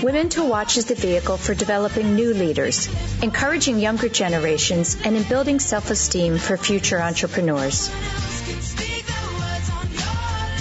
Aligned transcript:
Women 0.00 0.30
to 0.30 0.44
Watch 0.44 0.78
is 0.78 0.86
the 0.86 0.94
vehicle 0.94 1.36
for 1.36 1.54
developing 1.54 2.16
new 2.16 2.32
leaders, 2.34 2.88
encouraging 3.22 3.78
younger 3.78 4.08
generations, 4.08 4.96
and 5.04 5.16
in 5.16 5.22
building 5.24 5.60
self-esteem 5.60 6.38
for 6.38 6.56
future 6.56 7.00
entrepreneurs. 7.00 7.90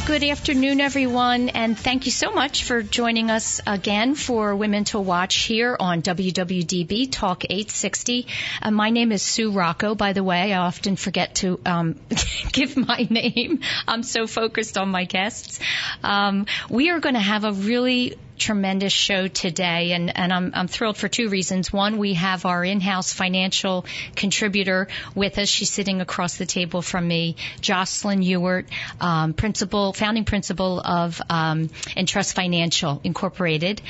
Good 0.05 0.23
afternoon, 0.23 0.81
everyone, 0.81 1.49
and 1.49 1.79
thank 1.79 2.05
you 2.05 2.11
so 2.11 2.31
much 2.31 2.65
for 2.65 2.83
joining 2.83 3.31
us 3.31 3.61
again 3.65 4.13
for 4.13 4.55
Women 4.55 4.83
to 4.85 4.99
Watch 4.99 5.35
here 5.43 5.77
on 5.79 6.01
WWDB 6.01 7.09
Talk 7.11 7.45
860. 7.45 8.27
Uh, 8.61 8.71
my 8.71 8.89
name 8.89 9.11
is 9.11 9.21
Sue 9.21 9.51
Rocco, 9.51 9.95
by 9.95 10.13
the 10.13 10.23
way. 10.23 10.53
I 10.53 10.57
often 10.57 10.97
forget 10.97 11.35
to 11.35 11.59
um, 11.65 11.95
give 12.51 12.75
my 12.75 13.07
name. 13.09 13.61
I'm 13.87 14.03
so 14.03 14.27
focused 14.27 14.77
on 14.77 14.89
my 14.89 15.05
guests. 15.05 15.59
Um, 16.03 16.45
we 16.69 16.89
are 16.89 16.99
going 16.99 17.15
to 17.15 17.21
have 17.21 17.45
a 17.45 17.53
really 17.53 18.17
tremendous 18.41 18.91
show 18.91 19.27
today, 19.27 19.91
and, 19.91 20.11
and 20.17 20.33
I'm, 20.33 20.51
I'm 20.55 20.67
thrilled 20.67 20.97
for 20.97 21.07
two 21.07 21.29
reasons. 21.29 21.71
One, 21.71 21.99
we 21.99 22.15
have 22.15 22.45
our 22.45 22.65
in-house 22.65 23.13
financial 23.13 23.85
contributor 24.15 24.87
with 25.13 25.37
us. 25.37 25.47
She's 25.47 25.69
sitting 25.69 26.01
across 26.01 26.37
the 26.37 26.47
table 26.47 26.81
from 26.81 27.07
me, 27.07 27.35
Jocelyn 27.61 28.23
Ewart, 28.23 28.65
um, 28.99 29.33
principal, 29.33 29.93
founding 29.93 30.25
principal 30.25 30.79
of 30.79 31.21
um, 31.29 31.69
Entrust 31.95 32.35
Financial 32.35 32.99
Incorporated, 33.03 33.81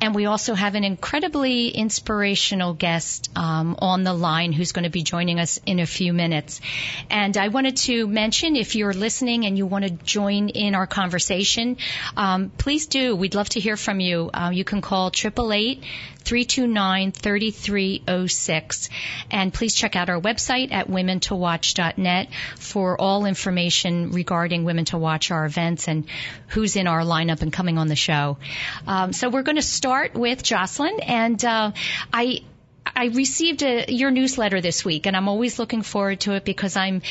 and 0.00 0.16
we 0.16 0.26
also 0.26 0.54
have 0.54 0.74
an 0.74 0.82
incredibly 0.82 1.68
inspirational 1.68 2.74
guest 2.74 3.30
um, 3.36 3.76
on 3.78 4.02
the 4.02 4.12
line 4.12 4.52
who's 4.52 4.72
going 4.72 4.84
to 4.84 4.90
be 4.90 5.04
joining 5.04 5.38
us 5.38 5.60
in 5.64 5.78
a 5.78 5.86
few 5.86 6.12
minutes. 6.12 6.60
And 7.08 7.36
I 7.36 7.48
wanted 7.48 7.76
to 7.88 8.08
mention 8.08 8.56
if 8.56 8.74
you're 8.74 8.92
listening 8.92 9.46
and 9.46 9.56
you 9.56 9.66
want 9.66 9.84
to 9.84 9.90
join 9.90 10.48
in 10.48 10.74
our 10.74 10.88
conversation, 10.88 11.76
um, 12.16 12.50
please 12.50 12.88
do. 12.88 13.14
We'd 13.14 13.36
love 13.36 13.48
to 13.50 13.60
hear 13.60 13.76
from 13.76 13.91
you. 14.00 14.30
Uh, 14.32 14.50
you 14.52 14.64
can 14.64 14.80
call 14.80 15.08
888 15.08 15.82
329 16.24 17.12
3306. 17.12 18.88
And 19.30 19.52
please 19.52 19.74
check 19.74 19.96
out 19.96 20.08
our 20.08 20.20
website 20.20 20.72
at 20.72 20.88
womentowatch.net 20.88 22.28
for 22.56 23.00
all 23.00 23.24
information 23.24 24.12
regarding 24.12 24.64
Women 24.64 24.84
to 24.86 24.98
Watch, 24.98 25.30
our 25.30 25.44
events, 25.44 25.88
and 25.88 26.06
who's 26.48 26.76
in 26.76 26.86
our 26.86 27.00
lineup 27.00 27.42
and 27.42 27.52
coming 27.52 27.78
on 27.78 27.88
the 27.88 27.96
show. 27.96 28.38
Um, 28.86 29.12
so 29.12 29.28
we're 29.28 29.42
going 29.42 29.56
to 29.56 29.62
start 29.62 30.14
with 30.14 30.42
Jocelyn. 30.42 31.00
And 31.00 31.44
uh, 31.44 31.72
I, 32.12 32.40
I 32.86 33.06
received 33.06 33.62
a, 33.62 33.92
your 33.92 34.10
newsletter 34.10 34.60
this 34.60 34.84
week, 34.84 35.06
and 35.06 35.16
I'm 35.16 35.28
always 35.28 35.58
looking 35.58 35.82
forward 35.82 36.20
to 36.20 36.32
it 36.32 36.44
because 36.44 36.76
I'm 36.76 37.02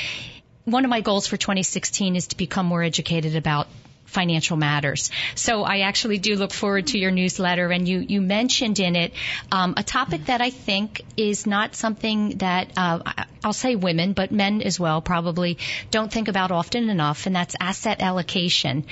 one 0.65 0.85
of 0.85 0.89
my 0.89 1.01
goals 1.01 1.27
for 1.27 1.37
2016 1.37 2.15
is 2.15 2.27
to 2.27 2.37
become 2.37 2.65
more 2.65 2.83
educated 2.83 3.35
about 3.35 3.67
financial 4.11 4.57
matters. 4.57 5.09
So 5.35 5.63
I 5.63 5.79
actually 5.79 6.17
do 6.17 6.35
look 6.35 6.53
forward 6.53 6.87
to 6.87 6.99
your 6.99 7.11
newsletter, 7.11 7.71
and 7.71 7.87
you 7.87 7.99
you 7.99 8.21
mentioned 8.21 8.79
in 8.79 8.95
it 8.95 9.13
um, 9.51 9.73
a 9.77 9.83
topic 9.83 10.25
that 10.25 10.41
I 10.41 10.49
think 10.49 11.01
is 11.17 11.47
not 11.47 11.75
something 11.75 12.37
that 12.37 12.71
uh, 12.77 12.99
I'll 13.43 13.53
say 13.53 13.75
women, 13.75 14.13
but 14.13 14.31
men 14.31 14.61
as 14.61 14.79
well 14.79 15.01
probably 15.01 15.57
don't 15.89 16.11
think 16.11 16.27
about 16.27 16.51
often 16.51 16.89
enough, 16.89 17.25
and 17.25 17.35
that's 17.35 17.55
asset 17.59 18.01
allocation. 18.01 18.85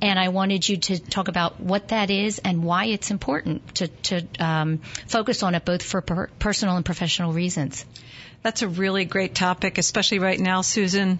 And 0.00 0.18
I 0.18 0.28
wanted 0.28 0.68
you 0.68 0.76
to 0.76 0.98
talk 0.98 1.28
about 1.28 1.60
what 1.60 1.88
that 1.88 2.10
is 2.10 2.38
and 2.38 2.62
why 2.62 2.86
it's 2.86 3.10
important 3.10 3.74
to 3.76 3.88
to 3.88 4.26
um, 4.38 4.78
focus 5.08 5.42
on 5.42 5.54
it 5.54 5.64
both 5.64 5.82
for 5.82 6.00
per- 6.02 6.30
personal 6.38 6.76
and 6.76 6.84
professional 6.84 7.32
reasons. 7.32 7.84
That's 8.42 8.62
a 8.62 8.68
really 8.68 9.04
great 9.04 9.34
topic, 9.34 9.78
especially 9.78 10.20
right 10.20 10.38
now, 10.38 10.60
Susan 10.60 11.18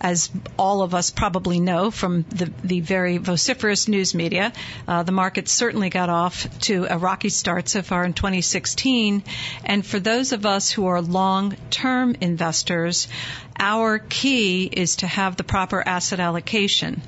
as 0.00 0.30
all 0.58 0.82
of 0.82 0.94
us 0.94 1.10
probably 1.10 1.60
know 1.60 1.90
from 1.90 2.22
the, 2.28 2.52
the 2.62 2.80
very 2.80 3.18
vociferous 3.18 3.88
news 3.88 4.14
media, 4.14 4.52
uh, 4.86 5.02
the 5.02 5.12
market 5.12 5.48
certainly 5.48 5.90
got 5.90 6.08
off 6.08 6.46
to 6.60 6.86
a 6.88 6.98
rocky 6.98 7.28
start 7.28 7.68
so 7.68 7.82
far 7.82 8.04
in 8.04 8.12
2016. 8.12 9.24
And 9.64 9.84
for 9.84 9.98
those 9.98 10.32
of 10.32 10.46
us 10.46 10.70
who 10.70 10.86
are 10.86 11.00
long-term 11.00 12.16
investors, 12.20 13.08
our 13.58 13.98
key 13.98 14.64
is 14.64 14.96
to 14.96 15.06
have 15.06 15.36
the 15.36 15.44
proper 15.44 15.82
asset 15.86 16.20
allocation. 16.20 17.02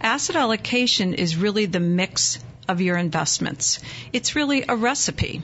Asset 0.00 0.36
allocation 0.36 1.14
is 1.14 1.36
really 1.36 1.66
the 1.66 1.80
mix 1.80 2.38
of 2.68 2.80
your 2.80 2.96
investments. 2.96 3.80
It's 4.12 4.34
really 4.34 4.64
a 4.68 4.76
recipe. 4.76 5.42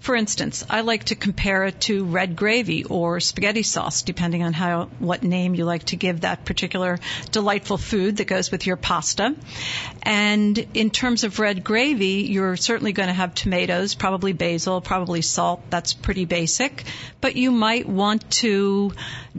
For 0.00 0.14
instance, 0.14 0.64
I 0.70 0.82
like 0.82 1.04
to 1.04 1.16
compare 1.16 1.64
it 1.64 1.80
to 1.82 2.04
red 2.04 2.36
gravy 2.36 2.84
or 2.84 3.20
spaghetti 3.20 3.62
sauce, 3.62 4.02
depending 4.02 4.42
on 4.42 4.52
how 4.52 4.84
what 4.98 5.22
name 5.22 5.54
you 5.54 5.64
like 5.64 5.84
to 5.86 5.96
give 5.96 6.20
that 6.20 6.44
particular 6.44 6.98
delightful 7.30 7.78
food 7.78 8.18
that 8.18 8.26
goes 8.26 8.50
with 8.50 8.66
your 8.66 8.76
pasta. 8.76 9.34
And 10.02 10.56
in 10.74 10.90
terms 10.90 11.24
of 11.24 11.38
red 11.38 11.64
gravy, 11.64 12.26
you're 12.28 12.56
certainly 12.56 12.92
going 12.92 13.08
to 13.08 13.12
have 13.12 13.34
tomatoes, 13.34 13.94
probably 13.94 14.32
basil, 14.32 14.80
probably 14.80 15.20
salt. 15.20 15.62
That's 15.68 15.94
pretty 15.94 16.24
basic. 16.24 16.84
But 17.20 17.36
you 17.36 17.50
might 17.50 17.88
want 17.88 18.30
to 18.42 18.92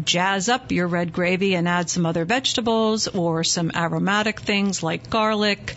jazz 0.04 0.50
up 0.50 0.72
your 0.72 0.88
red 0.88 1.14
gravy 1.14 1.56
and 1.56 1.68
add 1.68 1.90
some 1.90 2.06
other 2.06 2.26
vegetables 2.26 3.08
or 3.08 3.44
some 3.44 3.72
aromatic 3.74 4.42
things 4.42 4.84
like 4.84 5.10
garlic, 5.10 5.76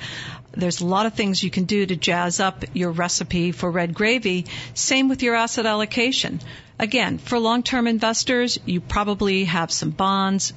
there's 0.53 0.81
a 0.81 0.87
lot 0.87 1.07
of 1.07 1.15
things 1.15 1.43
you 1.43 1.51
can 1.51 1.65
do 1.65 1.85
to 1.85 1.97
jazz 1.97 2.41
up 2.41 2.65
your 2.75 2.91
recipe 2.91 3.53
for 3.53 3.71
red 3.71 3.95
gravy. 3.95 4.47
Same 4.75 5.09
with 5.09 5.23
your 5.23 5.35
asset 5.35 5.67
allocation. 5.67 6.41
Again, 6.79 7.19
for 7.19 7.39
long-term 7.39 7.87
investors, 7.87 8.59
you 8.67 8.81
probably 8.81 9.45
have 9.45 9.71
some 9.71 9.91
bonds, 9.91 10.53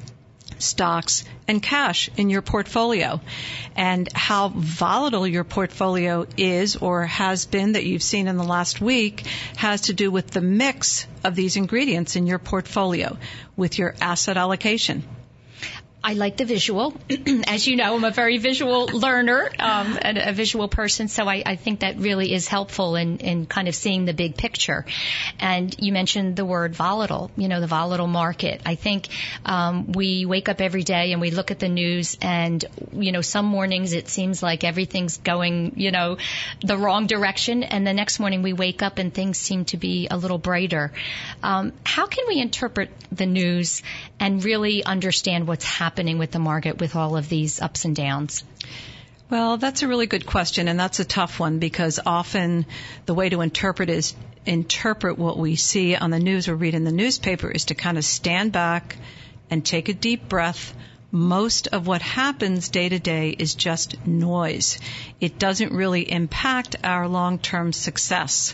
stocks, 0.60 1.24
and 1.48 1.62
cash 1.62 2.10
in 2.18 2.30
your 2.30 2.42
portfolio. 2.42 3.22
And 3.76 4.12
how 4.14 4.50
volatile 4.50 5.28
your 5.28 5.44
portfolio 5.44 6.26
is 6.38 6.76
or 6.76 7.06
has 7.06 7.46
been 7.46 7.74
that 7.74 7.86
you've 7.86 8.04
seen 8.04 8.28
in 8.28 8.38
the 8.38 8.44
last 8.44 8.82
week 8.82 9.26
has 9.58 9.82
to 9.82 9.94
do 9.94 10.12
with 10.12 10.32
the 10.32 10.42
mix 10.42 11.08
of 11.24 11.36
these 11.36 11.56
ingredients 11.56 12.16
in 12.16 12.28
your 12.28 12.40
portfolio 12.40 13.18
with 13.56 13.78
your 13.78 13.96
asset 14.02 14.38
allocation. 14.38 15.04
I 16.06 16.14
like 16.14 16.38
the 16.38 16.46
visual. 16.46 16.94
As 17.48 17.66
you 17.66 17.78
know, 17.78 17.96
I'm 17.96 18.04
a 18.04 18.12
very 18.12 18.38
visual 18.38 18.86
learner 18.86 19.50
um, 19.58 19.98
and 20.00 20.20
a 20.20 20.34
visual 20.34 20.68
person, 20.68 21.08
so 21.08 21.28
I, 21.28 21.42
I 21.44 21.56
think 21.56 21.80
that 21.80 21.98
really 21.98 22.32
is 22.32 22.48
helpful 22.48 22.96
in, 22.96 23.18
in 23.18 23.48
kind 23.48 23.68
of 23.68 23.74
seeing 23.74 24.06
the 24.06 24.14
big 24.14 24.38
picture. 24.38 24.86
And 25.40 25.76
you 25.80 25.92
mentioned 25.92 26.36
the 26.36 26.46
word 26.46 26.76
volatile, 26.76 27.32
you 27.36 27.48
know, 27.48 27.60
the 27.60 27.66
volatile 27.66 28.06
market. 28.06 28.62
I 28.68 28.76
think 28.76 29.08
um, 29.46 29.94
we 29.94 30.28
wake 30.28 30.48
up 30.48 30.62
every 30.62 30.84
day 30.84 31.12
and 31.12 31.22
we 31.22 31.32
look 31.32 31.50
at 31.50 31.58
the 31.58 31.70
news, 31.70 32.20
and 32.22 32.64
you 32.94 33.12
know, 33.12 33.22
some 33.22 33.48
mornings 33.48 33.94
it 33.94 34.08
seems 34.08 34.44
like 34.44 34.64
everything's 34.64 35.18
going, 35.18 35.74
you 35.76 35.90
know, 35.90 36.18
the 36.64 36.78
wrong 36.78 37.08
direction, 37.08 37.64
and 37.64 37.86
the 37.88 37.94
next 37.94 38.20
morning 38.20 38.44
we 38.44 38.54
wake 38.54 38.84
up 38.84 39.00
and 39.00 39.12
things 39.12 39.40
seem 39.40 39.66
to 39.66 39.78
be 39.78 40.08
a 40.12 40.18
little 40.18 40.38
brighter. 40.38 40.92
Um, 41.42 41.74
how 41.84 42.06
can 42.06 42.26
we 42.28 42.40
interpret 42.40 42.92
the 43.12 43.26
news 43.26 43.82
and 44.20 44.44
really 44.44 44.84
understand 44.84 45.48
what's 45.48 45.66
happening? 45.66 45.95
Happening 45.96 46.18
with 46.18 46.32
the 46.32 46.40
market 46.40 46.78
with 46.78 46.94
all 46.94 47.16
of 47.16 47.30
these 47.30 47.62
ups 47.62 47.86
and 47.86 47.96
downs? 47.96 48.44
Well, 49.30 49.56
that's 49.56 49.82
a 49.82 49.88
really 49.88 50.08
good 50.08 50.26
question, 50.26 50.68
and 50.68 50.78
that's 50.78 51.00
a 51.00 51.06
tough 51.06 51.40
one 51.40 51.60
because 51.60 52.02
often 52.06 52.66
the 53.06 53.14
way 53.14 53.30
to 53.30 53.40
interpret 53.40 53.90
is 53.90 54.14
interpret 54.46 55.18
what 55.18 55.38
we 55.38 55.56
see 55.56 55.96
on 55.96 56.12
the 56.12 56.20
news 56.20 56.50
or 56.50 56.56
read 56.56 56.74
in 56.74 56.84
the 56.84 56.92
newspaper 56.92 57.50
is 57.50 57.64
to 57.66 57.76
kind 57.76 57.98
of 57.98 58.04
stand 58.04 58.52
back 58.52 58.98
and 59.50 59.66
take 59.66 59.88
a 59.88 59.94
deep 59.94 60.28
breath. 60.28 60.76
Most 61.12 61.68
of 61.68 61.88
what 61.88 62.02
happens 62.02 62.68
day 62.68 62.90
to 62.90 63.00
day 63.00 63.30
is 63.30 63.56
just 63.56 64.06
noise. 64.06 64.80
It 65.22 65.40
doesn't 65.40 65.72
really 65.72 66.12
impact 66.12 66.76
our 66.84 67.08
long-term 67.08 67.72
success. 67.72 68.54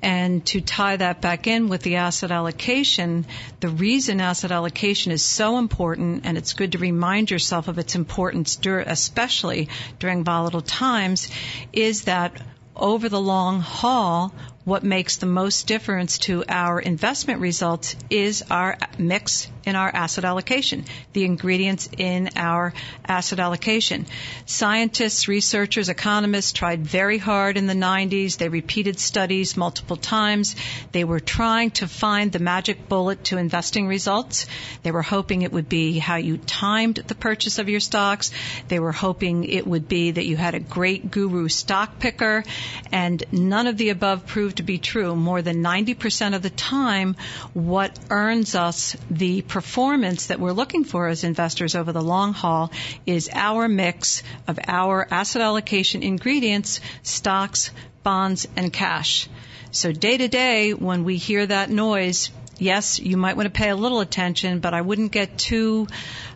And 0.00 0.44
to 0.46 0.60
tie 0.60 0.96
that 0.96 1.20
back 1.20 1.46
in 1.46 1.68
with 1.68 1.82
the 1.82 1.96
asset 1.96 2.30
allocation, 2.30 3.26
the 3.60 3.68
reason 3.68 4.20
asset 4.20 4.52
allocation 4.52 5.12
is 5.12 5.22
so 5.22 5.58
important, 5.58 6.22
and 6.24 6.38
it's 6.38 6.52
good 6.52 6.72
to 6.72 6.78
remind 6.78 7.30
yourself 7.30 7.68
of 7.68 7.78
its 7.78 7.94
importance, 7.94 8.56
dur- 8.56 8.84
especially 8.86 9.68
during 9.98 10.24
volatile 10.24 10.62
times, 10.62 11.28
is 11.72 12.04
that 12.04 12.40
over 12.76 13.08
the 13.08 13.20
long 13.20 13.60
haul, 13.60 14.32
what 14.64 14.84
makes 14.84 15.16
the 15.16 15.26
most 15.26 15.66
difference 15.66 16.18
to 16.18 16.44
our 16.48 16.78
investment 16.78 17.40
results 17.40 17.96
is 18.10 18.44
our 18.50 18.76
mix 18.98 19.48
in 19.64 19.76
our 19.76 19.90
asset 19.94 20.24
allocation, 20.24 20.84
the 21.12 21.24
ingredients 21.24 21.88
in 21.98 22.30
our 22.36 22.72
asset 23.06 23.38
allocation. 23.38 24.06
Scientists, 24.46 25.28
researchers, 25.28 25.88
economists 25.90 26.52
tried 26.52 26.86
very 26.86 27.18
hard 27.18 27.56
in 27.56 27.66
the 27.66 27.74
90s. 27.74 28.38
They 28.38 28.48
repeated 28.48 28.98
studies 28.98 29.56
multiple 29.56 29.96
times. 29.96 30.56
They 30.92 31.04
were 31.04 31.20
trying 31.20 31.70
to 31.72 31.86
find 31.86 32.32
the 32.32 32.38
magic 32.38 32.88
bullet 32.88 33.24
to 33.24 33.36
investing 33.36 33.86
results. 33.86 34.46
They 34.82 34.90
were 34.90 35.02
hoping 35.02 35.42
it 35.42 35.52
would 35.52 35.68
be 35.68 35.98
how 35.98 36.16
you 36.16 36.38
timed 36.38 36.96
the 36.96 37.14
purchase 37.14 37.58
of 37.58 37.68
your 37.68 37.80
stocks. 37.80 38.30
They 38.68 38.80
were 38.80 38.92
hoping 38.92 39.44
it 39.44 39.66
would 39.66 39.88
be 39.88 40.12
that 40.12 40.26
you 40.26 40.36
had 40.36 40.54
a 40.54 40.60
great 40.60 41.10
guru 41.10 41.48
stock 41.48 41.98
picker 41.98 42.44
and 42.90 43.22
none 43.32 43.66
of 43.66 43.76
the 43.76 43.90
above 43.90 44.26
proved 44.26 44.57
to 44.58 44.62
be 44.62 44.78
true. 44.78 45.16
More 45.16 45.42
than 45.42 45.62
90% 45.62 46.36
of 46.36 46.42
the 46.42 46.50
time, 46.50 47.16
what 47.54 47.98
earns 48.10 48.54
us 48.54 48.96
the 49.10 49.42
performance 49.42 50.26
that 50.26 50.38
we're 50.38 50.52
looking 50.52 50.84
for 50.84 51.08
as 51.08 51.24
investors 51.24 51.74
over 51.74 51.92
the 51.92 52.02
long 52.02 52.32
haul 52.32 52.70
is 53.06 53.28
our 53.32 53.66
mix 53.68 54.22
of 54.46 54.58
our 54.68 55.08
asset 55.10 55.42
allocation 55.42 56.02
ingredients, 56.02 56.80
stocks, 57.02 57.70
bonds, 58.02 58.46
and 58.56 58.72
cash. 58.72 59.28
So 59.70 59.92
day 59.92 60.16
to 60.16 60.28
day, 60.28 60.74
when 60.74 61.04
we 61.04 61.16
hear 61.16 61.44
that 61.46 61.70
noise, 61.70 62.30
yes, 62.58 62.98
you 62.98 63.16
might 63.16 63.36
want 63.36 63.46
to 63.46 63.50
pay 63.50 63.70
a 63.70 63.76
little 63.76 64.00
attention, 64.00 64.60
but 64.60 64.74
I 64.74 64.80
wouldn't 64.80 65.12
get 65.12 65.38
too 65.38 65.88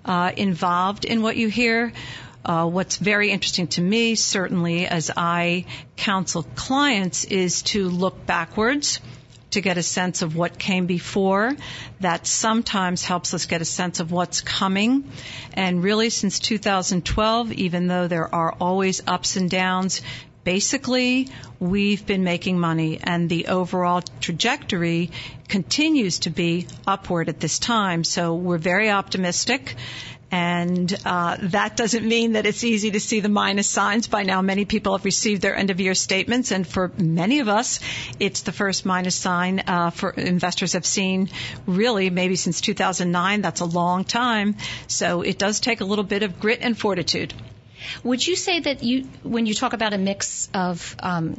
uh, 0.05 0.33
involved 0.37 1.05
in 1.05 1.23
what 1.23 1.37
you 1.37 1.49
hear. 1.49 1.93
Uh, 2.45 2.69
what's 2.69 2.97
very 2.97 3.31
interesting 3.31 3.69
to 3.69 3.81
me, 3.81 4.15
certainly 4.15 4.87
as 4.87 5.11
I 5.17 5.67
counsel 5.97 6.43
clients, 6.43 7.25
is 7.25 7.63
to 7.63 7.89
look 7.89 8.27
backwards 8.27 9.01
to 9.53 9.61
get 9.61 9.79
a 9.79 9.83
sense 9.83 10.23
of 10.23 10.35
what 10.35 10.59
came 10.59 10.87
before. 10.87 11.55
That 12.01 12.27
sometimes 12.27 13.05
helps 13.05 13.35
us 13.35 13.47
get 13.47 13.61
a 13.61 13.67
sense 13.67 14.01
of 14.01 14.11
what's 14.11 14.41
coming. 14.41 15.11
And 15.53 15.83
really 15.83 16.11
since 16.11 16.39
2012, 16.41 17.53
even 17.53 17.87
though 17.87 18.09
there 18.09 18.35
are 18.35 18.55
always 18.61 19.03
ups 19.07 19.37
and 19.37 19.49
downs, 19.49 20.03
basically 20.45 21.29
we've 21.61 22.05
been 22.05 22.25
making 22.25 22.59
money 22.59 22.99
and 23.03 23.29
the 23.29 23.47
overall 23.47 24.03
trajectory 24.21 25.11
continues 25.49 26.21
to 26.21 26.31
be 26.31 26.67
upward 26.87 27.29
at 27.29 27.39
this 27.39 27.59
time. 27.59 28.05
So 28.05 28.35
we're 28.35 28.59
very 28.59 28.91
optimistic 28.91 29.77
and 30.33 30.93
uh, 31.05 31.37
that 31.41 31.77
doesn't 31.77 32.09
mean 32.09 32.33
that 32.33 32.47
it's 32.47 32.65
easy 32.65 32.91
to 32.91 33.01
see 33.01 33.21
the 33.21 33.29
minus 33.29 33.69
signs. 33.69 34.09
By 34.09 34.23
now, 34.23 34.41
many 34.41 34.65
people 34.65 34.97
have 34.97 35.05
received 35.05 35.43
their 35.43 35.55
end 35.55 35.69
of 35.71 35.79
year 35.79 35.95
statements, 35.95 36.53
and 36.53 36.67
for 36.67 36.91
many 36.97 37.41
of 37.41 37.49
us, 37.49 37.81
it's 38.19 38.41
the 38.41 38.51
first 38.51 38.87
minus 38.87 39.15
sign 39.15 39.63
uh, 39.67 39.91
for 39.91 40.11
investors 40.11 40.73
have 40.73 40.87
seen 40.87 41.29
really 41.67 42.09
maybe 42.09 42.37
since 42.37 42.63
2009. 42.63 43.43
That's 43.43 43.61
a 43.61 43.67
long 43.67 44.05
time. 44.05 44.57
So 44.87 45.21
it 45.21 45.39
does 45.39 45.61
take 45.61 45.83
a 45.83 45.85
little 45.85 46.05
bit 46.05 46.23
of 46.23 46.41
grit 46.41 46.61
and 46.63 46.79
fortitude. 46.79 47.35
Would 48.03 48.27
you 48.27 48.37
say 48.37 48.61
that 48.61 48.83
you, 48.83 49.09
when 49.23 49.45
you 49.45 49.53
talk 49.53 49.75
about 49.75 49.93
a 49.93 49.99
mix 49.99 50.49
of 50.55 50.97
um, 51.01 51.37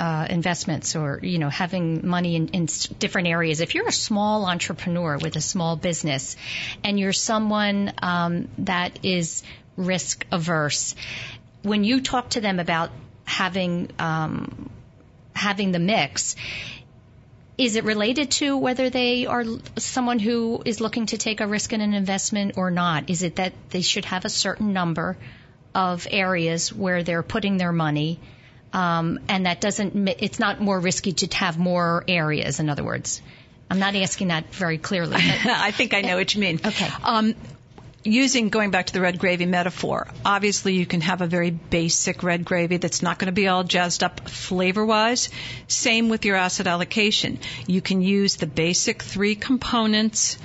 uh, 0.00 0.26
investments 0.28 0.96
or 0.96 1.20
you 1.22 1.38
know 1.38 1.48
having 1.48 2.06
money 2.06 2.36
in, 2.36 2.48
in 2.48 2.66
different 2.98 3.28
areas. 3.28 3.60
If 3.60 3.74
you're 3.74 3.88
a 3.88 3.92
small 3.92 4.46
entrepreneur 4.46 5.18
with 5.18 5.36
a 5.36 5.40
small 5.40 5.76
business, 5.76 6.36
and 6.84 6.98
you're 6.98 7.12
someone 7.12 7.92
um, 8.02 8.48
that 8.58 9.04
is 9.04 9.42
risk 9.76 10.26
averse, 10.32 10.94
when 11.62 11.84
you 11.84 12.00
talk 12.00 12.30
to 12.30 12.40
them 12.40 12.60
about 12.60 12.90
having 13.24 13.90
um, 13.98 14.70
having 15.34 15.72
the 15.72 15.78
mix, 15.78 16.36
is 17.56 17.74
it 17.74 17.84
related 17.84 18.30
to 18.30 18.56
whether 18.56 18.88
they 18.88 19.26
are 19.26 19.44
someone 19.76 20.20
who 20.20 20.62
is 20.64 20.80
looking 20.80 21.06
to 21.06 21.18
take 21.18 21.40
a 21.40 21.46
risk 21.46 21.72
in 21.72 21.80
an 21.80 21.92
investment 21.92 22.56
or 22.56 22.70
not? 22.70 23.10
Is 23.10 23.22
it 23.22 23.36
that 23.36 23.52
they 23.70 23.80
should 23.80 24.04
have 24.04 24.24
a 24.24 24.30
certain 24.30 24.72
number 24.72 25.16
of 25.74 26.06
areas 26.10 26.72
where 26.72 27.02
they're 27.02 27.24
putting 27.24 27.56
their 27.56 27.72
money? 27.72 28.20
Um, 28.72 29.20
and 29.28 29.46
that 29.46 29.60
doesn't. 29.60 30.08
It's 30.18 30.38
not 30.38 30.60
more 30.60 30.78
risky 30.78 31.12
to 31.12 31.36
have 31.36 31.58
more 31.58 32.04
areas. 32.06 32.60
In 32.60 32.68
other 32.68 32.84
words, 32.84 33.22
I'm 33.70 33.78
not 33.78 33.94
asking 33.94 34.28
that 34.28 34.52
very 34.52 34.78
clearly. 34.78 35.16
I 35.18 35.70
think 35.70 35.94
I 35.94 36.00
know 36.02 36.16
what 36.16 36.34
you 36.34 36.40
mean. 36.40 36.60
Okay. 36.64 36.88
Um, 37.02 37.34
using 38.04 38.48
going 38.48 38.70
back 38.70 38.86
to 38.86 38.92
the 38.92 39.00
red 39.00 39.18
gravy 39.18 39.46
metaphor, 39.46 40.08
obviously 40.24 40.74
you 40.74 40.86
can 40.86 41.00
have 41.00 41.20
a 41.20 41.26
very 41.26 41.50
basic 41.50 42.22
red 42.22 42.44
gravy 42.44 42.76
that's 42.76 43.02
not 43.02 43.18
going 43.18 43.26
to 43.26 43.32
be 43.32 43.48
all 43.48 43.64
jazzed 43.64 44.02
up 44.02 44.28
flavor 44.28 44.84
wise. 44.84 45.30
Same 45.66 46.08
with 46.08 46.24
your 46.24 46.36
asset 46.36 46.66
allocation. 46.66 47.38
You 47.66 47.80
can 47.80 48.00
use 48.00 48.36
the 48.36 48.46
basic 48.46 49.02
three 49.02 49.34
components 49.34 50.38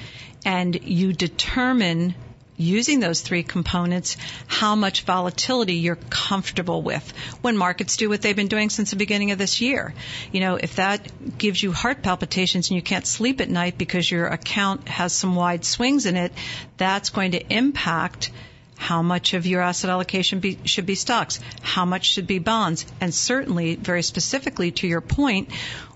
and 0.46 0.84
you 0.84 1.14
determine 1.14 2.16
using 2.58 3.00
those 3.00 3.22
three 3.22 3.44
components, 3.44 4.18
how 4.48 4.76
much 4.76 5.02
volatility 5.02 5.76
you're 5.76 5.98
comfortable 6.10 6.82
with 6.82 7.14
when 7.42 7.58
markets 7.58 7.98
do 7.98 8.10
what 8.10 8.22
they've 8.22 8.36
been 8.36 8.48
doing 8.48 8.70
since 8.70 8.92
the 8.92 8.96
beginning 8.96 9.32
of 9.32 9.38
this 9.38 9.62
year. 9.62 9.94
You 10.32 10.40
know, 10.40 10.56
if 10.56 10.76
that 10.76 11.38
gives 11.38 11.62
you 11.62 11.72
heart 11.72 12.04
palpitations 12.04 12.70
and 12.70 12.76
you 12.76 12.82
can't 12.82 13.08
sleep 13.08 13.42
at 13.42 13.50
night 13.50 13.78
because 13.78 14.10
your 14.10 14.28
account 14.28 14.88
has 14.88 15.14
some 15.14 15.36
wide 15.36 15.66
swings 15.66 16.06
in 16.06 16.16
it, 16.16 16.32
that's 16.78 17.10
going 17.10 17.32
to 17.32 17.54
impact 17.54 18.32
how 18.76 19.02
much 19.02 19.34
of 19.34 19.46
your 19.46 19.62
asset 19.62 19.90
allocation 19.90 20.40
be, 20.40 20.60
should 20.66 20.86
be 20.86 20.96
stocks, 20.96 21.40
how 21.62 21.86
much 21.86 22.10
should 22.12 22.28
be 22.28 22.40
bonds, 22.40 22.86
and 23.00 23.14
certainly, 23.14 23.76
very 23.76 24.04
specifically 24.04 24.72
to 24.72 24.88
your 24.88 25.00
point, 25.00 25.50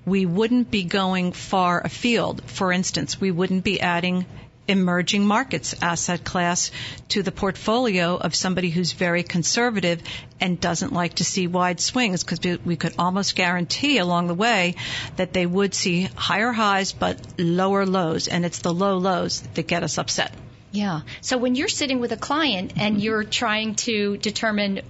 we 0.06 0.26
wouldn't 0.26 0.72
be 0.72 0.86
going 0.86 1.34
far 1.34 1.82
afield. 1.82 2.42
For 2.46 2.72
instance, 2.72 3.20
we 3.20 3.30
wouldn't 3.30 3.66
be 3.66 3.82
adding 3.82 4.26
emerging 4.68 5.26
markets 5.26 5.76
asset 5.82 6.24
class 6.24 6.72
to 7.10 7.24
the 7.24 7.32
portfolio 7.32 8.18
of 8.18 8.36
somebody 8.36 8.70
who's 8.70 8.92
very 8.92 9.24
conservative 9.24 10.02
and 10.40 10.60
doesn't 10.60 10.94
like 10.94 11.16
to 11.16 11.24
see 11.24 11.48
wide 11.48 11.80
swings 11.80 12.24
because 12.24 12.40
we 12.66 12.76
could 12.76 12.94
almost 13.00 13.36
guarantee 13.36 13.98
along 13.98 14.28
the 14.28 14.34
way 14.34 14.76
that 15.16 15.34
they 15.34 15.46
would 15.46 15.74
see 15.74 16.04
higher 16.16 16.52
highs 16.52 16.92
but 16.92 17.20
lower 17.38 17.86
lows 17.86 18.28
and 18.28 18.46
it's 18.46 18.60
the 18.60 18.74
low 18.74 18.98
lows 18.98 19.42
that 19.42 19.68
get 19.68 19.84
us 19.84 19.98
upset. 19.98 20.32
Yeah. 20.72 21.02
So 21.22 21.38
when 21.38 21.56
you're 21.56 21.70
sitting 21.70 22.00
with 22.00 22.12
a 22.12 22.18
client 22.18 22.74
and 22.78 23.02
you're 23.02 23.24
trying 23.24 23.76
to 23.76 24.18
determine 24.18 24.82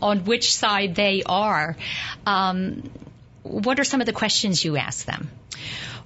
on 0.00 0.24
which 0.24 0.54
side 0.54 0.94
they 0.94 1.22
are, 1.24 1.76
um, 2.26 2.90
what 3.42 3.80
are 3.80 3.84
some 3.84 4.00
of 4.00 4.06
the 4.06 4.12
questions 4.12 4.64
you 4.64 4.76
ask 4.76 5.04
them? 5.04 5.30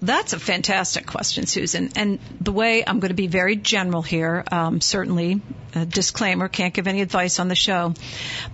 That's 0.03 0.33
a 0.33 0.39
fantastic 0.39 1.07
question, 1.07 1.47
Susan. 1.47 1.91
And 1.97 2.19
the 2.41 2.53
way 2.53 2.85
I'm 2.87 3.01
going 3.01 3.09
to 3.11 3.15
be 3.15 3.29
very 3.29 3.57
general 3.57 4.03
here, 4.03 4.45
um, 4.51 4.81
certainly, 4.81 5.41
a 5.75 5.87
disclaimer, 5.87 6.49
can't 6.49 6.75
give 6.75 6.87
any 6.87 7.01
advice 7.01 7.39
on 7.41 7.49
the 7.49 7.55
show. 7.55 7.95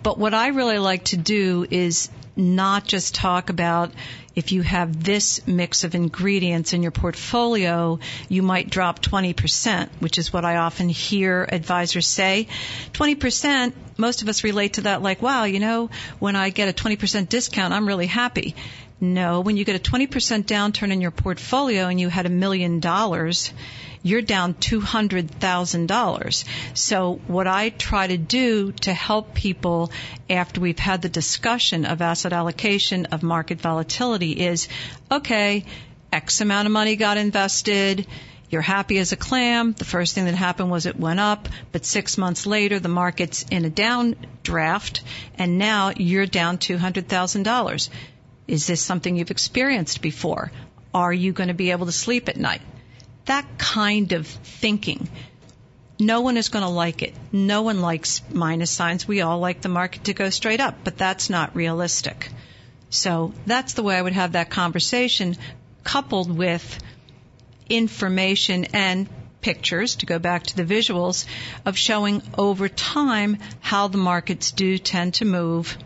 But 0.02 0.18
what 0.18 0.34
I 0.34 0.48
really 0.48 0.78
like 0.78 1.04
to 1.06 1.16
do 1.16 1.66
is 1.68 2.10
not 2.36 2.84
just 2.84 3.14
talk 3.14 3.50
about 3.50 3.92
if 4.34 4.52
you 4.52 4.62
have 4.62 5.04
this 5.04 5.46
mix 5.46 5.84
of 5.84 5.94
ingredients 5.94 6.72
in 6.72 6.82
your 6.82 6.90
portfolio, 6.90 7.98
you 8.28 8.42
might 8.42 8.70
drop 8.70 9.02
20%, 9.02 9.88
which 9.98 10.16
is 10.16 10.32
what 10.32 10.44
I 10.44 10.56
often 10.56 10.88
hear 10.88 11.46
advisors 11.50 12.06
say. 12.06 12.48
20%, 12.92 13.74
most 13.98 14.22
of 14.22 14.28
us 14.28 14.42
relate 14.42 14.74
to 14.74 14.82
that 14.82 15.02
like, 15.02 15.20
wow, 15.20 15.44
you 15.44 15.60
know, 15.60 15.90
when 16.18 16.36
I 16.36 16.48
get 16.48 16.68
a 16.68 16.72
20% 16.72 17.28
discount, 17.28 17.74
I'm 17.74 17.86
really 17.86 18.06
happy. 18.06 18.54
No, 19.02 19.40
when 19.40 19.56
you 19.56 19.64
get 19.64 19.74
a 19.74 19.90
20% 19.90 20.44
downturn 20.44 20.92
in 20.92 21.00
your 21.00 21.10
portfolio 21.10 21.88
and 21.88 22.00
you 22.00 22.08
had 22.08 22.24
a 22.24 22.28
million 22.28 22.78
dollars, 22.78 23.52
you're 24.04 24.22
down 24.22 24.54
$200,000. 24.54 26.44
So 26.74 27.20
what 27.26 27.48
I 27.48 27.70
try 27.70 28.06
to 28.06 28.16
do 28.16 28.70
to 28.70 28.92
help 28.92 29.34
people 29.34 29.90
after 30.30 30.60
we've 30.60 30.78
had 30.78 31.02
the 31.02 31.08
discussion 31.08 31.84
of 31.84 32.00
asset 32.00 32.32
allocation, 32.32 33.06
of 33.06 33.24
market 33.24 33.60
volatility 33.60 34.40
is, 34.40 34.68
okay, 35.10 35.64
X 36.12 36.40
amount 36.40 36.66
of 36.66 36.72
money 36.72 36.94
got 36.94 37.16
invested. 37.16 38.06
You're 38.50 38.60
happy 38.60 38.98
as 38.98 39.10
a 39.10 39.16
clam. 39.16 39.72
The 39.72 39.84
first 39.84 40.14
thing 40.14 40.26
that 40.26 40.36
happened 40.36 40.70
was 40.70 40.86
it 40.86 40.94
went 40.94 41.18
up, 41.18 41.48
but 41.72 41.84
six 41.84 42.18
months 42.18 42.46
later 42.46 42.78
the 42.78 42.88
market's 42.88 43.46
in 43.50 43.64
a 43.64 43.70
downdraft 43.70 45.00
and 45.38 45.58
now 45.58 45.92
you're 45.96 46.26
down 46.26 46.58
$200,000. 46.58 47.88
Is 48.52 48.66
this 48.66 48.82
something 48.82 49.16
you've 49.16 49.30
experienced 49.30 50.02
before? 50.02 50.52
Are 50.92 51.12
you 51.12 51.32
going 51.32 51.48
to 51.48 51.54
be 51.54 51.70
able 51.70 51.86
to 51.86 51.92
sleep 51.92 52.28
at 52.28 52.36
night? 52.36 52.60
That 53.24 53.46
kind 53.56 54.12
of 54.12 54.26
thinking. 54.26 55.08
No 55.98 56.20
one 56.20 56.36
is 56.36 56.50
going 56.50 56.62
to 56.62 56.68
like 56.68 57.00
it. 57.00 57.14
No 57.32 57.62
one 57.62 57.80
likes 57.80 58.20
minus 58.30 58.70
signs. 58.70 59.08
We 59.08 59.22
all 59.22 59.38
like 59.38 59.62
the 59.62 59.70
market 59.70 60.04
to 60.04 60.12
go 60.12 60.28
straight 60.28 60.60
up, 60.60 60.84
but 60.84 60.98
that's 60.98 61.30
not 61.30 61.56
realistic. 61.56 62.28
So 62.90 63.32
that's 63.46 63.72
the 63.72 63.82
way 63.82 63.96
I 63.96 64.02
would 64.02 64.12
have 64.12 64.32
that 64.32 64.50
conversation 64.50 65.38
coupled 65.82 66.30
with 66.30 66.78
information 67.70 68.66
and 68.74 69.08
pictures, 69.40 69.96
to 69.96 70.04
go 70.04 70.18
back 70.18 70.42
to 70.42 70.56
the 70.56 70.64
visuals, 70.64 71.24
of 71.64 71.78
showing 71.78 72.20
over 72.36 72.68
time 72.68 73.38
how 73.60 73.88
the 73.88 73.96
markets 73.96 74.52
do 74.52 74.76
tend 74.76 75.14
to 75.14 75.24
move 75.24 75.78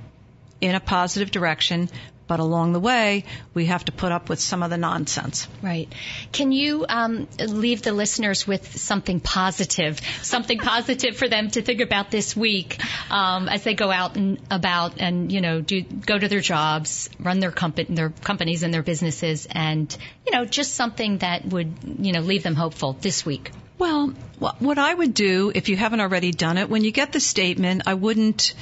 in 0.60 0.74
a 0.74 0.80
positive 0.80 1.30
direction 1.30 1.88
but 2.26 2.40
along 2.40 2.72
the 2.72 2.80
way, 2.80 3.24
we 3.54 3.66
have 3.66 3.84
to 3.84 3.92
put 3.92 4.12
up 4.12 4.28
with 4.28 4.40
some 4.40 4.62
of 4.62 4.70
the 4.70 4.76
nonsense. 4.76 5.48
Right. 5.62 5.92
Can 6.32 6.52
you 6.52 6.86
um, 6.88 7.28
leave 7.38 7.82
the 7.82 7.92
listeners 7.92 8.46
with 8.46 8.76
something 8.76 9.20
positive, 9.20 10.00
something 10.22 10.58
positive 10.74 11.16
for 11.16 11.28
them 11.28 11.50
to 11.50 11.62
think 11.62 11.80
about 11.80 12.10
this 12.10 12.36
week 12.36 12.78
um, 13.10 13.48
as 13.48 13.64
they 13.64 13.74
go 13.74 13.90
out 13.90 14.16
and 14.16 14.38
about 14.50 15.00
and 15.00 15.30
you 15.30 15.40
know 15.40 15.60
do 15.60 15.82
go 15.82 16.18
to 16.18 16.28
their 16.28 16.40
jobs, 16.40 17.10
run 17.18 17.40
their 17.40 17.52
company, 17.52 17.94
their 17.94 18.10
companies 18.10 18.62
and 18.62 18.72
their 18.72 18.82
businesses, 18.82 19.46
and 19.50 19.96
you 20.26 20.32
know 20.32 20.44
just 20.44 20.74
something 20.74 21.18
that 21.18 21.44
would 21.44 21.74
you 21.98 22.12
know 22.12 22.20
leave 22.20 22.42
them 22.42 22.54
hopeful 22.54 22.94
this 23.00 23.24
week. 23.24 23.50
Well, 23.78 24.14
what 24.38 24.78
I 24.78 24.92
would 24.92 25.12
do 25.12 25.52
if 25.54 25.68
you 25.68 25.76
haven't 25.76 26.00
already 26.00 26.30
done 26.30 26.56
it, 26.56 26.70
when 26.70 26.82
you 26.82 26.92
get 26.92 27.12
the 27.12 27.20
statement, 27.20 27.82
I 27.86 27.92
wouldn't 27.92 28.54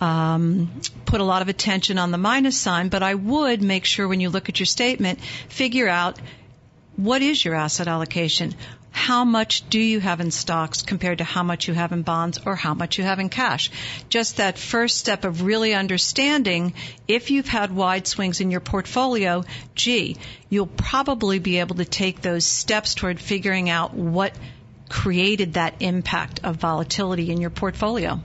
um, 0.00 0.80
put 1.04 1.20
a 1.20 1.24
lot 1.24 1.42
of 1.42 1.48
attention 1.48 1.98
on 1.98 2.10
the 2.10 2.18
minus 2.18 2.58
sign, 2.58 2.88
but 2.88 3.02
I 3.02 3.14
would 3.14 3.62
make 3.62 3.84
sure 3.84 4.08
when 4.08 4.20
you 4.20 4.30
look 4.30 4.48
at 4.48 4.58
your 4.58 4.66
statement, 4.66 5.20
figure 5.48 5.88
out 5.88 6.18
what 6.96 7.22
is 7.22 7.44
your 7.44 7.54
asset 7.54 7.86
allocation? 7.86 8.54
How 8.92 9.24
much 9.24 9.68
do 9.70 9.78
you 9.78 10.00
have 10.00 10.20
in 10.20 10.30
stocks 10.30 10.82
compared 10.82 11.18
to 11.18 11.24
how 11.24 11.42
much 11.42 11.68
you 11.68 11.74
have 11.74 11.92
in 11.92 12.02
bonds 12.02 12.40
or 12.44 12.56
how 12.56 12.74
much 12.74 12.98
you 12.98 13.04
have 13.04 13.20
in 13.20 13.28
cash? 13.28 13.70
Just 14.08 14.38
that 14.38 14.58
first 14.58 14.98
step 14.98 15.24
of 15.24 15.42
really 15.42 15.74
understanding 15.74 16.74
if 17.06 17.30
you've 17.30 17.48
had 17.48 17.74
wide 17.74 18.06
swings 18.08 18.40
in 18.40 18.50
your 18.50 18.60
portfolio, 18.60 19.44
gee, 19.74 20.16
you'll 20.48 20.66
probably 20.66 21.38
be 21.38 21.60
able 21.60 21.76
to 21.76 21.84
take 21.84 22.20
those 22.20 22.44
steps 22.44 22.94
toward 22.94 23.20
figuring 23.20 23.70
out 23.70 23.94
what 23.94 24.34
created 24.88 25.54
that 25.54 25.74
impact 25.80 26.40
of 26.42 26.56
volatility 26.56 27.30
in 27.30 27.40
your 27.40 27.50
portfolio. 27.50 28.20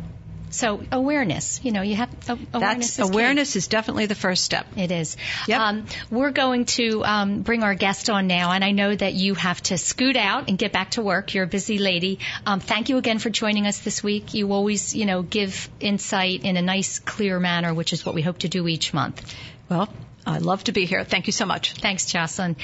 So 0.55 0.81
awareness, 0.89 1.59
you 1.63 1.71
know, 1.73 1.81
you 1.81 1.97
have 1.97 2.09
awareness. 2.29 2.95
That's, 2.95 2.99
is 2.99 3.09
awareness 3.09 3.53
key. 3.53 3.57
is 3.57 3.67
definitely 3.67 4.05
the 4.05 4.15
first 4.15 4.45
step. 4.45 4.65
It 4.77 4.89
is. 4.89 5.17
Yep. 5.47 5.59
Um, 5.59 5.85
we're 6.09 6.31
going 6.31 6.63
to 6.65 7.03
um, 7.03 7.41
bring 7.41 7.61
our 7.61 7.75
guest 7.75 8.09
on 8.09 8.27
now, 8.27 8.51
and 8.51 8.63
I 8.63 8.71
know 8.71 8.95
that 8.95 9.13
you 9.13 9.33
have 9.33 9.61
to 9.63 9.77
scoot 9.77 10.15
out 10.15 10.47
and 10.47 10.57
get 10.57 10.71
back 10.71 10.91
to 10.91 11.01
work. 11.01 11.33
You're 11.33 11.43
a 11.43 11.47
busy 11.47 11.77
lady. 11.77 12.19
Um, 12.45 12.61
thank 12.61 12.87
you 12.87 12.97
again 12.97 13.19
for 13.19 13.29
joining 13.29 13.67
us 13.67 13.79
this 13.79 14.01
week. 14.01 14.33
You 14.33 14.53
always, 14.53 14.95
you 14.95 15.05
know, 15.05 15.23
give 15.23 15.69
insight 15.81 16.45
in 16.45 16.55
a 16.55 16.61
nice, 16.61 16.99
clear 16.99 17.37
manner, 17.37 17.73
which 17.73 17.91
is 17.91 18.05
what 18.05 18.15
we 18.15 18.21
hope 18.21 18.37
to 18.39 18.49
do 18.49 18.65
each 18.67 18.93
month. 18.93 19.35
Well, 19.67 19.89
I'd 20.25 20.41
love 20.41 20.63
to 20.65 20.71
be 20.71 20.85
here. 20.85 21.03
Thank 21.03 21.27
you 21.27 21.33
so 21.33 21.45
much. 21.45 21.73
Thanks, 21.73 22.05
Jocelyn. 22.05 22.55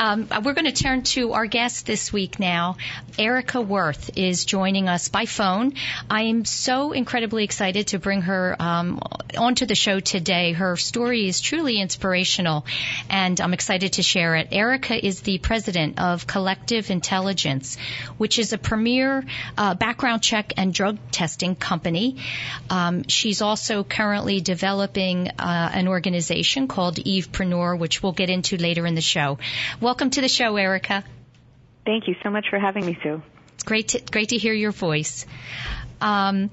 Um, 0.00 0.28
we're 0.42 0.54
going 0.54 0.72
to 0.72 0.72
turn 0.72 1.02
to 1.14 1.32
our 1.32 1.46
guest 1.46 1.86
this 1.86 2.12
week 2.12 2.40
now. 2.40 2.76
Erika 3.18 3.60
Worth 3.60 4.18
is 4.18 4.44
joining 4.44 4.88
us 4.88 5.08
by 5.08 5.24
phone. 5.26 5.74
I 6.10 6.22
am 6.22 6.44
so 6.44 6.90
incredibly 6.92 7.44
excited 7.44 7.88
to 7.88 8.00
bring 8.00 8.22
her 8.22 8.56
um, 8.58 9.00
onto 9.38 9.64
the 9.66 9.76
show 9.76 10.00
today. 10.00 10.52
Her 10.52 10.76
story 10.76 11.28
is 11.28 11.40
truly 11.40 11.80
inspirational, 11.80 12.66
and 13.08 13.40
I'm 13.40 13.54
excited 13.54 13.94
to 13.94 14.02
share 14.02 14.34
it. 14.34 14.48
Erika 14.50 15.04
is 15.04 15.20
the 15.20 15.38
president 15.38 16.00
of 16.00 16.26
Collective 16.26 16.90
Intelligence, 16.90 17.76
which 18.16 18.40
is 18.40 18.52
a 18.52 18.58
premier 18.58 19.24
uh, 19.56 19.74
background 19.74 20.22
check 20.22 20.52
and 20.56 20.74
drug 20.74 20.98
testing 21.12 21.54
company. 21.54 22.16
Um, 22.70 23.04
she's 23.06 23.40
also 23.40 23.84
currently 23.84 24.40
developing 24.40 25.28
uh, 25.28 25.70
an 25.72 25.86
organization 25.86 26.66
called 26.66 27.03
Evepreneur, 27.04 27.78
which 27.78 28.02
we'll 28.02 28.12
get 28.12 28.30
into 28.30 28.56
later 28.56 28.86
in 28.86 28.94
the 28.94 29.00
show. 29.00 29.38
Welcome 29.80 30.10
to 30.10 30.20
the 30.20 30.28
show, 30.28 30.56
Erika. 30.56 31.04
Thank 31.84 32.08
you 32.08 32.16
so 32.22 32.30
much 32.30 32.46
for 32.50 32.58
having 32.58 32.86
me, 32.86 32.98
Sue. 33.02 33.22
It's 33.54 33.62
great 33.62 33.88
to, 33.88 34.00
great 34.00 34.30
to 34.30 34.36
hear 34.36 34.54
your 34.54 34.72
voice. 34.72 35.26
Um, 36.04 36.50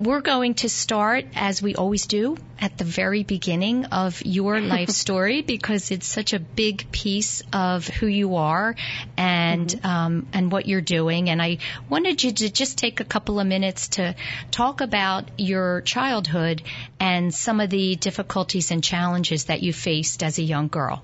we're 0.00 0.22
going 0.22 0.54
to 0.54 0.70
start, 0.70 1.26
as 1.34 1.60
we 1.60 1.74
always 1.74 2.06
do, 2.06 2.38
at 2.58 2.78
the 2.78 2.84
very 2.84 3.22
beginning 3.22 3.84
of 3.84 4.22
your 4.24 4.60
life 4.74 4.88
story 4.88 5.42
because 5.42 5.90
it's 5.90 6.06
such 6.06 6.32
a 6.32 6.38
big 6.38 6.90
piece 6.90 7.42
of 7.52 7.86
who 7.86 8.06
you 8.06 8.36
are 8.36 8.74
and 9.18 9.68
mm-hmm. 9.68 9.86
um, 9.86 10.26
and 10.32 10.50
what 10.50 10.66
you're 10.66 10.80
doing. 10.80 11.28
And 11.28 11.42
I 11.42 11.58
wanted 11.90 12.24
you 12.24 12.32
to 12.32 12.50
just 12.50 12.78
take 12.78 13.00
a 13.00 13.04
couple 13.04 13.38
of 13.38 13.46
minutes 13.46 13.88
to 13.98 14.14
talk 14.50 14.80
about 14.80 15.28
your 15.36 15.82
childhood 15.82 16.62
and 16.98 17.34
some 17.34 17.60
of 17.60 17.68
the 17.68 17.96
difficulties 17.96 18.70
and 18.70 18.82
challenges 18.82 19.44
that 19.44 19.62
you 19.62 19.74
faced 19.74 20.22
as 20.22 20.38
a 20.38 20.42
young 20.42 20.68
girl. 20.68 21.02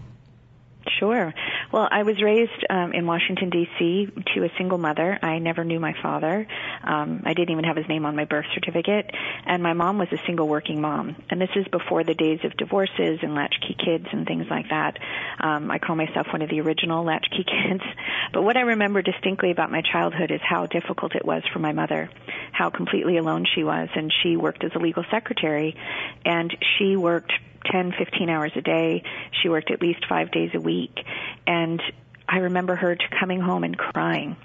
Sure. 0.99 1.35
Well, 1.73 1.87
I 1.89 2.03
was 2.03 2.21
raised 2.21 2.67
um, 2.69 2.93
in 2.93 3.07
Washington 3.07 3.49
D.C. 3.49 4.09
to 4.35 4.45
a 4.45 4.51
single 4.59 4.79
mother. 4.79 5.17
I 5.23 5.39
never 5.39 5.63
knew 5.63 5.79
my 5.79 5.95
father. 6.03 6.45
Um, 6.83 7.23
I 7.25 7.33
didn't 7.33 7.51
even 7.51 7.63
have 7.63 7.77
his 7.77 7.87
name 7.89 8.07
on 8.07 8.17
my 8.17 8.25
birth 8.25 8.47
certificate, 8.55 9.09
and 9.47 9.63
my 9.63 9.73
mom 9.73 9.99
was 9.99 10.09
a 10.11 10.19
single 10.27 10.49
working 10.49 10.81
mom. 10.81 11.15
And 11.31 11.41
this 11.41 11.51
is 11.55 11.69
before 11.69 12.03
the 12.03 12.15
days 12.15 12.41
of 12.43 12.57
divorces 12.57 13.21
and 13.23 13.37
latchkey 13.37 13.77
kids 13.85 14.07
and 14.13 14.27
things 14.27 14.47
like 14.51 14.69
that. 14.71 14.99
Um, 15.39 15.71
I 15.71 15.79
call 15.79 15.95
myself 15.95 16.27
one 16.33 16.43
of 16.43 16.51
the 16.51 16.61
original 16.61 17.05
latchkey 17.05 17.45
kids. 17.69 17.85
But 18.33 18.43
what 18.43 18.57
I 18.57 18.63
remember 18.63 19.01
distinctly 19.01 19.53
about 19.53 19.71
my 19.71 19.83
childhood 19.83 20.33
is 20.33 20.41
how 20.43 20.67
difficult 20.67 21.15
it 21.15 21.25
was 21.25 21.45
for 21.53 21.61
my 21.61 21.73
mother, 21.73 22.11
how 22.51 22.71
completely 22.71 23.17
alone 23.17 23.47
she 23.55 23.63
was, 23.63 23.89
and 23.95 24.13
she 24.23 24.37
worked 24.37 24.65
as 24.65 24.73
a 24.75 24.79
legal 24.81 25.05
secretary, 25.09 25.77
and 26.25 26.53
she 26.77 26.97
worked 26.97 27.33
10, 27.71 27.93
15 27.99 28.31
hours 28.31 28.53
a 28.57 28.61
day. 28.61 29.03
She 29.43 29.49
worked 29.49 29.71
at 29.71 29.81
least 29.81 30.07
five 30.09 30.31
days 30.31 30.51
a 30.55 30.61
week. 30.61 30.99
And 31.47 31.83
I 32.31 32.39
remember 32.39 32.77
her 32.77 32.97
coming 33.19 33.41
home 33.41 33.65
and 33.65 33.77
crying 33.77 34.37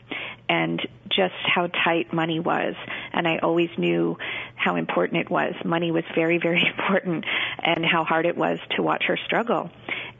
and 0.49 0.81
just 1.09 1.35
how 1.43 1.67
tight 1.67 2.11
money 2.11 2.39
was. 2.39 2.73
And 3.13 3.27
I 3.27 3.37
always 3.37 3.69
knew 3.77 4.17
how 4.55 4.75
important 4.75 5.21
it 5.21 5.29
was. 5.29 5.53
Money 5.63 5.91
was 5.91 6.03
very, 6.15 6.39
very 6.39 6.65
important 6.77 7.25
and 7.63 7.85
how 7.85 8.03
hard 8.03 8.25
it 8.25 8.35
was 8.35 8.59
to 8.75 8.81
watch 8.81 9.03
her 9.07 9.17
struggle. 9.25 9.69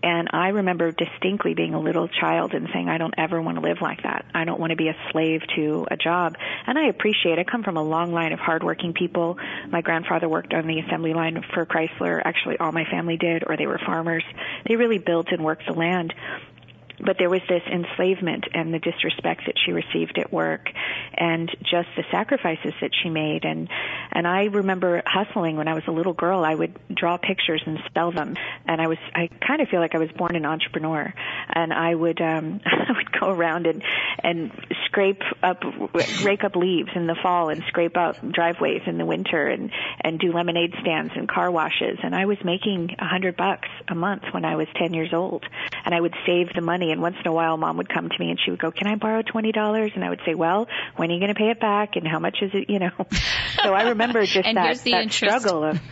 And 0.03 0.29
I 0.33 0.49
remember 0.49 0.91
distinctly 0.91 1.55
being 1.55 1.73
a 1.73 1.79
little 1.79 2.07
child 2.07 2.53
and 2.53 2.69
saying, 2.71 2.89
I 2.89 2.99
don't 2.99 3.15
ever 3.17 3.41
want 3.41 3.57
to 3.57 3.61
live 3.61 3.81
like 3.81 4.03
that. 4.03 4.25
I 4.35 4.45
don't 4.45 4.59
want 4.59 4.69
to 4.69 4.75
be 4.75 4.87
a 4.87 4.95
slave 5.11 5.41
to 5.55 5.87
a 5.89 5.97
job. 5.97 6.35
And 6.67 6.77
I 6.77 6.89
appreciate, 6.89 7.39
I 7.39 7.43
come 7.43 7.63
from 7.63 7.77
a 7.77 7.83
long 7.83 8.13
line 8.13 8.31
of 8.31 8.37
hardworking 8.37 8.93
people. 8.93 9.39
My 9.69 9.81
grandfather 9.81 10.29
worked 10.29 10.53
on 10.53 10.67
the 10.67 10.79
assembly 10.79 11.15
line 11.15 11.43
for 11.55 11.65
Chrysler. 11.65 12.21
Actually, 12.23 12.59
all 12.59 12.71
my 12.71 12.85
family 12.85 13.17
did, 13.17 13.43
or 13.47 13.57
they 13.57 13.65
were 13.65 13.79
farmers. 13.83 14.23
They 14.67 14.75
really 14.75 14.99
built 14.99 15.29
and 15.31 15.43
worked 15.43 15.65
the 15.65 15.73
land 15.73 16.13
but 16.99 17.17
there 17.17 17.29
was 17.29 17.41
this 17.49 17.63
enslavement 17.71 18.45
and 18.53 18.73
the 18.73 18.79
disrespect 18.79 19.41
that 19.45 19.55
she 19.63 19.71
received 19.71 20.17
at 20.17 20.31
work 20.31 20.69
and 21.13 21.49
just 21.61 21.89
the 21.95 22.03
sacrifices 22.11 22.73
that 22.81 22.91
she 23.01 23.09
made. 23.09 23.45
And 23.45 23.69
and 24.11 24.27
I 24.27 24.45
remember 24.45 25.01
hustling 25.05 25.57
when 25.57 25.67
I 25.67 25.73
was 25.73 25.83
a 25.87 25.91
little 25.91 26.13
girl 26.13 26.43
I 26.43 26.55
would 26.55 26.77
draw 26.93 27.17
pictures 27.17 27.61
and 27.65 27.79
sell 27.93 28.11
them. 28.11 28.35
And 28.65 28.81
I 28.81 28.87
was 28.87 28.97
I 29.13 29.29
kind 29.45 29.61
of 29.61 29.69
feel 29.69 29.79
like 29.79 29.95
I 29.95 29.99
was 29.99 30.11
born 30.11 30.35
an 30.35 30.45
entrepreneur. 30.45 31.13
And 31.49 31.73
I 31.73 31.93
would 31.93 32.21
um 32.21 32.61
I 32.65 32.91
would 32.95 33.11
go 33.19 33.29
around 33.29 33.67
and 33.67 33.83
and 34.23 34.51
scrape 34.85 35.21
up 35.43 35.63
rake 36.23 36.43
up 36.43 36.55
leaves 36.55 36.89
in 36.95 37.07
the 37.07 37.15
fall 37.21 37.49
and 37.49 37.63
scrape 37.67 37.97
out 37.97 38.17
driveways 38.31 38.81
in 38.85 38.97
the 38.97 39.05
winter 39.05 39.47
and 39.47 39.71
and 40.01 40.19
do 40.19 40.31
lemonade 40.31 40.73
stands 40.81 41.13
and 41.15 41.27
car 41.27 41.51
washes. 41.51 41.99
And 42.03 42.15
I 42.15 42.25
was 42.25 42.37
making 42.43 42.95
a 42.99 43.05
hundred 43.05 43.35
bucks 43.35 43.67
a 43.87 43.95
month 43.95 44.23
when 44.31 44.45
I 44.45 44.55
was 44.55 44.67
10 44.77 44.93
years 44.93 45.13
old. 45.13 45.45
And 45.83 45.93
I 45.93 46.01
would 46.01 46.15
save 46.25 46.53
the 46.53 46.61
money 46.61 46.84
money 46.85 46.91
and 46.91 47.01
once 47.01 47.15
in 47.19 47.27
a 47.27 47.33
while 47.33 47.57
mom 47.57 47.77
would 47.77 47.89
come 47.89 48.09
to 48.09 48.15
me 48.19 48.29
and 48.29 48.39
she 48.43 48.51
would 48.51 48.59
go, 48.59 48.71
"Can 48.71 48.87
I 48.87 48.95
borrow 48.95 49.21
$20?" 49.21 49.95
and 49.95 50.03
I 50.03 50.09
would 50.09 50.21
say, 50.25 50.35
"Well, 50.35 50.67
when 50.95 51.09
are 51.09 51.13
you 51.13 51.19
going 51.19 51.33
to 51.33 51.39
pay 51.39 51.49
it 51.49 51.59
back 51.59 51.95
and 51.95 52.07
how 52.07 52.19
much 52.19 52.37
is 52.41 52.51
it, 52.53 52.69
you 52.69 52.79
know?" 52.79 52.91
so 53.63 53.73
I 53.73 53.89
remember 53.89 54.25
just 54.25 54.47
that, 54.53 54.83
that 54.83 55.11
struggle 55.11 55.63
of 55.63 55.79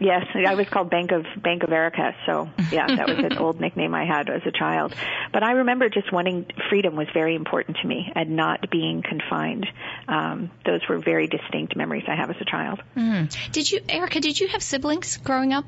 Yes, 0.00 0.26
I 0.34 0.54
was 0.54 0.68
called 0.68 0.90
Bank 0.90 1.12
of 1.12 1.24
Bank 1.40 1.62
of 1.62 1.72
Erika. 1.72 2.14
So 2.26 2.50
yeah, 2.72 2.86
that 2.96 3.08
was 3.08 3.18
an 3.18 3.38
old 3.38 3.60
nickname 3.60 3.94
I 3.94 4.04
had 4.04 4.28
as 4.28 4.42
a 4.44 4.50
child. 4.50 4.92
But 5.32 5.42
I 5.42 5.52
remember 5.52 5.88
just 5.88 6.12
wanting 6.12 6.46
freedom 6.68 6.96
was 6.96 7.06
very 7.14 7.36
important 7.36 7.78
to 7.80 7.86
me, 7.86 8.12
and 8.14 8.36
not 8.36 8.70
being 8.70 9.02
confined. 9.02 9.66
Um, 10.08 10.50
those 10.66 10.80
were 10.88 10.98
very 10.98 11.28
distinct 11.28 11.76
memories 11.76 12.04
I 12.08 12.16
have 12.16 12.28
as 12.28 12.36
a 12.40 12.44
child. 12.44 12.82
Mm. 12.96 13.52
Did 13.52 13.70
you, 13.70 13.80
Erika? 13.88 14.20
Did 14.20 14.38
you 14.38 14.48
have 14.48 14.62
siblings 14.62 15.16
growing 15.18 15.52
up? 15.52 15.64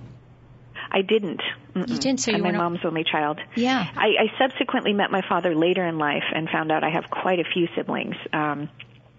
I 0.91 1.03
didn't. 1.03 1.41
Mm-mm. 1.75 1.89
You 1.89 1.99
didn't. 1.99 2.21
So 2.21 2.31
you 2.31 2.39
I'm 2.39 2.43
my 2.43 2.53
mom's 2.53 2.81
only 2.85 3.05
child. 3.05 3.41
Yeah. 3.55 3.87
I, 3.97 4.07
I 4.07 4.39
subsequently 4.39 4.93
met 4.93 5.11
my 5.11 5.23
father 5.29 5.55
later 5.55 5.85
in 5.85 5.99
life 5.99 6.25
and 6.35 6.49
found 6.49 6.73
out 6.73 6.85
I 6.85 6.91
have 6.91 7.11
quite 7.11 7.41
a 7.41 7.45
few 7.45 7.69
siblings. 7.77 8.17
Um, 8.33 8.69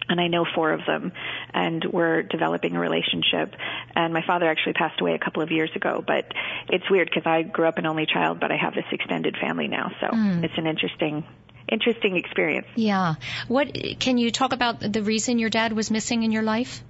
and 0.08 0.20
I 0.20 0.28
know 0.28 0.46
four 0.54 0.72
of 0.72 0.80
them, 0.86 1.12
and 1.52 1.84
we're 1.84 2.22
developing 2.22 2.74
a 2.74 2.80
relationship. 2.80 3.54
And 3.94 4.14
my 4.14 4.22
father 4.26 4.48
actually 4.48 4.72
passed 4.72 5.00
away 5.00 5.14
a 5.14 5.18
couple 5.18 5.42
of 5.42 5.50
years 5.50 5.70
ago, 5.76 6.02
but 6.06 6.32
it's 6.68 6.88
weird 6.90 7.10
because 7.10 7.26
I 7.26 7.42
grew 7.42 7.68
up 7.68 7.78
an 7.78 7.86
only 7.86 8.06
child, 8.06 8.40
but 8.40 8.50
I 8.50 8.56
have 8.56 8.74
this 8.74 8.86
extended 8.90 9.36
family 9.38 9.68
now, 9.68 9.90
so 10.00 10.06
mm. 10.06 10.42
it's 10.42 10.54
an 10.56 10.66
interesting 10.66 11.24
interesting 11.70 12.16
experience. 12.16 12.66
Yeah. 12.76 13.16
What 13.46 13.76
can 14.00 14.16
you 14.16 14.30
talk 14.30 14.54
about 14.54 14.80
the 14.80 15.02
reason 15.02 15.38
your 15.38 15.50
dad 15.50 15.74
was 15.74 15.90
missing 15.90 16.22
in 16.22 16.32
your 16.32 16.42
life? 16.42 16.82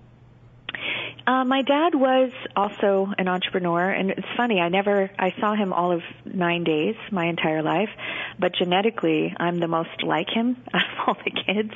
Uh, 1.27 1.45
my 1.45 1.61
dad 1.61 1.95
was 1.95 2.33
also 2.57 3.13
an 3.19 3.29
entrepreneur, 3.29 3.91
and 3.91 4.11
it's 4.11 4.27
funny. 4.37 4.61
I 4.61 4.71
never, 4.71 5.11
I 5.19 5.35
saw 5.39 5.55
him 5.55 5.75
all 5.75 5.93
of 5.93 6.01
nine 6.25 6.65
days, 6.65 6.95
my 7.11 7.27
entire 7.27 7.63
life, 7.63 7.91
but 8.39 8.55
genetically, 8.55 9.35
I'm 9.37 9.61
the 9.61 9.69
most 9.69 10.03
like 10.03 10.31
him 10.31 10.57
out 10.73 10.83
of 10.83 11.09
all 11.09 11.17
the 11.23 11.31
kids. 11.31 11.75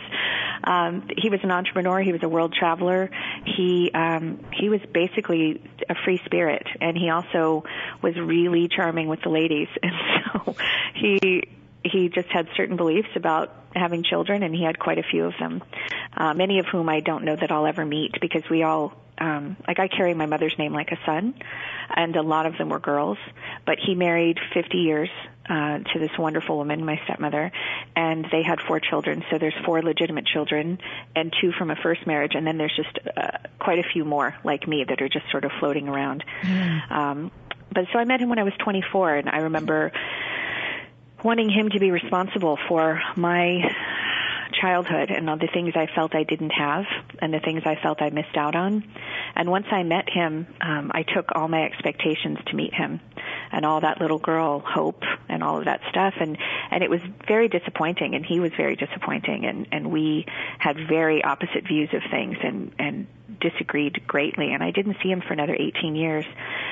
Um, 0.64 1.08
he 1.18 1.28
was 1.28 1.40
an 1.42 1.50
entrepreneur. 1.50 2.00
He 2.00 2.12
was 2.12 2.22
a 2.22 2.28
world 2.28 2.54
traveler. 2.58 3.10
He 3.44 3.90
um, 3.92 4.40
he 4.54 4.68
was 4.70 4.80
basically 4.92 5.60
a 5.88 5.94
free 6.04 6.20
spirit, 6.24 6.66
and 6.80 6.96
he 6.96 7.10
also 7.10 7.64
was 8.00 8.16
really 8.16 8.68
charming 8.68 9.08
with 9.08 9.20
the 9.22 9.30
ladies. 9.30 9.68
And 9.82 9.92
so 10.44 10.54
he 10.94 11.42
he 11.84 12.08
just 12.08 12.28
had 12.28 12.48
certain 12.56 12.76
beliefs 12.76 13.08
about 13.16 13.54
having 13.74 14.02
children, 14.02 14.42
and 14.42 14.54
he 14.54 14.62
had 14.62 14.78
quite 14.78 14.98
a 14.98 15.02
few 15.02 15.24
of 15.24 15.34
them. 15.38 15.62
Uh, 16.16 16.34
many 16.34 16.58
of 16.58 16.66
whom 16.66 16.88
I 16.88 17.00
don't 17.00 17.24
know 17.24 17.36
that 17.36 17.50
I'll 17.50 17.66
ever 17.66 17.84
meet 17.84 18.20
because 18.20 18.42
we 18.50 18.62
all 18.62 18.92
um, 19.18 19.56
like 19.68 19.78
I 19.78 19.88
carry 19.88 20.14
my 20.14 20.26
mother's 20.26 20.56
name 20.58 20.72
like 20.72 20.90
a 20.90 20.98
son, 21.06 21.34
and 21.94 22.16
a 22.16 22.22
lot 22.22 22.46
of 22.46 22.56
them 22.58 22.70
were 22.70 22.80
girls. 22.80 23.18
But 23.66 23.78
he 23.78 23.94
married 23.94 24.38
50 24.54 24.78
years 24.78 25.10
uh, 25.48 25.78
to 25.78 25.98
this 25.98 26.10
wonderful 26.18 26.56
woman, 26.56 26.84
my 26.84 27.00
stepmother, 27.04 27.52
and 27.94 28.26
they 28.32 28.42
had 28.42 28.60
four 28.60 28.80
children. 28.80 29.24
So 29.30 29.38
there's 29.38 29.54
four 29.64 29.82
legitimate 29.82 30.26
children 30.26 30.78
and 31.14 31.32
two 31.40 31.52
from 31.52 31.70
a 31.70 31.76
first 31.76 32.06
marriage, 32.06 32.32
and 32.34 32.46
then 32.46 32.58
there's 32.58 32.74
just 32.74 32.98
uh, 33.16 33.38
quite 33.58 33.78
a 33.78 33.84
few 33.92 34.04
more 34.04 34.34
like 34.44 34.66
me 34.66 34.84
that 34.88 35.00
are 35.02 35.08
just 35.08 35.30
sort 35.30 35.44
of 35.44 35.52
floating 35.60 35.88
around. 35.88 36.24
Mm. 36.42 36.90
Um, 36.90 37.30
but 37.72 37.86
so 37.92 37.98
I 37.98 38.04
met 38.04 38.20
him 38.20 38.28
when 38.28 38.38
I 38.38 38.44
was 38.44 38.54
24, 38.58 39.16
and 39.16 39.28
I 39.28 39.38
remember 39.38 39.92
wanting 41.22 41.50
him 41.50 41.70
to 41.70 41.78
be 41.78 41.90
responsible 41.90 42.58
for 42.68 43.00
my 43.16 43.74
childhood 44.52 45.10
and 45.10 45.28
all 45.28 45.36
the 45.36 45.48
things 45.52 45.74
I 45.74 45.86
felt 45.94 46.14
I 46.14 46.24
didn't 46.24 46.50
have 46.50 46.84
and 47.20 47.32
the 47.32 47.40
things 47.40 47.62
I 47.64 47.76
felt 47.82 48.02
I 48.02 48.10
missed 48.10 48.36
out 48.36 48.54
on. 48.54 48.84
And 49.34 49.50
once 49.50 49.66
I 49.70 49.82
met 49.82 50.08
him, 50.08 50.46
um, 50.60 50.90
I 50.94 51.02
took 51.02 51.30
all 51.34 51.48
my 51.48 51.64
expectations 51.64 52.38
to 52.46 52.56
meet 52.56 52.74
him 52.74 53.00
and 53.50 53.64
all 53.64 53.80
that 53.80 54.00
little 54.00 54.18
girl 54.18 54.60
hope 54.60 55.02
and 55.28 55.42
all 55.42 55.58
of 55.58 55.64
that 55.64 55.80
stuff. 55.90 56.14
And 56.20 56.38
and 56.70 56.82
it 56.82 56.90
was 56.90 57.00
very 57.26 57.48
disappointing 57.48 58.14
and 58.14 58.24
he 58.24 58.40
was 58.40 58.52
very 58.56 58.76
disappointing. 58.76 59.44
And 59.46 59.68
and 59.72 59.90
we 59.90 60.26
had 60.58 60.76
very 60.88 61.24
opposite 61.24 61.66
views 61.66 61.90
of 61.92 62.02
things 62.10 62.36
and 62.42 62.72
and 62.78 63.06
disagreed 63.40 64.06
greatly. 64.06 64.52
And 64.52 64.62
I 64.62 64.70
didn't 64.70 64.96
see 65.02 65.10
him 65.10 65.20
for 65.20 65.32
another 65.32 65.56
18 65.58 65.96
years. 65.96 66.26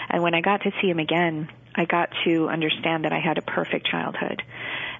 And 0.09 0.23
when 0.23 0.35
I 0.35 0.41
got 0.41 0.63
to 0.63 0.73
see 0.81 0.89
him 0.89 0.99
again 0.99 1.49
I 1.75 1.85
got 1.85 2.11
to 2.25 2.49
understand 2.49 3.05
that 3.05 3.13
I 3.13 3.21
had 3.21 3.39
a 3.39 3.43
perfect 3.43 3.87
childhood 3.87 4.43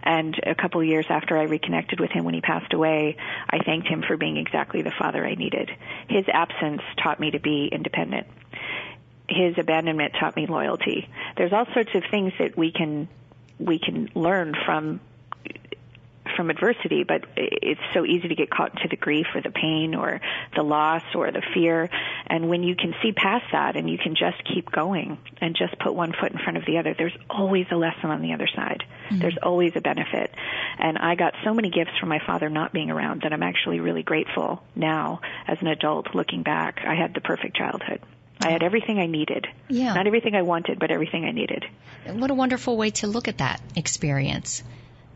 and 0.02 0.38
a 0.45 0.54
couple 0.54 0.80
of 0.80 0.87
years 0.87 1.07
after 1.09 1.37
I 1.37 1.45
reconnected 1.45 2.00
with 2.00 2.11
him 2.11 2.25
when 2.25 2.35
he 2.35 2.40
passed 2.40 2.73
away, 2.73 3.16
I 3.49 3.59
thanked 3.59 3.88
him 3.88 4.02
for 4.02 4.16
being 4.16 4.37
exactly 4.37 4.83
the 4.83 4.92
father 4.92 5.26
I 5.26 5.35
needed. 5.35 5.71
His 6.09 6.25
absence 6.28 6.83
taught 7.02 7.21
me 7.21 7.33
to 7.33 7.38
be 7.38 7.69
independent. 7.71 8.26
His 9.28 9.59
abandonment 9.59 10.14
taught 10.19 10.37
me 10.37 10.47
loyalty. 10.47 11.09
There's 11.37 11.52
all 11.52 11.66
sorts 11.73 11.95
of 11.95 12.02
things 12.11 12.33
that 12.38 12.57
we 12.57 12.73
can 12.73 13.09
we 13.59 13.78
can 13.78 14.09
learn 14.14 14.54
from 14.64 15.00
from 16.37 16.51
adversity, 16.51 17.05
but 17.05 17.25
it's 17.37 17.81
so 17.93 18.05
easy 18.05 18.29
to 18.29 18.35
get 18.35 18.51
caught 18.51 18.73
into 18.75 18.89
the 18.89 18.97
grief 18.97 19.27
or 19.35 19.41
the 19.41 19.51
pain 19.51 19.95
or 19.95 20.21
the 20.55 20.63
loss 20.63 21.03
or 21.15 21.31
the 21.31 21.43
fear. 21.55 21.89
And 22.27 22.49
when 22.49 22.63
you 22.63 22.77
can 22.77 22.95
see 23.03 23.13
past 23.13 23.47
that 23.53 23.77
and 23.77 23.89
you 23.89 23.99
can 23.99 24.15
just 24.15 24.43
keep 24.45 24.71
going 24.71 25.19
and 25.41 25.57
just 25.57 25.79
put 25.79 25.95
one 25.95 26.13
foot 26.13 26.33
in 26.33 26.39
front 26.39 26.57
of 26.57 26.65
the 26.67 26.79
other, 26.79 26.95
there's 26.97 27.17
always 27.29 27.67
a 27.71 27.77
lesson 27.77 28.11
on 28.11 28.23
the 28.23 28.33
other 28.33 28.49
side. 28.55 28.85
Mm-hmm. 29.07 29.21
There's 29.21 29.39
always 29.43 29.73
a 29.77 29.81
benefit. 29.81 30.35
And 30.79 30.99
I 30.99 31.15
got 31.15 31.35
so 31.45 31.55
many 31.55 31.71
gifts 31.71 31.93
from 31.99 32.09
my 32.09 32.21
father 32.27 32.49
not 32.49 32.73
being 32.73 32.91
around 32.91 33.23
that 33.23 33.33
I'm 33.33 33.43
actually 33.43 33.81
really 33.81 34.03
grateful 34.03 34.63
now 34.75 35.21
as 35.47 35.59
an 35.61 35.67
adult 35.67 36.15
looking 36.15 36.43
back. 36.43 36.81
I 36.87 36.95
had 36.95 37.15
the 37.15 37.21
perfect 37.21 37.57
childhood. 37.57 38.01
I 38.43 38.51
had 38.51 38.63
everything 38.63 38.99
I 38.99 39.07
needed. 39.07 39.47
Yeah. 39.69 39.93
Not 39.93 40.07
everything 40.07 40.35
I 40.35 40.43
wanted, 40.43 40.79
but 40.79 40.91
everything 40.91 41.25
I 41.25 41.31
needed. 41.31 41.65
What 42.07 42.31
a 42.31 42.35
wonderful 42.35 42.77
way 42.77 42.91
to 42.91 43.07
look 43.07 43.29
at 43.29 43.39
that 43.39 43.61
experience. 43.77 44.63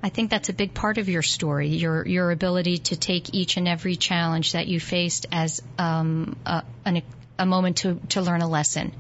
I 0.05 0.11
think 0.11 0.29
that's 0.29 0.51
a 0.51 0.53
big 0.53 0.75
part 0.75 0.99
of 0.99 1.09
your 1.09 1.23
story, 1.23 1.69
your 1.69 2.07
your 2.07 2.31
ability 2.31 2.77
to 2.91 2.97
take 2.97 3.33
each 3.33 3.57
and 3.57 3.67
every 3.67 3.97
challenge 3.97 4.53
that 4.53 4.69
you 4.69 4.79
faced 4.79 5.25
as 5.33 5.63
um, 5.79 6.37
a, 6.45 6.63
an, 6.85 7.01
a 7.39 7.47
moment 7.47 7.79
to 7.79 7.99
to 8.11 8.21
learn 8.21 8.43
a 8.43 8.47
lesson. 8.47 8.93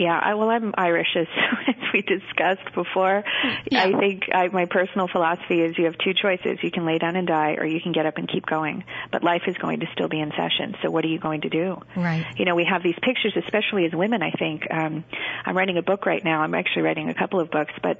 Yeah, 0.00 0.18
I, 0.18 0.32
well, 0.32 0.48
I'm 0.48 0.72
Irish, 0.78 1.14
as, 1.14 1.26
as 1.68 1.74
we 1.92 2.00
discussed 2.00 2.74
before. 2.74 3.22
Yeah. 3.70 3.84
I 3.84 3.98
think 3.98 4.22
I, 4.32 4.48
my 4.48 4.64
personal 4.64 5.08
philosophy 5.08 5.60
is 5.60 5.76
you 5.76 5.84
have 5.84 5.98
two 5.98 6.14
choices. 6.14 6.56
You 6.62 6.70
can 6.70 6.86
lay 6.86 6.96
down 6.96 7.16
and 7.16 7.28
die, 7.28 7.56
or 7.58 7.66
you 7.66 7.82
can 7.82 7.92
get 7.92 8.06
up 8.06 8.16
and 8.16 8.26
keep 8.26 8.46
going. 8.46 8.84
But 9.12 9.22
life 9.22 9.42
is 9.46 9.58
going 9.58 9.80
to 9.80 9.86
still 9.92 10.08
be 10.08 10.18
in 10.18 10.30
session. 10.30 10.74
So 10.82 10.90
what 10.90 11.04
are 11.04 11.08
you 11.08 11.18
going 11.18 11.42
to 11.42 11.50
do? 11.50 11.76
Right. 11.94 12.24
You 12.38 12.46
know, 12.46 12.54
we 12.54 12.64
have 12.64 12.82
these 12.82 12.94
pictures, 13.02 13.34
especially 13.36 13.84
as 13.84 13.92
women. 13.92 14.22
I 14.22 14.30
think 14.30 14.62
um, 14.70 15.04
I'm 15.44 15.54
writing 15.54 15.76
a 15.76 15.82
book 15.82 16.06
right 16.06 16.24
now. 16.24 16.40
I'm 16.40 16.54
actually 16.54 16.82
writing 16.82 17.10
a 17.10 17.14
couple 17.14 17.38
of 17.38 17.50
books, 17.50 17.74
but 17.82 17.98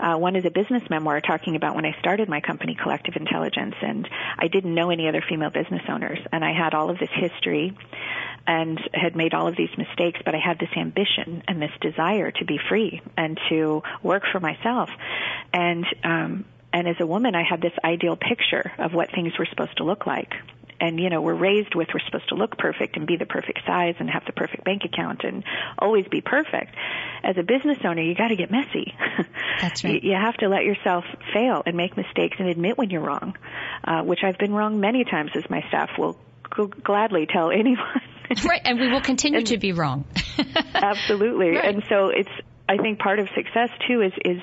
uh, 0.00 0.16
one 0.16 0.36
is 0.36 0.46
a 0.46 0.50
business 0.50 0.82
memoir 0.88 1.20
talking 1.20 1.54
about 1.54 1.74
when 1.74 1.84
I 1.84 1.94
started 1.98 2.30
my 2.30 2.40
company, 2.40 2.78
Collective 2.82 3.16
Intelligence, 3.16 3.74
and 3.82 4.08
I 4.38 4.48
didn't 4.48 4.74
know 4.74 4.88
any 4.88 5.06
other 5.06 5.22
female 5.28 5.50
business 5.50 5.82
owners, 5.86 6.18
and 6.32 6.42
I 6.42 6.54
had 6.54 6.72
all 6.72 6.88
of 6.88 6.98
this 6.98 7.10
history 7.12 7.76
and 8.46 8.80
had 8.92 9.16
made 9.16 9.34
all 9.34 9.46
of 9.46 9.56
these 9.56 9.70
mistakes, 9.76 10.20
but 10.24 10.34
I 10.34 10.38
had 10.38 10.58
this 10.58 10.70
ambition 10.76 11.42
and 11.46 11.60
this 11.60 11.70
desire 11.80 12.30
to 12.30 12.44
be 12.44 12.58
free 12.68 13.02
and 13.16 13.38
to 13.48 13.82
work 14.02 14.24
for 14.30 14.40
myself. 14.40 14.90
And 15.52 15.86
um, 16.04 16.44
and 16.72 16.88
as 16.88 16.96
a 17.00 17.06
woman, 17.06 17.34
I 17.34 17.42
had 17.42 17.60
this 17.60 17.72
ideal 17.84 18.16
picture 18.16 18.72
of 18.78 18.94
what 18.94 19.10
things 19.12 19.38
were 19.38 19.46
supposed 19.46 19.76
to 19.76 19.84
look 19.84 20.06
like. 20.06 20.32
And 20.80 20.98
you 20.98 21.10
know, 21.10 21.20
we're 21.20 21.34
raised 21.34 21.74
with 21.76 21.88
we're 21.94 22.00
supposed 22.00 22.28
to 22.30 22.34
look 22.34 22.58
perfect 22.58 22.96
and 22.96 23.06
be 23.06 23.16
the 23.16 23.26
perfect 23.26 23.60
size 23.64 23.94
and 24.00 24.10
have 24.10 24.24
the 24.24 24.32
perfect 24.32 24.64
bank 24.64 24.82
account 24.84 25.22
and 25.22 25.44
always 25.78 26.08
be 26.08 26.20
perfect. 26.20 26.74
As 27.22 27.36
a 27.36 27.44
business 27.44 27.78
owner, 27.84 28.02
you 28.02 28.16
got 28.16 28.28
to 28.28 28.36
get 28.36 28.50
messy. 28.50 28.92
That's 29.60 29.84
right. 29.84 30.02
you, 30.02 30.10
you 30.10 30.16
have 30.16 30.36
to 30.38 30.48
let 30.48 30.64
yourself 30.64 31.04
fail 31.32 31.62
and 31.64 31.76
make 31.76 31.96
mistakes 31.96 32.36
and 32.40 32.48
admit 32.48 32.76
when 32.76 32.90
you're 32.90 33.02
wrong, 33.02 33.36
uh, 33.84 34.02
which 34.02 34.24
I've 34.24 34.38
been 34.38 34.52
wrong 34.52 34.80
many 34.80 35.04
times, 35.04 35.30
as 35.36 35.48
my 35.48 35.62
staff 35.68 35.90
will 35.98 36.18
gladly 36.84 37.26
tell 37.26 37.50
anyone. 37.52 38.00
right, 38.44 38.60
and 38.64 38.78
we 38.78 38.90
will 38.90 39.00
continue 39.00 39.38
and, 39.38 39.46
to 39.48 39.58
be 39.58 39.72
wrong. 39.72 40.04
absolutely. 40.74 41.50
Right. 41.50 41.64
And 41.64 41.82
so 41.88 42.08
it's 42.08 42.30
I 42.72 42.78
think 42.78 42.98
part 42.98 43.18
of 43.18 43.28
success 43.34 43.68
too 43.86 44.00
is 44.00 44.12
is 44.24 44.40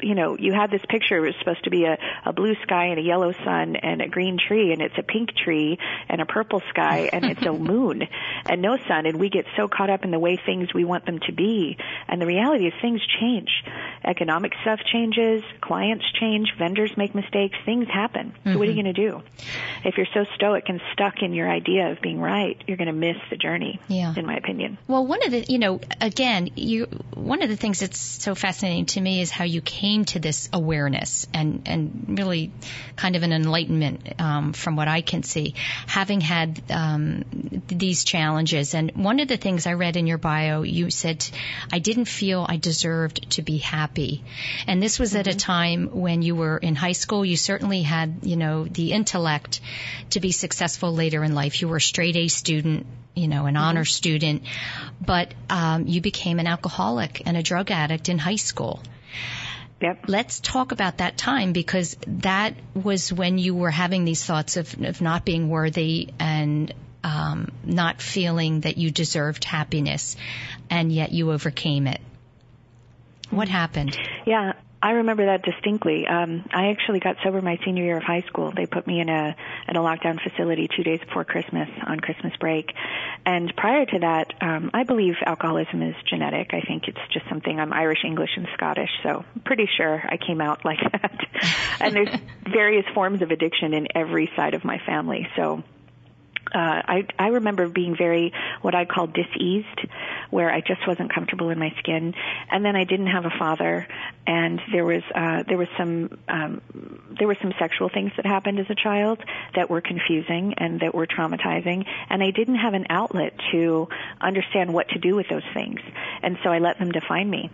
you 0.00 0.14
know 0.14 0.36
you 0.36 0.52
had 0.52 0.70
this 0.70 0.82
picture 0.86 1.16
it 1.16 1.20
was 1.20 1.34
supposed 1.38 1.64
to 1.64 1.70
be 1.70 1.84
a, 1.84 1.96
a 2.26 2.32
blue 2.32 2.54
sky 2.62 2.86
and 2.86 2.98
a 2.98 3.02
yellow 3.02 3.32
sun 3.32 3.74
and 3.76 4.02
a 4.02 4.08
green 4.08 4.36
tree 4.36 4.72
and 4.72 4.82
it's 4.82 4.98
a 4.98 5.02
pink 5.02 5.30
tree 5.34 5.78
and 6.06 6.20
a 6.20 6.26
purple 6.26 6.60
sky 6.68 7.08
and 7.12 7.24
it's 7.24 7.42
a 7.46 7.52
moon 7.52 8.06
and 8.44 8.60
no 8.60 8.76
sun 8.86 9.06
and 9.06 9.18
we 9.18 9.30
get 9.30 9.46
so 9.56 9.66
caught 9.66 9.88
up 9.88 10.04
in 10.04 10.10
the 10.10 10.18
way 10.18 10.36
things 10.36 10.74
we 10.74 10.84
want 10.84 11.06
them 11.06 11.20
to 11.20 11.32
be 11.32 11.78
and 12.06 12.20
the 12.20 12.26
reality 12.26 12.66
is 12.66 12.74
things 12.82 13.00
change 13.18 13.48
economic 14.04 14.52
stuff 14.60 14.80
changes 14.92 15.42
clients 15.62 16.04
change 16.20 16.52
vendors 16.58 16.94
make 16.98 17.14
mistakes 17.14 17.56
things 17.64 17.88
happen 17.88 18.34
so 18.44 18.50
mm-hmm. 18.50 18.58
what 18.58 18.68
are 18.68 18.72
you 18.72 18.82
mm-hmm. 18.82 18.92
going 18.92 18.94
to 18.94 19.10
do 19.10 19.22
if 19.84 19.96
you're 19.96 20.06
so 20.12 20.24
stoic 20.34 20.68
and 20.68 20.82
stuck 20.92 21.22
in 21.22 21.32
your 21.32 21.48
idea 21.48 21.90
of 21.90 22.00
being 22.02 22.20
right 22.20 22.62
you're 22.66 22.76
going 22.76 22.86
to 22.86 22.92
miss 22.92 23.16
the 23.30 23.36
journey 23.36 23.80
yeah. 23.88 24.12
in 24.16 24.26
my 24.26 24.36
opinion 24.36 24.76
well 24.86 25.06
one 25.06 25.24
of 25.24 25.30
the 25.30 25.40
you 25.48 25.58
know 25.58 25.80
again 26.02 26.50
you 26.56 26.84
one 27.14 27.40
of 27.42 27.48
the 27.48 27.56
things 27.56 27.69
that's 27.78 27.98
so 27.98 28.34
fascinating 28.34 28.86
to 28.86 29.00
me 29.00 29.20
is 29.20 29.30
how 29.30 29.44
you 29.44 29.60
came 29.60 30.04
to 30.06 30.18
this 30.18 30.48
awareness 30.52 31.26
and, 31.32 31.62
and 31.66 32.18
really 32.18 32.52
kind 32.96 33.16
of 33.16 33.22
an 33.22 33.32
enlightenment 33.32 34.20
um, 34.20 34.52
from 34.52 34.76
what 34.76 34.88
I 34.88 35.00
can 35.00 35.22
see, 35.22 35.54
having 35.86 36.20
had 36.20 36.60
um, 36.70 37.24
these 37.68 38.04
challenges. 38.04 38.74
And 38.74 38.92
one 38.96 39.20
of 39.20 39.28
the 39.28 39.36
things 39.36 39.66
I 39.66 39.74
read 39.74 39.96
in 39.96 40.06
your 40.06 40.18
bio, 40.18 40.62
you 40.62 40.90
said, 40.90 41.26
I 41.72 41.78
didn't 41.78 42.06
feel 42.06 42.44
I 42.48 42.56
deserved 42.56 43.30
to 43.32 43.42
be 43.42 43.58
happy. 43.58 44.24
And 44.66 44.82
this 44.82 44.98
was 44.98 45.10
mm-hmm. 45.10 45.20
at 45.20 45.26
a 45.28 45.30
mm-hmm. 45.30 45.38
time 45.38 46.00
when 46.00 46.22
you 46.22 46.34
were 46.34 46.58
in 46.58 46.74
high 46.74 46.92
school. 46.92 47.24
You 47.24 47.36
certainly 47.36 47.82
had, 47.82 48.20
you 48.22 48.36
know, 48.36 48.64
the 48.64 48.92
intellect 48.92 49.60
to 50.10 50.20
be 50.20 50.32
successful 50.32 50.92
later 50.92 51.22
in 51.22 51.34
life. 51.34 51.60
You 51.60 51.68
were 51.68 51.76
a 51.76 51.80
straight 51.80 52.16
A 52.16 52.28
student 52.28 52.86
you 53.14 53.28
know, 53.28 53.46
an 53.46 53.54
mm-hmm. 53.54 53.62
honor 53.62 53.84
student, 53.84 54.42
but 55.04 55.34
um, 55.48 55.86
you 55.86 56.00
became 56.00 56.38
an 56.38 56.46
alcoholic 56.46 57.22
and 57.26 57.36
a 57.36 57.42
drug 57.42 57.59
addict 57.68 58.08
in 58.08 58.18
high 58.18 58.36
school. 58.36 58.80
Yep. 59.80 60.04
Let's 60.08 60.40
talk 60.40 60.72
about 60.72 60.98
that 60.98 61.16
time 61.16 61.52
because 61.52 61.96
that 62.06 62.54
was 62.74 63.12
when 63.12 63.38
you 63.38 63.54
were 63.54 63.70
having 63.70 64.04
these 64.04 64.24
thoughts 64.24 64.56
of, 64.56 64.74
of 64.82 65.00
not 65.00 65.24
being 65.24 65.48
worthy 65.48 66.10
and 66.18 66.72
um, 67.02 67.50
not 67.64 68.02
feeling 68.02 68.60
that 68.60 68.76
you 68.76 68.90
deserved 68.90 69.44
happiness, 69.44 70.16
and 70.68 70.92
yet 70.92 71.12
you 71.12 71.32
overcame 71.32 71.86
it. 71.86 72.00
What 73.30 73.48
happened? 73.48 73.96
Yeah, 74.26 74.52
I 74.82 74.92
remember 74.92 75.26
that 75.26 75.42
distinctly. 75.42 76.06
Um, 76.06 76.48
I 76.54 76.70
actually 76.70 77.00
got 77.00 77.16
sober 77.22 77.42
my 77.42 77.58
senior 77.64 77.84
year 77.84 77.98
of 77.98 78.02
high 78.02 78.22
school. 78.22 78.50
They 78.50 78.64
put 78.64 78.86
me 78.86 79.00
in 79.00 79.10
a 79.10 79.36
in 79.68 79.76
a 79.76 79.80
lockdown 79.80 80.18
facility 80.22 80.68
two 80.74 80.82
days 80.82 81.00
before 81.00 81.24
Christmas 81.24 81.68
on 81.86 82.00
Christmas 82.00 82.34
break, 82.40 82.72
and 83.26 83.54
prior 83.56 83.84
to 83.84 83.98
that, 83.98 84.32
um, 84.40 84.70
I 84.72 84.84
believe 84.84 85.16
alcoholism 85.24 85.82
is 85.82 85.94
genetic. 86.08 86.54
I 86.54 86.62
think 86.62 86.88
it's 86.88 87.00
just 87.12 87.28
something. 87.28 87.60
I'm 87.60 87.74
Irish, 87.74 88.04
English, 88.04 88.30
and 88.36 88.48
Scottish, 88.54 88.90
so 89.02 89.22
I'm 89.34 89.42
pretty 89.42 89.68
sure 89.76 90.02
I 90.02 90.16
came 90.16 90.40
out 90.40 90.64
like 90.64 90.80
that. 90.92 91.26
and 91.80 91.94
there's 91.94 92.18
various 92.50 92.86
forms 92.94 93.20
of 93.20 93.30
addiction 93.30 93.74
in 93.74 93.88
every 93.94 94.30
side 94.34 94.54
of 94.54 94.64
my 94.64 94.78
family, 94.86 95.28
so 95.36 95.62
uh, 96.52 96.82
I 96.86 97.06
I 97.18 97.28
remember 97.28 97.68
being 97.68 97.96
very 97.96 98.32
what 98.62 98.74
I 98.74 98.84
call 98.84 99.06
diseased, 99.06 99.80
where 100.30 100.50
I 100.50 100.60
just 100.60 100.86
wasn't 100.86 101.12
comfortable 101.12 101.50
in 101.50 101.58
my 101.58 101.72
skin, 101.78 102.14
and 102.50 102.64
then 102.64 102.76
I 102.76 102.84
didn't 102.84 103.08
have 103.08 103.24
a 103.24 103.30
father, 103.38 103.86
and 104.26 104.60
there 104.72 104.84
was 104.84 105.02
uh, 105.14 105.44
there 105.46 105.58
was 105.58 105.68
some 105.76 106.18
um, 106.28 106.60
there 107.18 107.28
were 107.28 107.36
some 107.40 107.52
sexual 107.58 107.88
things 107.88 108.12
that 108.16 108.26
happened 108.26 108.58
as 108.58 108.66
a 108.70 108.74
child 108.74 109.22
that 109.54 109.70
were 109.70 109.80
confusing 109.80 110.54
and 110.58 110.80
that 110.80 110.94
were 110.94 111.06
traumatizing, 111.06 111.86
and 112.08 112.22
I 112.22 112.30
didn't 112.30 112.56
have 112.56 112.74
an 112.74 112.86
outlet 112.90 113.34
to 113.52 113.88
understand 114.20 114.72
what 114.72 114.88
to 114.90 114.98
do 114.98 115.14
with 115.14 115.28
those 115.28 115.46
things, 115.54 115.80
and 116.22 116.38
so 116.42 116.50
I 116.50 116.58
let 116.58 116.78
them 116.78 116.90
define 116.90 117.28
me. 117.28 117.50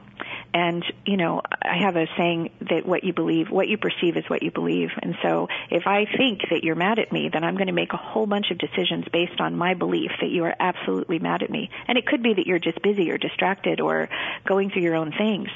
And, 0.55 0.83
you 1.05 1.19
know, 1.19 1.43
I 1.61 1.77
have 1.83 1.97
a 1.97 2.07
saying 2.17 2.51
that 2.71 2.87
what 2.87 3.05
you 3.05 3.13
believe, 3.13 3.51
what 3.51 3.69
you 3.69 3.77
perceive 3.77 4.17
is 4.17 4.25
what 4.29 4.43
you 4.43 4.51
believe. 4.51 4.89
And 5.03 5.15
so 5.23 5.49
if 5.71 5.87
I 5.87 6.07
think 6.07 6.41
that 6.51 6.65
you're 6.65 6.75
mad 6.77 6.99
at 6.99 7.13
me, 7.13 7.29
then 7.31 7.45
I'm 7.45 7.57
going 7.57 7.67
to 7.67 7.75
make 7.75 7.93
a 7.93 7.99
whole 7.99 8.27
bunch 8.27 8.51
of 8.51 8.57
decisions 8.57 8.86
based 9.13 9.41
on 9.41 9.57
my 9.57 9.75
belief 9.75 10.11
that 10.21 10.31
you 10.31 10.45
are 10.45 10.55
absolutely 10.59 11.19
mad 11.19 11.43
at 11.43 11.51
me. 11.51 11.71
And 11.89 11.99
it 11.99 12.07
could 12.07 12.23
be 12.23 12.35
that 12.35 12.47
you're 12.47 12.59
just 12.59 12.83
busy 12.83 13.11
or 13.11 13.19
distracted 13.19 13.81
or 13.81 14.09
going 14.47 14.71
through 14.71 14.83
your 14.83 14.97
own 14.97 15.13
things. 15.13 15.49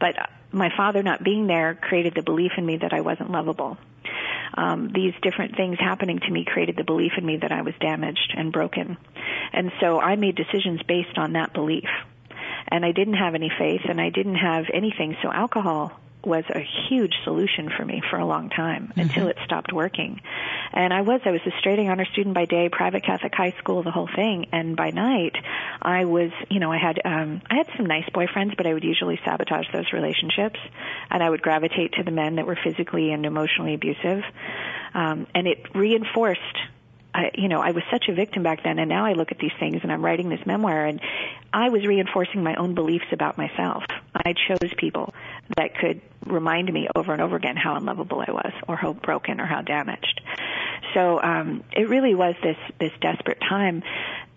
But 0.00 0.14
my 0.52 0.70
father 0.76 1.02
not 1.02 1.22
being 1.22 1.46
there 1.46 1.74
created 1.74 2.14
the 2.14 2.22
belief 2.22 2.52
in 2.56 2.64
me 2.64 2.78
that 2.78 2.92
I 2.92 3.00
wasn't 3.00 3.30
lovable. 3.30 3.76
Um, 4.54 4.90
these 4.92 5.12
different 5.22 5.56
things 5.56 5.78
happening 5.78 6.18
to 6.20 6.30
me 6.30 6.44
created 6.44 6.76
the 6.76 6.84
belief 6.84 7.12
in 7.18 7.24
me 7.24 7.36
that 7.36 7.52
I 7.52 7.62
was 7.62 7.74
damaged 7.80 8.34
and 8.36 8.52
broken. 8.52 8.96
And 9.52 9.70
so 9.80 10.00
I 10.00 10.16
made 10.16 10.36
decisions 10.36 10.82
based 10.82 11.18
on 11.18 11.34
that 11.34 11.52
belief 11.52 11.88
and 12.68 12.84
I 12.84 12.92
didn't 12.92 13.14
have 13.14 13.34
any 13.34 13.50
faith 13.56 13.82
and 13.88 14.00
I 14.00 14.10
didn't 14.10 14.36
have 14.36 14.66
anything. 14.72 15.16
So 15.22 15.30
alcohol 15.30 15.92
was 16.24 16.44
a 16.50 16.60
huge 16.88 17.14
solution 17.24 17.70
for 17.70 17.84
me 17.84 18.02
for 18.10 18.18
a 18.18 18.26
long 18.26 18.50
time 18.50 18.88
mm-hmm. 18.88 19.00
until 19.00 19.28
it 19.28 19.36
stopped 19.44 19.72
working. 19.72 20.20
And 20.72 20.92
I 20.92 21.02
was, 21.02 21.20
I 21.24 21.30
was 21.30 21.40
a 21.46 21.50
straight 21.58 21.78
honor 21.78 22.04
student 22.12 22.34
by 22.34 22.44
day, 22.44 22.68
private 22.68 23.04
Catholic 23.04 23.34
high 23.34 23.54
school, 23.58 23.82
the 23.82 23.90
whole 23.90 24.08
thing. 24.14 24.46
And 24.52 24.76
by 24.76 24.90
night, 24.90 25.36
I 25.80 26.04
was, 26.04 26.30
you 26.50 26.60
know, 26.60 26.70
I 26.72 26.78
had, 26.78 27.00
um, 27.04 27.42
I 27.50 27.56
had 27.56 27.68
some 27.76 27.86
nice 27.86 28.08
boyfriends, 28.10 28.56
but 28.56 28.66
I 28.66 28.74
would 28.74 28.84
usually 28.84 29.20
sabotage 29.24 29.66
those 29.72 29.92
relationships. 29.92 30.58
And 31.10 31.22
I 31.22 31.30
would 31.30 31.42
gravitate 31.42 31.94
to 31.94 32.02
the 32.02 32.10
men 32.10 32.36
that 32.36 32.46
were 32.46 32.58
physically 32.62 33.12
and 33.12 33.24
emotionally 33.24 33.74
abusive. 33.74 34.22
Um, 34.94 35.26
and 35.34 35.46
it 35.46 35.74
reinforced 35.74 36.40
I, 37.18 37.32
you 37.34 37.48
know, 37.48 37.60
I 37.60 37.72
was 37.72 37.82
such 37.90 38.08
a 38.08 38.14
victim 38.14 38.44
back 38.44 38.62
then, 38.62 38.78
and 38.78 38.88
now 38.88 39.04
I 39.04 39.14
look 39.14 39.32
at 39.32 39.38
these 39.38 39.52
things, 39.58 39.80
and 39.82 39.90
I'm 39.90 40.04
writing 40.04 40.28
this 40.28 40.44
memoir, 40.46 40.84
and 40.84 41.00
I 41.52 41.68
was 41.68 41.84
reinforcing 41.84 42.44
my 42.44 42.54
own 42.54 42.74
beliefs 42.74 43.06
about 43.10 43.36
myself. 43.36 43.82
I 44.14 44.34
chose 44.34 44.72
people 44.76 45.12
that 45.56 45.76
could 45.76 46.00
remind 46.24 46.72
me 46.72 46.86
over 46.94 47.12
and 47.12 47.20
over 47.20 47.34
again 47.34 47.56
how 47.56 47.74
unlovable 47.74 48.20
I 48.20 48.30
was, 48.30 48.52
or 48.68 48.76
how 48.76 48.92
broken, 48.92 49.40
or 49.40 49.46
how 49.46 49.62
damaged. 49.62 50.20
So 50.94 51.20
um, 51.20 51.64
it 51.72 51.88
really 51.88 52.14
was 52.14 52.36
this 52.40 52.56
this 52.78 52.92
desperate 53.00 53.40
time, 53.40 53.82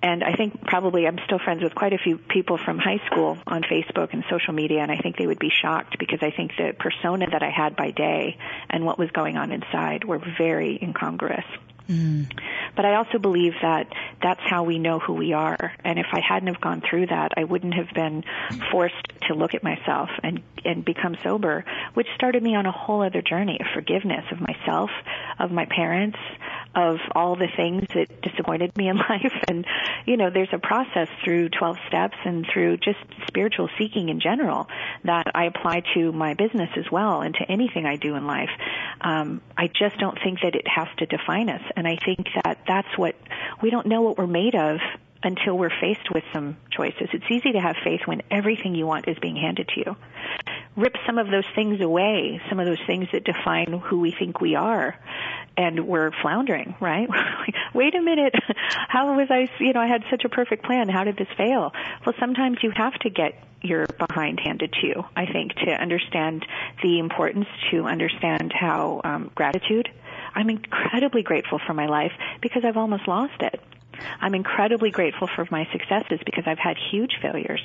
and 0.01 0.23
I 0.23 0.33
think 0.33 0.65
probably 0.65 1.05
I'm 1.05 1.19
still 1.25 1.39
friends 1.39 1.61
with 1.61 1.75
quite 1.75 1.93
a 1.93 1.99
few 1.99 2.17
people 2.17 2.57
from 2.57 2.79
high 2.79 3.01
school 3.05 3.37
on 3.45 3.61
Facebook 3.61 4.11
and 4.13 4.23
social 4.27 4.53
media, 4.53 4.79
and 4.81 4.91
I 4.91 4.97
think 4.97 5.17
they 5.17 5.27
would 5.27 5.39
be 5.39 5.51
shocked 5.51 5.99
because 5.99 6.19
I 6.23 6.31
think 6.31 6.53
the 6.57 6.73
persona 6.77 7.27
that 7.29 7.43
I 7.43 7.51
had 7.51 7.75
by 7.75 7.91
day 7.91 8.37
and 8.71 8.85
what 8.85 8.97
was 8.97 9.11
going 9.11 9.37
on 9.37 9.51
inside 9.51 10.03
were 10.03 10.19
very 10.39 10.79
incongruous. 10.81 11.45
Mm. 11.91 12.31
But 12.75 12.85
I 12.85 12.95
also 12.95 13.19
believe 13.19 13.53
that 13.61 13.87
that's 14.21 14.39
how 14.41 14.63
we 14.63 14.79
know 14.79 14.99
who 14.99 15.13
we 15.13 15.33
are. 15.33 15.73
And 15.83 15.99
if 15.99 16.05
I 16.13 16.21
hadn't 16.21 16.47
have 16.47 16.61
gone 16.61 16.81
through 16.81 17.07
that, 17.07 17.33
I 17.35 17.43
wouldn't 17.43 17.73
have 17.73 17.89
been 17.93 18.23
forced 18.71 18.95
to 19.27 19.33
look 19.33 19.53
at 19.53 19.63
myself 19.63 20.09
and 20.23 20.41
and 20.63 20.85
become 20.85 21.17
sober, 21.23 21.65
which 21.95 22.07
started 22.15 22.41
me 22.41 22.55
on 22.55 22.65
a 22.67 22.71
whole 22.71 23.01
other 23.01 23.21
journey 23.21 23.57
of 23.59 23.65
forgiveness 23.73 24.23
of 24.31 24.39
myself, 24.39 24.91
of 25.39 25.51
my 25.51 25.65
parents, 25.65 26.19
of 26.75 26.97
all 27.13 27.35
the 27.35 27.47
things 27.55 27.87
that 27.93 28.21
disappointed 28.21 28.75
me 28.77 28.87
in 28.87 28.97
life. 29.09 29.33
And 29.47 29.65
you 30.05 30.17
know, 30.17 30.29
there's 30.29 30.53
a 30.53 30.59
process 30.59 31.07
through 31.23 31.49
12 31.49 31.77
steps 31.87 32.17
and 32.25 32.45
through 32.51 32.77
just 32.77 32.99
spiritual 33.27 33.69
seeking 33.77 34.09
in 34.09 34.19
general 34.19 34.67
that 35.03 35.31
I 35.35 35.45
apply 35.45 35.83
to 35.93 36.11
my 36.11 36.33
business 36.33 36.69
as 36.77 36.85
well 36.91 37.21
and 37.21 37.35
to 37.35 37.51
anything 37.51 37.85
I 37.85 37.95
do 37.97 38.15
in 38.15 38.25
life. 38.25 38.49
Um, 39.01 39.41
I 39.57 39.67
just 39.67 39.97
don't 39.99 40.17
think 40.23 40.39
that 40.41 40.55
it 40.55 40.67
has 40.67 40.87
to 40.97 41.05
define 41.05 41.49
us. 41.49 41.61
And 41.75 41.87
I 41.87 41.97
think 42.03 42.27
that 42.43 42.59
that's 42.67 42.97
what 42.97 43.15
we 43.61 43.69
don't 43.69 43.87
know 43.87 44.01
what 44.01 44.17
we're 44.17 44.27
made 44.27 44.55
of 44.55 44.79
until 45.23 45.57
we're 45.57 45.71
faced 45.81 46.11
with 46.13 46.23
some 46.33 46.57
choices. 46.71 47.09
It's 47.13 47.29
easy 47.29 47.51
to 47.51 47.59
have 47.59 47.75
faith 47.83 48.01
when 48.05 48.21
everything 48.31 48.75
you 48.75 48.87
want 48.87 49.07
is 49.07 49.17
being 49.19 49.35
handed 49.35 49.67
to 49.69 49.79
you. 49.79 49.95
Rip 50.75 50.95
some 51.05 51.17
of 51.17 51.29
those 51.29 51.45
things 51.53 51.81
away, 51.81 52.41
some 52.49 52.59
of 52.59 52.65
those 52.65 52.81
things 52.87 53.07
that 53.11 53.23
define 53.23 53.73
who 53.73 53.99
we 53.99 54.11
think 54.11 54.41
we 54.41 54.55
are, 54.55 54.97
and 55.57 55.85
we're 55.85 56.11
floundering, 56.21 56.75
right? 56.79 57.09
Wait 57.73 57.93
a 57.93 58.01
minute, 58.01 58.33
how 58.87 59.15
was 59.15 59.27
I, 59.29 59.49
you 59.59 59.73
know, 59.73 59.81
I 59.81 59.87
had 59.87 60.03
such 60.09 60.23
a 60.25 60.29
perfect 60.29 60.63
plan. 60.63 60.89
How 60.89 61.03
did 61.03 61.17
this 61.17 61.27
fail? 61.37 61.71
Well, 62.05 62.15
sometimes 62.19 62.59
you 62.63 62.71
have 62.75 62.93
to 62.99 63.09
get 63.09 63.43
your 63.61 63.85
behind 63.85 64.39
handed 64.39 64.73
to 64.73 64.87
you, 64.87 65.03
I 65.15 65.25
think, 65.27 65.53
to 65.55 65.71
understand 65.71 66.45
the 66.81 66.99
importance, 66.99 67.45
to 67.69 67.85
understand 67.85 68.53
how 68.53 69.01
um, 69.03 69.29
gratitude 69.35 69.89
I'm 70.33 70.49
incredibly 70.49 71.23
grateful 71.23 71.59
for 71.65 71.73
my 71.73 71.87
life 71.87 72.13
because 72.41 72.63
I've 72.65 72.77
almost 72.77 73.07
lost 73.07 73.41
it. 73.41 73.59
I'm 74.19 74.35
incredibly 74.35 74.91
grateful 74.91 75.27
for 75.27 75.47
my 75.51 75.67
successes 75.71 76.19
because 76.25 76.43
I've 76.47 76.59
had 76.59 76.77
huge 76.91 77.17
failures. 77.21 77.61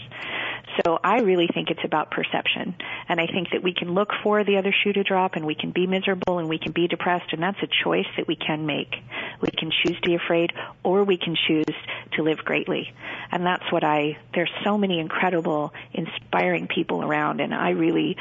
So 0.84 0.98
I 1.02 1.20
really 1.20 1.48
think 1.52 1.70
it's 1.70 1.84
about 1.84 2.10
perception. 2.10 2.74
And 3.08 3.20
I 3.20 3.26
think 3.26 3.50
that 3.52 3.62
we 3.62 3.72
can 3.72 3.94
look 3.94 4.10
for 4.22 4.44
the 4.44 4.58
other 4.58 4.72
shoe 4.72 4.92
to 4.92 5.02
drop 5.02 5.34
and 5.36 5.46
we 5.46 5.54
can 5.54 5.70
be 5.70 5.86
miserable 5.86 6.38
and 6.38 6.48
we 6.48 6.58
can 6.58 6.72
be 6.72 6.88
depressed 6.88 7.32
and 7.32 7.42
that's 7.42 7.62
a 7.62 7.68
choice 7.84 8.06
that 8.16 8.26
we 8.26 8.36
can 8.36 8.66
make. 8.66 8.94
We 9.40 9.50
can 9.50 9.70
choose 9.70 9.98
to 10.00 10.08
be 10.08 10.14
afraid 10.14 10.52
or 10.82 11.04
we 11.04 11.16
can 11.16 11.36
choose 11.46 11.74
to 12.12 12.22
live 12.22 12.38
greatly. 12.38 12.92
And 13.30 13.46
that's 13.46 13.70
what 13.70 13.84
I, 13.84 14.18
there's 14.34 14.50
so 14.64 14.76
many 14.76 15.00
incredible, 15.00 15.72
inspiring 15.92 16.66
people 16.66 17.02
around 17.02 17.40
and 17.40 17.54
I 17.54 17.70
really, 17.70 18.16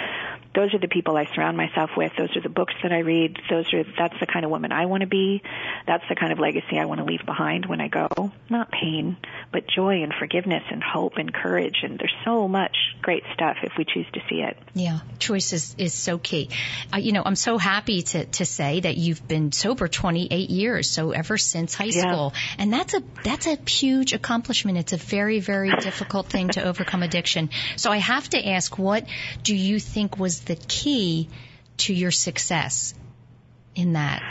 those 0.55 0.73
are 0.73 0.79
the 0.79 0.87
people 0.87 1.17
I 1.17 1.25
surround 1.35 1.57
myself 1.57 1.91
with. 1.97 2.13
Those 2.17 2.35
are 2.37 2.41
the 2.41 2.49
books 2.49 2.73
that 2.81 2.91
I 2.91 2.99
read. 2.99 3.37
Those 3.49 3.71
are, 3.73 3.83
that's 3.97 4.17
the 4.19 4.25
kind 4.25 4.45
of 4.45 4.51
woman 4.51 4.71
I 4.71 4.85
want 4.85 5.01
to 5.01 5.07
be. 5.07 5.41
That's 5.85 6.03
the 6.07 6.15
kind 6.15 6.31
of 6.31 6.39
legacy 6.39 6.79
I 6.79 6.85
want 6.85 6.99
to 6.99 7.05
leave 7.05 7.25
behind 7.25 7.65
when 7.65 7.81
I 7.81 7.89
go. 7.89 8.31
Not 8.49 8.71
pain, 8.71 9.17
but 9.51 9.67
joy 9.67 10.01
and 10.01 10.13
forgiveness 10.17 10.63
and 10.71 10.81
hope 10.81 11.17
and 11.17 11.33
courage. 11.33 11.75
And 11.83 11.99
there's 11.99 12.15
so 12.23 12.47
much 12.47 12.75
great 13.01 13.23
stuff 13.33 13.57
if 13.63 13.73
we 13.77 13.85
choose 13.85 14.07
to 14.13 14.21
see 14.29 14.41
it. 14.41 14.57
Yeah, 14.73 14.99
choice 15.19 15.51
is, 15.51 15.75
is 15.77 15.93
so 15.93 16.17
key. 16.17 16.49
Uh, 16.93 16.97
you 16.97 17.11
know, 17.11 17.23
I'm 17.25 17.35
so 17.35 17.57
happy 17.57 18.01
to, 18.01 18.25
to 18.25 18.45
say 18.45 18.79
that 18.79 18.97
you've 18.97 19.27
been 19.27 19.51
sober 19.51 19.87
28 19.87 20.49
years, 20.49 20.89
so 20.89 21.11
ever 21.11 21.37
since 21.37 21.75
high 21.75 21.85
yeah. 21.85 22.01
school. 22.01 22.33
And 22.57 22.71
that's 22.71 22.93
a, 22.93 23.03
that's 23.23 23.47
a 23.47 23.57
huge 23.69 24.13
accomplishment. 24.13 24.77
It's 24.77 24.93
a 24.93 24.97
very, 24.97 25.41
very 25.41 25.71
difficult 25.81 26.27
thing 26.27 26.49
to 26.49 26.63
overcome 26.63 27.03
addiction. 27.03 27.49
So 27.75 27.91
I 27.91 27.97
have 27.97 28.29
to 28.29 28.47
ask, 28.47 28.77
what 28.77 29.05
do 29.43 29.55
you 29.55 29.79
think 29.79 30.17
was 30.17 30.44
the 30.45 30.55
key 30.55 31.29
to 31.77 31.93
your 31.93 32.11
success 32.11 32.93
in 33.75 33.93
that? 33.93 34.23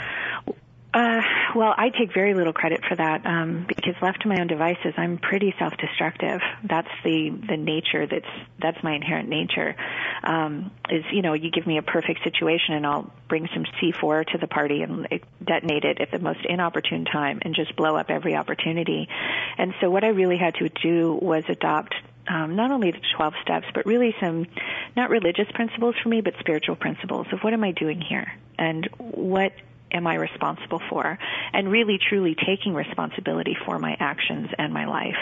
Uh, 0.95 1.21
well, 1.53 1.73
I 1.75 1.89
take 1.89 2.13
very 2.13 2.33
little 2.33 2.53
credit 2.53 2.79
for 2.87 2.95
that 2.95 3.25
um, 3.25 3.65
because 3.67 3.95
left 4.01 4.21
to 4.21 4.29
my 4.29 4.39
own 4.39 4.47
devices, 4.47 4.93
I'm 4.95 5.17
pretty 5.17 5.53
self-destructive. 5.59 6.39
That's 6.63 6.87
the 7.03 7.37
the 7.49 7.57
nature. 7.57 8.07
That's 8.07 8.47
that's 8.61 8.81
my 8.81 8.95
inherent 8.95 9.27
nature. 9.27 9.75
Um, 10.23 10.71
is 10.89 11.03
you 11.11 11.21
know 11.21 11.33
you 11.33 11.51
give 11.51 11.67
me 11.67 11.77
a 11.79 11.81
perfect 11.81 12.23
situation 12.23 12.75
and 12.75 12.87
I'll 12.87 13.11
bring 13.27 13.49
some 13.53 13.65
C4 13.81 14.25
to 14.31 14.37
the 14.37 14.47
party 14.47 14.83
and 14.83 15.05
detonate 15.43 15.83
it 15.83 15.99
at 15.99 16.11
the 16.11 16.19
most 16.19 16.39
inopportune 16.47 17.03
time 17.03 17.39
and 17.41 17.53
just 17.53 17.75
blow 17.75 17.97
up 17.97 18.09
every 18.09 18.35
opportunity. 18.35 19.09
And 19.57 19.73
so 19.81 19.89
what 19.89 20.05
I 20.05 20.09
really 20.09 20.37
had 20.37 20.55
to 20.55 20.69
do 20.69 21.19
was 21.21 21.43
adopt 21.49 21.93
um, 22.27 22.55
not 22.55 22.71
only 22.71 22.91
the 22.91 23.01
12 23.15 23.33
steps, 23.41 23.67
but 23.73 23.85
really 23.85 24.15
some, 24.19 24.47
not 24.95 25.09
religious 25.09 25.47
principles 25.53 25.95
for 26.01 26.09
me, 26.09 26.21
but 26.21 26.33
spiritual 26.39 26.75
principles 26.75 27.27
of 27.31 27.39
what 27.41 27.53
am 27.53 27.63
I 27.63 27.71
doing 27.71 28.01
here 28.01 28.31
and 28.57 28.87
what 28.97 29.53
am 29.91 30.07
I 30.07 30.15
responsible 30.15 30.81
for? 30.89 31.17
And 31.53 31.71
really 31.71 31.97
truly 31.97 32.35
taking 32.35 32.73
responsibility 32.73 33.55
for 33.65 33.79
my 33.79 33.95
actions 33.99 34.49
and 34.57 34.73
my 34.73 34.85
life. 34.85 35.17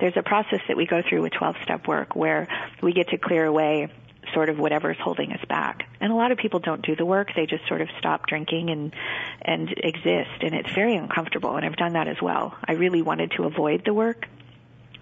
There's 0.00 0.16
a 0.16 0.22
process 0.22 0.60
that 0.68 0.76
we 0.76 0.86
go 0.86 1.02
through 1.06 1.22
with 1.22 1.32
12 1.32 1.56
step 1.62 1.86
work 1.86 2.16
where 2.16 2.48
we 2.82 2.92
get 2.92 3.08
to 3.10 3.18
clear 3.18 3.44
away 3.44 3.88
sort 4.34 4.48
of 4.48 4.58
whatever 4.58 4.90
is 4.90 4.98
holding 5.00 5.32
us 5.32 5.44
back. 5.48 5.88
And 6.00 6.12
a 6.12 6.14
lot 6.16 6.32
of 6.32 6.38
people 6.38 6.58
don't 6.58 6.82
do 6.82 6.96
the 6.96 7.04
work. 7.04 7.28
They 7.36 7.46
just 7.46 7.66
sort 7.68 7.80
of 7.80 7.88
stop 7.98 8.26
drinking 8.26 8.70
and, 8.70 8.94
and 9.40 9.70
exist. 9.70 10.42
And 10.42 10.54
it's 10.54 10.72
very 10.72 10.96
uncomfortable. 10.96 11.56
And 11.56 11.64
I've 11.64 11.76
done 11.76 11.92
that 11.92 12.08
as 12.08 12.20
well. 12.20 12.56
I 12.66 12.72
really 12.72 13.02
wanted 13.02 13.32
to 13.32 13.44
avoid 13.44 13.84
the 13.84 13.94
work 13.94 14.26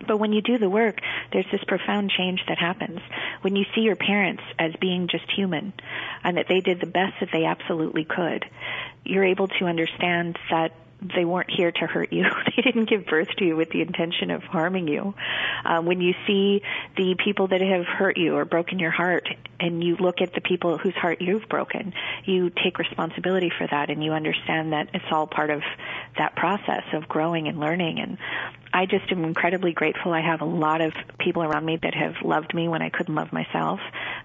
but 0.07 0.19
when 0.19 0.33
you 0.33 0.43
do 0.43 0.59
the 0.59 0.71
work, 0.71 1.01
there's 1.33 1.47
this 1.51 1.63
profound 1.67 2.11
change 2.11 2.41
that 2.49 2.59
happens. 2.59 3.01
When 3.43 3.57
you 3.57 3.65
see 3.75 3.83
your 3.83 3.97
parents 3.97 4.43
as 4.59 4.73
being 4.81 5.09
just 5.09 5.31
human 5.31 5.73
and 6.23 6.37
that 6.37 6.47
they 6.49 6.61
did 6.61 6.81
the 6.81 6.87
best 6.87 7.15
that 7.21 7.31
they 7.33 7.45
absolutely 7.45 8.05
could, 8.05 8.45
you're 9.05 9.25
able 9.25 9.49
to 9.49 9.67
understand 9.67 10.39
that 10.51 10.73
they 11.15 11.25
weren't 11.25 11.51
here 11.51 11.71
to 11.71 11.87
hurt 11.87 12.13
you. 12.13 12.25
they 12.57 12.63
didn't 12.63 12.89
give 12.89 13.07
birth 13.07 13.29
to 13.39 13.45
you 13.45 13.57
with 13.57 13.71
the 13.71 13.83
intention 13.83 14.31
of 14.31 14.43
harming 14.43 14.89
you. 14.89 15.15
Um, 15.65 15.87
when 15.87 16.01
you 16.01 16.15
see 16.27 16.63
the 16.97 17.15
people 17.23 17.49
that 17.49 17.61
have 17.61 17.85
hurt 17.85 18.17
you 18.17 18.37
or 18.37 18.45
broken 18.45 18.79
your 18.79 18.91
heart, 18.91 19.29
and 19.61 19.83
you 19.83 19.97
look 19.97 20.21
at 20.21 20.33
the 20.35 20.41
people 20.41 20.79
whose 20.79 20.95
heart 20.95 21.21
you've 21.21 21.49
broken, 21.49 21.93
you 22.25 22.51
take 22.51 22.79
responsibility 22.79 23.51
for 23.57 23.67
that, 23.67 23.91
and 23.91 24.03
you 24.03 24.13
understand 24.13 24.73
that 24.73 24.89
it's 24.95 25.05
all 25.11 25.27
part 25.27 25.51
of 25.51 25.63
that 26.19 26.37
process 26.37 26.83
of 26.93 27.09
growing 27.09 27.49
and 27.49 27.61
learning 27.61 28.01
and 28.01 28.19
I 28.73 28.87
just 28.87 29.11
am 29.13 29.25
incredibly 29.25 29.73
grateful. 29.73 30.13
I 30.13 30.21
have 30.21 30.41
a 30.41 30.47
lot 30.47 30.81
of 30.81 30.93
people 31.19 31.43
around 31.43 31.65
me 31.65 31.79
that 31.83 31.95
have 31.95 32.15
loved 32.25 32.55
me 32.55 32.69
when 32.69 32.83
I 32.83 32.91
couldn't 32.91 33.15
love 33.15 33.33
myself, 33.33 33.81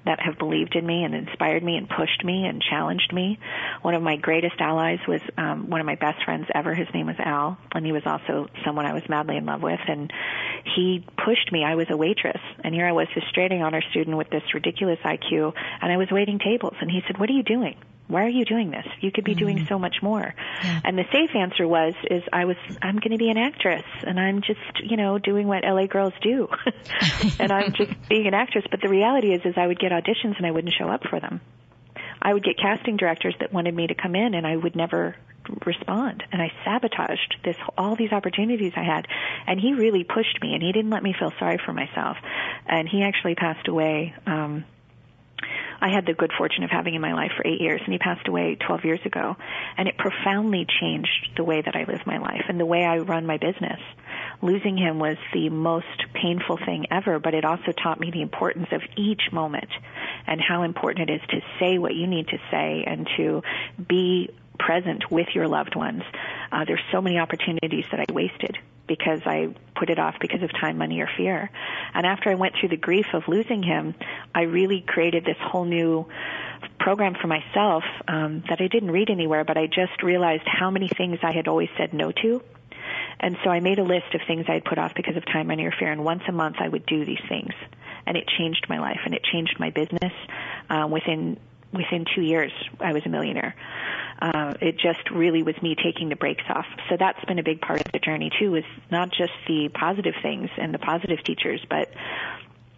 that 0.06 0.20
have 0.20 0.38
believed 0.38 0.76
in 0.76 0.86
me 0.86 1.04
and 1.04 1.14
inspired 1.14 1.64
me 1.64 1.78
and 1.78 1.88
pushed 1.88 2.24
me 2.24 2.46
and 2.46 2.62
challenged 2.62 3.14
me. 3.14 3.40
One 3.82 3.94
of 3.94 4.02
my 4.02 4.16
greatest 4.18 4.60
allies 4.60 5.00
was 5.08 5.22
um, 5.38 5.70
one 5.70 5.82
of 5.82 5.86
my 5.86 5.96
best 5.96 6.24
friends 6.24 6.48
ever. 6.54 6.74
His 6.74 6.88
name 6.94 7.08
was 7.08 7.18
Al, 7.20 7.58
and 7.74 7.86
he 7.86 7.92
was 7.92 8.04
also 8.06 8.48
someone 8.66 8.86
I 8.86 8.94
was 8.94 9.04
madly 9.10 9.38
in 9.38 9.46
love 9.46 9.62
with. 9.62 9.80
And 9.88 10.12
he 10.76 11.06
pushed 11.24 11.52
me. 11.52 11.64
I 11.64 11.76
was 11.76 11.88
a 11.90 11.98
waitress, 11.98 12.42
and 12.64 12.74
here 12.74 12.88
I 12.88 12.92
was, 12.92 13.08
this 13.14 13.24
straight 13.30 13.52
honor 13.52 13.82
student 13.92 14.18
with 14.18 14.30
this 14.30 14.44
ridiculous 14.54 15.00
IQ, 15.04 15.54
and 15.82 15.92
I 15.92 15.98
was 15.98 16.10
waiting 16.12 16.40
tables. 16.40 16.76
And 16.82 16.90
he 16.90 17.02
said, 17.08 17.18
"What 17.18 17.30
are 17.30 17.34
you 17.34 17.44
doing?" 17.44 17.76
Why 18.10 18.24
are 18.24 18.30
you 18.30 18.44
doing 18.44 18.72
this? 18.72 18.86
You 19.02 19.12
could 19.12 19.24
be 19.24 19.34
mm-hmm. 19.34 19.40
doing 19.40 19.66
so 19.68 19.78
much 19.78 19.98
more. 20.02 20.34
Yeah. 20.64 20.82
And 20.84 20.98
the 20.98 21.06
safe 21.12 21.36
answer 21.36 21.68
was, 21.68 21.94
is 22.10 22.24
I 22.34 22.46
was, 22.46 22.58
I'm 22.82 22.96
going 22.96 23.12
to 23.12 23.18
be 23.18 23.30
an 23.30 23.38
actress 23.38 23.86
and 24.02 24.20
I'm 24.20 24.42
just, 24.42 24.82
you 24.84 24.98
know, 24.98 25.20
doing 25.20 25.48
what 25.48 25.64
LA 25.64 25.86
girls 25.86 26.14
do. 26.22 26.48
and 27.40 27.52
I'm 27.52 27.72
just 27.74 27.92
being 28.10 28.26
an 28.26 28.34
actress. 28.34 28.66
But 28.70 28.82
the 28.82 28.90
reality 28.90 29.32
is, 29.32 29.42
is 29.46 29.54
I 29.58 29.68
would 29.68 29.80
get 29.80 29.92
auditions 29.92 30.38
and 30.38 30.46
I 30.46 30.52
wouldn't 30.52 30.74
show 30.74 30.90
up 30.90 31.04
for 31.08 31.20
them. 31.20 31.40
I 32.20 32.34
would 32.34 32.44
get 32.44 32.58
casting 32.58 32.98
directors 32.98 33.36
that 33.40 33.54
wanted 33.54 33.76
me 33.76 33.88
to 33.88 33.94
come 33.94 34.16
in 34.16 34.34
and 34.34 34.46
I 34.46 34.56
would 34.56 34.76
never 34.76 35.16
respond 35.66 36.24
and 36.32 36.42
I 36.42 36.52
sabotaged 36.64 37.38
this 37.44 37.56
all 37.76 37.96
these 37.96 38.12
opportunities 38.12 38.74
I 38.76 38.84
had 38.84 39.08
and 39.48 39.60
he 39.60 39.74
really 39.74 40.04
pushed 40.04 40.40
me 40.42 40.54
and 40.54 40.62
he 40.62 40.72
didn't 40.72 40.92
let 40.92 41.02
me 41.02 41.16
feel 41.18 41.32
sorry 41.40 41.58
for 41.66 41.74
myself 41.74 42.18
and 42.68 42.88
he 42.88 43.02
actually 43.02 43.34
passed 43.34 43.68
away 43.68 44.14
um 44.28 44.64
I 45.82 45.90
had 45.90 46.06
the 46.06 46.14
good 46.14 46.32
fortune 46.38 46.64
of 46.64 46.70
having 46.70 46.94
him 46.94 47.04
in 47.04 47.12
my 47.12 47.16
life 47.16 47.32
for 47.36 47.48
eight 47.48 47.62
years, 47.62 47.82
and 47.84 47.94
he 47.94 48.00
passed 48.00 48.28
away 48.28 48.56
12 48.56 48.86
years 48.86 49.00
ago. 49.06 49.38
And 49.78 49.88
it 49.88 49.98
profoundly 49.98 50.66
changed 50.82 51.32
the 51.38 51.44
way 51.44 51.62
that 51.62 51.76
I 51.76 51.86
live 51.86 52.06
my 52.06 52.18
life 52.18 52.46
and 52.50 52.60
the 52.60 52.66
way 52.66 52.84
I 52.84 52.98
run 52.98 53.26
my 53.26 53.38
business. 53.38 53.80
Losing 54.42 54.78
him 54.78 55.00
was 55.00 55.18
the 55.34 55.50
most 55.50 56.06
painful 56.14 56.58
thing 56.58 56.88
ever, 56.92 57.20
but 57.20 57.34
it 57.34 57.46
also 57.46 57.72
taught 57.72 58.00
me 58.00 58.12
the 58.12 58.22
importance 58.22 58.68
of 58.72 58.82
each 58.98 59.32
moment 59.32 59.70
and 60.28 60.42
how 60.42 60.64
important 60.64 61.10
it 61.10 61.22
is 61.22 61.28
to 61.30 61.42
say 61.60 61.78
what 61.78 61.96
you 61.96 62.08
need 62.08 62.28
to 62.30 62.38
say 62.52 62.84
and 62.86 63.08
to 63.18 63.42
be 63.88 64.30
present 64.58 65.10
with 65.10 65.28
your 65.34 65.48
loved 65.48 65.76
ones. 65.76 66.04
Uh, 66.52 66.66
there's 66.66 66.84
so 66.92 67.02
many 67.02 67.18
opportunities 67.18 67.86
that 67.92 68.00
I 68.00 68.12
wasted 68.12 68.58
because 68.90 69.22
I 69.26 69.56
put 69.78 69.90
it 69.90 70.00
off 70.00 70.16
because 70.20 70.44
of 70.44 70.52
time, 70.52 70.78
money, 70.78 71.00
or 71.00 71.10
fear. 71.16 71.50
And 71.94 72.06
after 72.06 72.30
I 72.30 72.36
went 72.36 72.56
through 72.60 72.70
the 72.70 72.78
grief 72.78 73.06
of 73.14 73.24
losing 73.30 73.64
him, 73.64 73.96
I 74.36 74.42
really 74.42 74.84
created 74.86 75.24
this 75.24 75.38
whole 75.40 75.64
new 75.64 76.08
program 76.80 77.14
for 77.14 77.28
myself 77.28 77.84
um, 78.08 78.44
that 78.50 78.60
I 78.60 78.68
didn't 78.68 78.92
read 78.92 79.10
anywhere, 79.10 79.46
but 79.46 79.58
I 79.58 79.68
just 79.68 80.04
realized 80.04 80.44
how 80.46 80.72
many 80.72 80.90
things 80.90 81.20
I 81.24 81.32
had 81.32 81.48
always 81.48 81.70
said 81.78 81.94
no 81.94 82.12
to. 82.12 82.42
And 83.22 83.38
so 83.44 83.50
I 83.50 83.60
made 83.60 83.80
a 83.80 83.84
list 83.84 84.14
of 84.16 84.22
things 84.28 84.46
I 84.50 84.54
had 84.54 84.66
put 84.66 84.78
off 84.78 84.94
because 84.96 85.16
of 85.16 85.26
time, 85.26 85.48
money, 85.48 85.66
or 85.66 85.74
fear, 85.78 85.92
and 85.92 86.04
once 86.04 86.24
a 86.28 86.32
month 86.32 86.58
I 86.60 86.68
would 86.68 86.86
do 86.86 87.06
these 87.06 87.22
things. 87.30 87.54
And 88.06 88.18
it 88.18 88.28
changed 88.38 88.66
my 88.68 88.80
life, 88.80 89.02
and 89.06 89.14
it 89.14 89.24
changed 89.24 89.60
my 89.60 89.70
business. 89.70 90.14
Uh, 90.70 90.88
within 90.90 91.38
within 91.72 92.06
two 92.16 92.22
years, 92.22 92.52
I 92.80 92.94
was 92.94 93.04
a 93.06 93.10
millionaire 93.10 93.56
uh, 94.22 94.54
it 94.62 94.78
just 94.78 95.10
really 95.12 95.44
was 95.44 95.56
me 95.62 95.76
taking 95.76 96.10
the 96.10 96.16
brakes 96.16 96.44
off. 96.50 96.66
So 96.90 96.98
that's 97.00 97.24
been 97.26 97.40
a 97.40 97.44
big 97.44 97.62
part 97.62 97.80
of 97.80 97.92
the 97.92 98.00
journey 98.00 98.32
too, 98.38 98.56
is 98.56 98.66
not 98.92 99.10
just 99.12 99.32
the 99.48 99.70
positive 99.70 100.14
things 100.22 100.50
and 100.58 100.74
the 100.74 100.80
positive 100.80 101.24
teachers, 101.24 101.66
but 101.70 101.90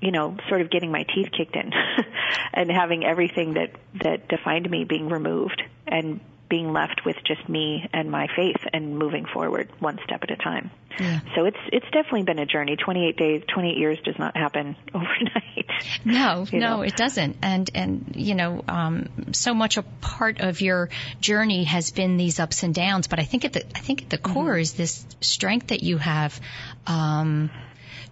you 0.02 0.12
know, 0.12 0.36
sort 0.50 0.62
of 0.62 0.72
getting 0.72 0.92
my 0.92 1.04
teeth 1.04 1.30
kicked 1.36 1.56
in 1.56 1.72
and 2.54 2.72
having 2.72 3.06
everything 3.06 3.54
that 3.54 3.72
that 4.04 4.28
defined 4.28 4.70
me 4.70 4.84
being 4.84 5.10
removed 5.10 5.62
and 5.88 6.20
being 6.52 6.74
left 6.74 7.06
with 7.06 7.16
just 7.26 7.48
me 7.48 7.90
and 7.94 8.12
my 8.12 8.28
faith 8.36 8.62
and 8.74 9.00
moving 9.00 9.26
forward 9.26 9.70
one 9.80 9.98
step 10.04 10.22
at 10.22 10.30
a 10.30 10.36
time. 10.36 10.70
Yeah. 11.00 11.22
So 11.34 11.46
it's 11.46 11.58
it's 11.72 11.86
definitely 11.86 12.24
been 12.24 12.40
a 12.40 12.46
journey. 12.46 12.76
28 12.76 13.16
days, 13.16 13.44
28 13.48 13.78
years 13.78 13.98
does 14.04 14.20
not 14.20 14.36
happen 14.36 14.76
overnight. 14.94 15.72
No, 16.04 16.46
no, 16.52 16.60
know? 16.60 16.82
it 16.82 16.98
doesn't. 16.98 17.38
And 17.42 17.72
and 17.74 18.14
you 18.18 18.36
know, 18.36 18.62
um, 18.68 19.08
so 19.32 19.54
much 19.54 19.78
a 19.78 19.84
part 20.02 20.42
of 20.42 20.60
your 20.60 20.90
journey 21.22 21.64
has 21.64 21.92
been 21.92 22.18
these 22.18 22.42
ups 22.42 22.64
and 22.64 22.76
downs. 22.76 23.08
But 23.08 23.20
I 23.20 23.24
think 23.24 23.46
at 23.46 23.54
the 23.54 23.66
I 23.74 23.80
think 23.80 24.04
at 24.04 24.10
the 24.10 24.18
mm-hmm. 24.18 24.34
core 24.34 24.58
is 24.58 24.74
this 24.74 25.06
strength 25.22 25.68
that 25.68 25.82
you 25.82 25.98
have. 25.98 26.40
Um, 26.86 27.50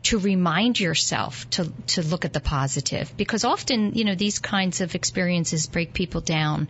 to 0.02 0.18
remind 0.18 0.80
yourself 0.80 1.50
to 1.50 1.70
to 1.88 2.02
look 2.02 2.24
at 2.24 2.32
the 2.32 2.40
positive 2.40 3.12
because 3.18 3.44
often 3.44 3.92
you 3.96 4.06
know 4.06 4.16
these 4.16 4.40
kinds 4.40 4.80
of 4.80 4.96
experiences 4.96 5.68
break 5.68 5.94
people 5.94 6.22
down 6.22 6.70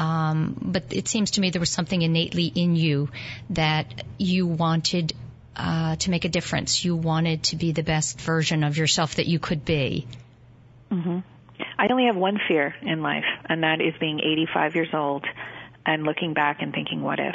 um, 0.00 0.56
but 0.62 0.84
it 0.90 1.08
seems 1.08 1.32
to 1.32 1.42
me 1.42 1.50
there 1.50 1.60
was 1.60 1.68
something 1.68 2.00
innately 2.00 2.46
in 2.46 2.74
you 2.74 3.10
that 3.50 4.02
you 4.16 4.46
wanted 4.46 5.12
uh, 5.54 5.96
to 5.96 6.10
make 6.10 6.24
a 6.24 6.30
difference. 6.30 6.82
You 6.82 6.96
wanted 6.96 7.42
to 7.44 7.56
be 7.56 7.72
the 7.72 7.82
best 7.82 8.18
version 8.18 8.64
of 8.64 8.78
yourself 8.78 9.16
that 9.16 9.26
you 9.26 9.38
could 9.38 9.62
be. 9.62 10.06
Mm-hmm. 10.90 11.18
I 11.78 11.88
only 11.90 12.06
have 12.06 12.16
one 12.16 12.38
fear 12.48 12.74
in 12.80 13.02
life, 13.02 13.26
and 13.44 13.62
that 13.62 13.82
is 13.82 13.92
being 14.00 14.20
85 14.20 14.74
years 14.74 14.88
old 14.94 15.26
and 15.84 16.04
looking 16.04 16.32
back 16.32 16.62
and 16.62 16.72
thinking, 16.72 17.02
what 17.02 17.18
if? 17.20 17.34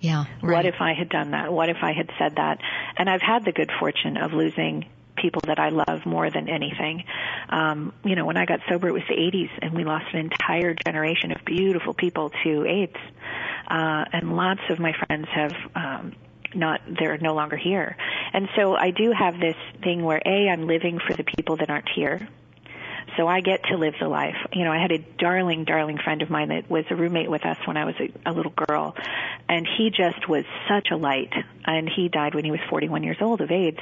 Yeah. 0.00 0.24
Right. 0.40 0.56
What 0.56 0.64
if 0.64 0.80
I 0.80 0.94
had 0.94 1.10
done 1.10 1.32
that? 1.32 1.52
What 1.52 1.68
if 1.68 1.78
I 1.82 1.92
had 1.92 2.08
said 2.18 2.36
that? 2.36 2.60
And 2.96 3.10
I've 3.10 3.20
had 3.20 3.44
the 3.44 3.52
good 3.52 3.70
fortune 3.78 4.16
of 4.16 4.32
losing 4.32 4.86
people 5.16 5.42
that 5.46 5.58
I 5.58 5.70
love 5.70 6.06
more 6.06 6.30
than 6.30 6.48
anything. 6.48 7.04
Um, 7.48 7.92
you 8.04 8.14
know, 8.14 8.24
when 8.24 8.36
I 8.36 8.46
got 8.46 8.60
sober, 8.68 8.88
it 8.88 8.92
was 8.92 9.02
the 9.08 9.14
80s, 9.14 9.50
and 9.62 9.74
we 9.74 9.84
lost 9.84 10.06
an 10.12 10.20
entire 10.20 10.74
generation 10.74 11.32
of 11.32 11.44
beautiful 11.44 11.94
people 11.94 12.30
to 12.44 12.66
AIDS. 12.66 12.96
Uh, 13.68 14.04
and 14.12 14.36
lots 14.36 14.60
of 14.70 14.78
my 14.78 14.92
friends 14.92 15.26
have 15.34 15.52
um, 15.74 16.12
not 16.54 16.80
they're 16.98 17.18
no 17.18 17.34
longer 17.34 17.56
here. 17.56 17.96
And 18.32 18.48
so 18.56 18.74
I 18.74 18.90
do 18.90 19.12
have 19.12 19.38
this 19.40 19.56
thing 19.82 20.02
where 20.02 20.20
a 20.24 20.48
I'm 20.48 20.66
living 20.66 20.98
for 20.98 21.14
the 21.14 21.24
people 21.24 21.56
that 21.56 21.70
aren't 21.70 21.88
here. 21.88 22.28
So 23.16 23.26
I 23.26 23.40
get 23.40 23.62
to 23.70 23.76
live 23.76 23.94
the 23.98 24.08
life. 24.08 24.36
You 24.52 24.64
know, 24.64 24.72
I 24.72 24.80
had 24.80 24.92
a 24.92 24.98
darling, 24.98 25.64
darling 25.64 25.98
friend 25.98 26.20
of 26.22 26.28
mine 26.28 26.48
that 26.48 26.68
was 26.68 26.84
a 26.90 26.96
roommate 26.96 27.30
with 27.30 27.46
us 27.46 27.56
when 27.64 27.76
I 27.76 27.84
was 27.84 27.94
a, 27.98 28.30
a 28.30 28.32
little 28.32 28.52
girl, 28.52 28.94
and 29.48 29.66
he 29.66 29.90
just 29.90 30.28
was 30.28 30.44
such 30.68 30.88
a 30.90 30.96
light. 30.96 31.32
And 31.64 31.88
he 31.88 32.08
died 32.08 32.34
when 32.34 32.44
he 32.44 32.50
was 32.50 32.60
41 32.68 33.04
years 33.04 33.16
old 33.20 33.40
of 33.40 33.50
AIDS. 33.50 33.78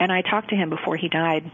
And 0.00 0.10
I 0.10 0.22
talked 0.22 0.48
to 0.50 0.56
him 0.56 0.70
before 0.70 0.96
he 0.96 1.08
died. 1.08 1.50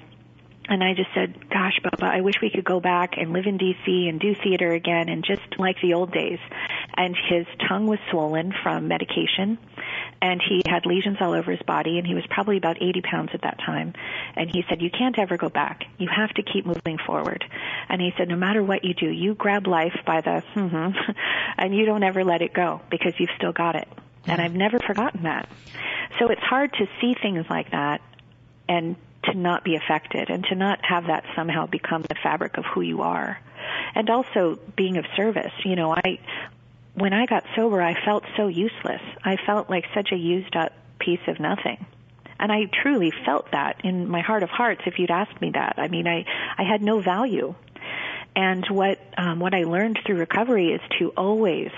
And 0.68 0.82
I 0.82 0.94
just 0.94 1.10
said, 1.14 1.48
gosh, 1.48 1.78
Bubba, 1.84 2.08
I 2.08 2.22
wish 2.22 2.36
we 2.42 2.50
could 2.50 2.64
go 2.64 2.80
back 2.80 3.14
and 3.16 3.32
live 3.32 3.46
in 3.46 3.56
DC 3.56 4.08
and 4.08 4.18
do 4.18 4.34
theater 4.34 4.72
again 4.72 5.08
and 5.08 5.24
just 5.24 5.58
like 5.58 5.76
the 5.80 5.94
old 5.94 6.12
days. 6.12 6.40
And 6.96 7.14
his 7.28 7.46
tongue 7.68 7.86
was 7.86 8.00
swollen 8.10 8.52
from 8.62 8.88
medication 8.88 9.58
and 10.20 10.42
he 10.42 10.62
had 10.66 10.84
lesions 10.84 11.18
all 11.20 11.34
over 11.34 11.52
his 11.52 11.62
body 11.62 11.98
and 11.98 12.06
he 12.06 12.14
was 12.14 12.24
probably 12.28 12.56
about 12.56 12.82
80 12.82 13.00
pounds 13.02 13.30
at 13.32 13.42
that 13.42 13.58
time. 13.64 13.92
And 14.34 14.50
he 14.50 14.64
said, 14.68 14.82
you 14.82 14.90
can't 14.90 15.16
ever 15.18 15.36
go 15.36 15.48
back. 15.48 15.84
You 15.98 16.08
have 16.08 16.30
to 16.30 16.42
keep 16.42 16.66
moving 16.66 16.98
forward. 16.98 17.44
And 17.88 18.00
he 18.00 18.12
said, 18.16 18.28
no 18.28 18.36
matter 18.36 18.62
what 18.62 18.84
you 18.84 18.94
do, 18.94 19.08
you 19.08 19.34
grab 19.34 19.68
life 19.68 19.96
by 20.04 20.20
the, 20.20 20.42
mm-hmm, 20.54 21.12
and 21.58 21.76
you 21.76 21.84
don't 21.84 22.02
ever 22.02 22.24
let 22.24 22.42
it 22.42 22.52
go 22.52 22.80
because 22.90 23.12
you've 23.18 23.30
still 23.36 23.52
got 23.52 23.76
it. 23.76 23.88
And 24.26 24.40
I've 24.40 24.54
never 24.54 24.80
forgotten 24.80 25.22
that. 25.24 25.48
So 26.18 26.28
it's 26.28 26.42
hard 26.42 26.72
to 26.72 26.88
see 27.00 27.14
things 27.22 27.46
like 27.48 27.70
that 27.70 28.00
and 28.68 28.96
to 29.24 29.34
not 29.34 29.64
be 29.64 29.76
affected 29.76 30.30
and 30.30 30.44
to 30.44 30.54
not 30.54 30.84
have 30.84 31.06
that 31.06 31.24
somehow 31.34 31.66
become 31.66 32.02
the 32.02 32.14
fabric 32.22 32.58
of 32.58 32.64
who 32.64 32.80
you 32.80 33.02
are. 33.02 33.38
And 33.94 34.08
also 34.10 34.58
being 34.76 34.96
of 34.96 35.04
service. 35.16 35.52
You 35.64 35.76
know, 35.76 35.92
I, 35.92 36.18
when 36.94 37.12
I 37.12 37.26
got 37.26 37.44
sober, 37.56 37.82
I 37.82 37.94
felt 38.04 38.24
so 38.36 38.48
useless. 38.48 39.02
I 39.24 39.36
felt 39.44 39.68
like 39.68 39.84
such 39.94 40.12
a 40.12 40.16
used 40.16 40.54
up 40.56 40.72
piece 40.98 41.20
of 41.26 41.40
nothing. 41.40 41.84
And 42.38 42.52
I 42.52 42.66
truly 42.82 43.12
felt 43.24 43.50
that 43.52 43.80
in 43.84 44.08
my 44.08 44.20
heart 44.20 44.42
of 44.42 44.50
hearts 44.50 44.82
if 44.86 44.98
you'd 44.98 45.10
asked 45.10 45.40
me 45.40 45.50
that. 45.54 45.74
I 45.78 45.88
mean, 45.88 46.06
I, 46.06 46.24
I 46.58 46.64
had 46.64 46.82
no 46.82 47.00
value. 47.00 47.54
And 48.34 48.64
what, 48.68 48.98
um, 49.16 49.40
what 49.40 49.54
I 49.54 49.62
learned 49.62 49.98
through 50.04 50.16
recovery 50.16 50.72
is 50.72 50.80
to 50.98 51.08
always 51.16 51.70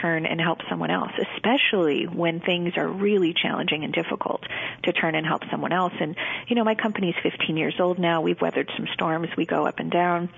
turn 0.00 0.26
and 0.26 0.40
help 0.40 0.58
someone 0.68 0.90
else, 0.90 1.12
especially 1.34 2.04
when 2.04 2.40
things 2.40 2.76
are 2.76 2.88
really 2.88 3.34
challenging 3.34 3.84
and 3.84 3.92
difficult 3.92 4.42
to 4.84 4.92
turn 4.92 5.14
and 5.14 5.26
help 5.26 5.42
someone 5.50 5.72
else. 5.72 5.92
And, 6.00 6.16
you 6.48 6.56
know, 6.56 6.64
my 6.64 6.74
company's 6.74 7.14
15 7.22 7.56
years 7.56 7.74
old 7.78 7.98
now. 7.98 8.20
We've 8.20 8.40
weathered 8.40 8.70
some 8.76 8.86
storms. 8.94 9.28
We 9.36 9.46
go 9.46 9.66
up 9.66 9.78
and 9.78 9.90
down. 9.90 10.28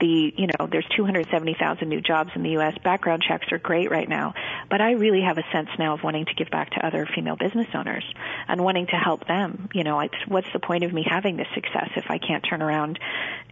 The, 0.00 0.34
you 0.36 0.46
know, 0.46 0.66
there's 0.70 0.86
270,000 0.96 1.88
new 1.88 2.00
jobs 2.00 2.30
in 2.34 2.42
the 2.42 2.50
U.S. 2.50 2.76
Background 2.82 3.22
checks 3.26 3.46
are 3.52 3.58
great 3.58 3.90
right 3.90 4.08
now. 4.08 4.34
But 4.70 4.80
I 4.80 4.92
really 4.92 5.22
have 5.22 5.38
a 5.38 5.44
sense 5.52 5.68
now 5.78 5.94
of 5.94 6.02
wanting 6.02 6.26
to 6.26 6.34
give 6.34 6.50
back 6.50 6.70
to 6.70 6.84
other 6.84 7.06
female 7.14 7.36
business 7.36 7.68
owners 7.74 8.04
and 8.48 8.62
wanting 8.62 8.86
to 8.86 8.96
help 8.96 9.26
them. 9.26 9.68
You 9.72 9.84
know, 9.84 10.00
it's, 10.00 10.14
what's 10.26 10.52
the 10.52 10.60
point 10.60 10.84
of 10.84 10.92
me 10.92 11.04
having 11.08 11.36
this 11.36 11.48
success 11.54 11.90
if 11.96 12.10
I 12.10 12.18
can't 12.18 12.44
turn 12.48 12.62
around 12.62 12.98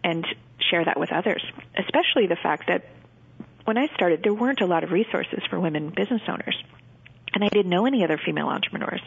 and 0.03 0.27
share 0.71 0.85
that 0.85 0.99
with 0.99 1.13
others? 1.13 1.45
Especially 1.77 2.27
the 2.27 2.37
fact 2.37 2.67
that 2.69 2.85
when 3.71 3.79
I 3.79 3.87
started, 3.95 4.25
there 4.25 4.35
weren't 4.35 4.63
a 4.63 4.67
lot 4.67 4.83
of 4.83 4.91
resources 4.91 5.39
for 5.49 5.61
women 5.61 5.93
business 5.97 6.23
owners. 6.27 6.61
And 7.33 7.45
I 7.45 7.49
didn't 7.51 7.71
know 7.71 7.87
any 7.87 8.03
other 8.03 8.19
female 8.19 8.49
entrepreneurs. 8.49 9.01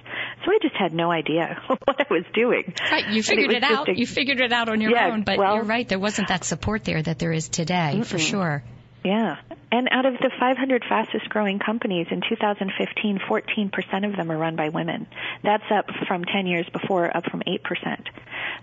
So 0.45 0.51
I 0.51 0.57
just 0.61 0.73
had 0.73 0.93
no 0.93 1.11
idea 1.11 1.61
what 1.67 1.99
I 1.99 2.05
was 2.09 2.23
doing. 2.33 2.73
Right, 2.89 3.09
you 3.09 3.21
figured 3.21 3.51
it, 3.51 3.57
it 3.57 3.63
out. 3.63 3.89
A, 3.89 3.99
you 3.99 4.07
figured 4.07 4.39
it 4.39 4.53
out 4.53 4.69
on 4.69 4.79
your 4.79 4.91
yeah, 4.91 5.07
own, 5.07 5.23
but 5.23 5.37
well, 5.37 5.55
you're 5.55 5.65
right, 5.65 5.85
there 5.85 5.99
wasn't 5.99 6.29
that 6.29 6.45
support 6.45 6.85
there 6.85 7.01
that 7.01 7.19
there 7.19 7.33
is 7.33 7.49
today, 7.49 7.95
mm-mm. 7.97 8.05
for 8.05 8.17
sure. 8.17 8.63
Yeah. 9.03 9.37
And 9.71 9.89
out 9.91 10.05
of 10.05 10.13
the 10.13 10.31
500 10.39 10.85
fastest 10.87 11.29
growing 11.29 11.59
companies 11.59 12.07
in 12.11 12.21
2015, 12.27 13.19
14% 13.19 14.09
of 14.09 14.15
them 14.15 14.31
are 14.31 14.37
run 14.37 14.55
by 14.55 14.69
women. 14.69 15.07
That's 15.43 15.63
up 15.71 15.87
from 16.07 16.23
10 16.23 16.47
years 16.47 16.67
before, 16.71 17.15
up 17.15 17.25
from 17.29 17.41
8%. 17.41 17.59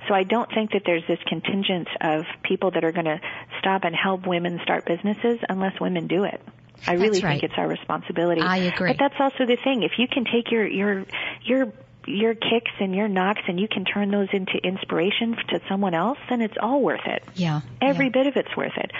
So 0.08 0.14
I 0.14 0.22
don't 0.22 0.48
think 0.52 0.72
that 0.72 0.82
there's 0.86 1.06
this 1.06 1.18
contingent 1.26 1.88
of 2.00 2.24
people 2.42 2.70
that 2.72 2.84
are 2.84 2.92
going 2.92 3.06
to 3.06 3.20
stop 3.58 3.84
and 3.84 3.94
help 3.94 4.26
women 4.26 4.60
start 4.62 4.86
businesses 4.86 5.38
unless 5.48 5.78
women 5.80 6.06
do 6.06 6.24
it. 6.24 6.40
I 6.86 6.94
really 6.94 7.20
right. 7.20 7.40
think 7.40 7.42
it's 7.42 7.58
our 7.58 7.68
responsibility. 7.68 8.40
I 8.40 8.58
agree. 8.58 8.90
But 8.90 8.96
that's 8.98 9.20
also 9.20 9.44
the 9.46 9.58
thing. 9.62 9.82
If 9.82 9.92
you 9.98 10.08
can 10.08 10.24
take 10.24 10.50
your 10.50 10.66
your 10.66 11.04
your 11.44 11.72
your 12.10 12.34
kicks 12.34 12.72
and 12.80 12.94
your 12.94 13.08
knocks 13.08 13.42
and 13.48 13.58
you 13.58 13.68
can 13.68 13.84
turn 13.84 14.10
those 14.10 14.28
into 14.32 14.56
inspiration 14.62 15.36
to 15.48 15.60
someone 15.68 15.94
else, 15.94 16.18
then 16.28 16.40
it's 16.40 16.56
all 16.60 16.80
worth 16.82 17.06
it. 17.06 17.22
Yeah. 17.34 17.60
Every 17.80 18.06
yeah. 18.06 18.12
bit 18.12 18.26
of 18.26 18.36
it's 18.36 18.56
worth 18.56 18.76
it. 18.76 18.90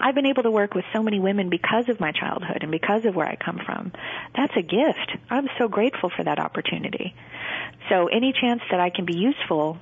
I've 0.00 0.14
been 0.14 0.26
able 0.26 0.44
to 0.44 0.50
work 0.50 0.74
with 0.74 0.84
so 0.92 1.02
many 1.02 1.18
women 1.20 1.48
because 1.48 1.88
of 1.88 2.00
my 2.00 2.12
childhood 2.12 2.58
and 2.62 2.70
because 2.70 3.04
of 3.04 3.14
where 3.16 3.26
I 3.26 3.36
come 3.36 3.60
from. 3.64 3.92
That's 4.36 4.56
a 4.56 4.62
gift. 4.62 5.16
I'm 5.30 5.48
so 5.58 5.68
grateful 5.68 6.10
for 6.14 6.22
that 6.24 6.38
opportunity. 6.38 7.14
So 7.88 8.06
any 8.06 8.32
chance 8.32 8.62
that 8.70 8.80
I 8.80 8.90
can 8.90 9.04
be 9.04 9.16
useful, 9.16 9.78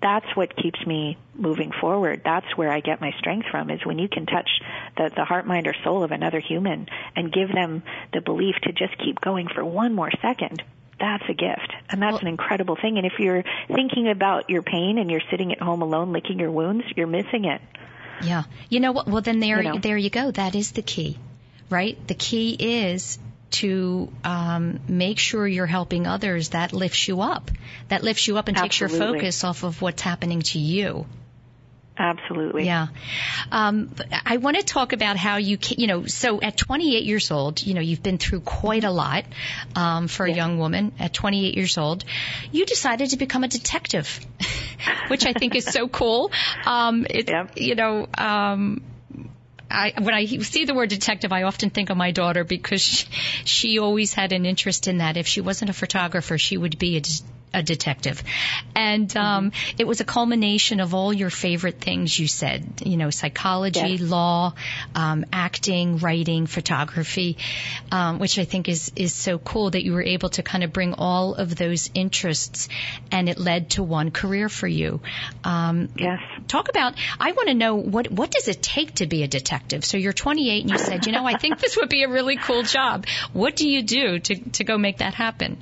that's 0.00 0.26
what 0.36 0.56
keeps 0.56 0.84
me 0.86 1.18
moving 1.34 1.72
forward. 1.80 2.22
That's 2.24 2.46
where 2.56 2.70
I 2.70 2.80
get 2.80 3.00
my 3.00 3.12
strength 3.18 3.48
from 3.50 3.70
is 3.70 3.84
when 3.84 3.98
you 3.98 4.08
can 4.08 4.26
touch 4.26 4.48
the, 4.96 5.10
the 5.14 5.24
heart, 5.24 5.46
mind, 5.46 5.66
or 5.66 5.74
soul 5.84 6.02
of 6.02 6.12
another 6.12 6.40
human 6.40 6.86
and 7.16 7.32
give 7.32 7.52
them 7.52 7.82
the 8.12 8.20
belief 8.20 8.54
to 8.62 8.72
just 8.72 8.96
keep 8.98 9.20
going 9.20 9.48
for 9.48 9.64
one 9.64 9.94
more 9.94 10.10
second 10.22 10.62
that's 11.00 11.24
a 11.28 11.34
gift 11.34 11.72
and 11.90 12.02
that's 12.02 12.14
well, 12.14 12.20
an 12.22 12.28
incredible 12.28 12.76
thing. 12.76 12.96
And 12.98 13.06
if 13.06 13.18
you're 13.18 13.44
thinking 13.68 14.08
about 14.08 14.50
your 14.50 14.62
pain 14.62 14.98
and 14.98 15.10
you're 15.10 15.22
sitting 15.30 15.52
at 15.52 15.60
home 15.60 15.82
alone 15.82 16.12
licking 16.12 16.38
your 16.38 16.50
wounds 16.50 16.84
you're 16.96 17.06
missing 17.06 17.44
it. 17.44 17.60
Yeah. 18.22 18.44
You 18.68 18.80
know 18.80 18.92
what? 18.92 19.06
Well 19.06 19.22
then 19.22 19.40
there 19.40 19.62
you 19.62 19.72
know. 19.72 19.78
there 19.78 19.96
you 19.96 20.10
go. 20.10 20.30
That 20.30 20.54
is 20.54 20.72
the 20.72 20.82
key 20.82 21.18
right? 21.70 21.98
The 22.06 22.14
key 22.14 22.56
is 22.58 23.18
to 23.50 24.12
um, 24.24 24.80
make 24.88 25.18
sure 25.18 25.46
you're 25.46 25.66
helping 25.66 26.06
others. 26.06 26.50
That 26.50 26.72
lifts 26.72 27.08
you 27.08 27.20
up. 27.20 27.50
That 27.88 28.02
lifts 28.02 28.26
you 28.28 28.36
up 28.38 28.48
and 28.48 28.56
Absolutely. 28.56 28.68
takes 28.68 28.80
your 28.80 29.12
focus 29.12 29.44
off 29.44 29.64
of 29.64 29.80
what's 29.80 30.02
happening 30.02 30.42
to 30.42 30.58
you 30.58 31.06
Absolutely. 31.98 32.64
Yeah. 32.64 32.88
Um, 33.50 33.94
I 34.24 34.36
want 34.36 34.56
to 34.56 34.62
talk 34.62 34.92
about 34.92 35.16
how 35.16 35.36
you, 35.36 35.58
can, 35.58 35.80
you 35.80 35.88
know, 35.88 36.06
so 36.06 36.40
at 36.40 36.56
28 36.56 37.04
years 37.04 37.30
old, 37.30 37.60
you 37.62 37.74
know, 37.74 37.80
you've 37.80 38.02
been 38.02 38.18
through 38.18 38.40
quite 38.40 38.84
a 38.84 38.90
lot 38.90 39.24
um, 39.74 40.06
for 40.06 40.24
a 40.24 40.32
young 40.32 40.58
woman 40.58 40.92
at 41.00 41.12
28 41.12 41.56
years 41.56 41.76
old. 41.76 42.04
You 42.52 42.66
decided 42.66 43.10
to 43.10 43.16
become 43.16 43.42
a 43.42 43.48
detective, 43.48 44.24
which 45.08 45.26
I 45.26 45.32
think 45.32 45.56
is 45.56 45.64
so 45.64 45.88
cool. 45.88 46.30
Um, 46.64 47.04
it, 47.10 47.28
yep. 47.28 47.52
You 47.56 47.74
know, 47.74 48.06
um, 48.16 48.82
I, 49.70 49.92
when 50.00 50.14
I 50.14 50.24
see 50.26 50.64
the 50.64 50.74
word 50.74 50.90
detective, 50.90 51.32
I 51.32 51.42
often 51.42 51.70
think 51.70 51.90
of 51.90 51.96
my 51.96 52.12
daughter 52.12 52.44
because 52.44 52.80
she, 52.80 53.06
she 53.44 53.78
always 53.78 54.14
had 54.14 54.32
an 54.32 54.46
interest 54.46 54.86
in 54.86 54.98
that. 54.98 55.16
If 55.16 55.26
she 55.26 55.40
wasn't 55.40 55.70
a 55.70 55.74
photographer, 55.74 56.38
she 56.38 56.56
would 56.56 56.78
be 56.78 56.96
a 56.96 57.02
a 57.52 57.62
detective. 57.62 58.22
And 58.74 59.14
um, 59.16 59.50
mm-hmm. 59.50 59.76
it 59.78 59.86
was 59.86 60.00
a 60.00 60.04
culmination 60.04 60.80
of 60.80 60.94
all 60.94 61.12
your 61.12 61.30
favorite 61.30 61.80
things 61.80 62.18
you 62.18 62.26
said, 62.26 62.82
you 62.84 62.96
know, 62.96 63.10
psychology, 63.10 63.98
law, 63.98 64.54
um, 64.94 65.24
acting, 65.32 65.98
writing, 65.98 66.46
photography, 66.46 67.38
um, 67.90 68.18
which 68.18 68.38
I 68.38 68.44
think 68.44 68.68
is, 68.68 68.92
is 68.96 69.14
so 69.14 69.38
cool 69.38 69.70
that 69.70 69.84
you 69.84 69.92
were 69.92 70.02
able 70.02 70.28
to 70.30 70.42
kind 70.42 70.64
of 70.64 70.72
bring 70.72 70.94
all 70.94 71.34
of 71.34 71.56
those 71.56 71.90
interests 71.94 72.68
and 73.10 73.28
it 73.28 73.38
led 73.38 73.70
to 73.70 73.82
one 73.82 74.10
career 74.10 74.48
for 74.48 74.68
you. 74.68 75.00
Um, 75.44 75.88
yes. 75.96 76.20
Talk 76.46 76.68
about, 76.68 76.94
I 77.18 77.32
want 77.32 77.48
to 77.48 77.54
know 77.54 77.76
what, 77.76 78.10
what 78.10 78.30
does 78.30 78.48
it 78.48 78.62
take 78.62 78.96
to 78.96 79.06
be 79.06 79.22
a 79.22 79.28
detective? 79.28 79.84
So 79.84 79.96
you're 79.96 80.12
28 80.12 80.62
and 80.62 80.70
you 80.70 80.78
said, 80.78 81.06
you 81.06 81.12
know, 81.12 81.24
I 81.24 81.38
think 81.38 81.58
this 81.58 81.76
would 81.76 81.88
be 81.88 82.04
a 82.04 82.08
really 82.08 82.36
cool 82.36 82.62
job. 82.62 83.06
What 83.32 83.56
do 83.56 83.68
you 83.68 83.82
do 83.82 84.18
to, 84.18 84.50
to 84.50 84.64
go 84.64 84.78
make 84.78 84.98
that 84.98 85.14
happen? 85.14 85.58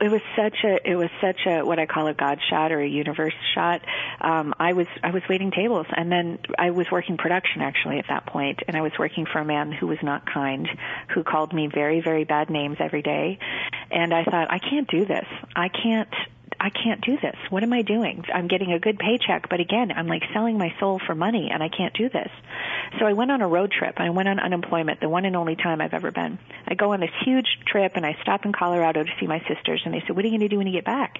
It 0.00 0.10
was 0.10 0.20
such 0.36 0.56
a 0.64 0.78
it 0.88 0.94
was 0.94 1.10
such 1.20 1.40
a 1.46 1.62
what 1.62 1.78
I 1.78 1.86
call 1.86 2.06
a 2.06 2.14
God 2.14 2.38
shot 2.48 2.70
or 2.70 2.80
a 2.80 2.88
universe 2.88 3.34
shot. 3.54 3.82
Um, 4.20 4.54
I 4.58 4.72
was 4.72 4.86
I 5.02 5.10
was 5.10 5.22
waiting 5.28 5.50
tables, 5.50 5.86
and 5.90 6.10
then 6.10 6.38
I 6.58 6.70
was 6.70 6.86
working 6.90 7.16
production 7.16 7.62
actually 7.62 7.98
at 7.98 8.06
that 8.08 8.26
point, 8.26 8.60
and 8.68 8.76
I 8.76 8.82
was 8.82 8.92
working 8.98 9.26
for 9.26 9.40
a 9.40 9.44
man 9.44 9.72
who 9.72 9.88
was 9.88 9.98
not 10.02 10.24
kind, 10.24 10.68
who 11.14 11.24
called 11.24 11.52
me 11.52 11.66
very 11.66 12.00
very 12.00 12.24
bad 12.24 12.48
names 12.48 12.76
every 12.78 13.02
day, 13.02 13.38
and 13.90 14.14
I 14.14 14.24
thought 14.24 14.50
I 14.50 14.58
can't 14.58 14.88
do 14.88 15.04
this. 15.04 15.26
I 15.56 15.68
can't 15.68 16.14
I 16.60 16.70
can't 16.70 17.00
do 17.00 17.16
this. 17.20 17.36
What 17.50 17.62
am 17.62 17.72
I 17.72 17.82
doing? 17.82 18.24
I'm 18.32 18.48
getting 18.48 18.72
a 18.72 18.78
good 18.78 18.98
paycheck, 18.98 19.48
but 19.48 19.60
again, 19.60 19.92
I'm 19.92 20.06
like 20.06 20.22
selling 20.32 20.58
my 20.58 20.74
soul 20.80 21.00
for 21.04 21.14
money 21.14 21.50
and 21.52 21.62
I 21.62 21.68
can't 21.68 21.94
do 21.94 22.08
this. 22.08 22.30
So 22.98 23.06
I 23.06 23.12
went 23.12 23.30
on 23.30 23.40
a 23.40 23.48
road 23.48 23.72
trip. 23.72 23.94
I 23.98 24.10
went 24.10 24.28
on 24.28 24.38
unemployment, 24.38 25.00
the 25.00 25.08
one 25.08 25.24
and 25.24 25.36
only 25.36 25.56
time 25.56 25.80
I've 25.80 25.94
ever 25.94 26.10
been. 26.10 26.38
I 26.66 26.74
go 26.74 26.92
on 26.92 27.00
this 27.00 27.10
huge 27.24 27.46
trip 27.66 27.92
and 27.94 28.04
I 28.04 28.16
stop 28.22 28.44
in 28.44 28.52
Colorado 28.52 29.04
to 29.04 29.10
see 29.20 29.26
my 29.26 29.40
sisters 29.48 29.82
and 29.84 29.94
they 29.94 30.02
said, 30.06 30.16
what 30.16 30.24
are 30.24 30.28
you 30.28 30.38
going 30.38 30.48
to 30.48 30.48
do 30.48 30.58
when 30.58 30.66
you 30.66 30.72
get 30.72 30.84
back? 30.84 31.18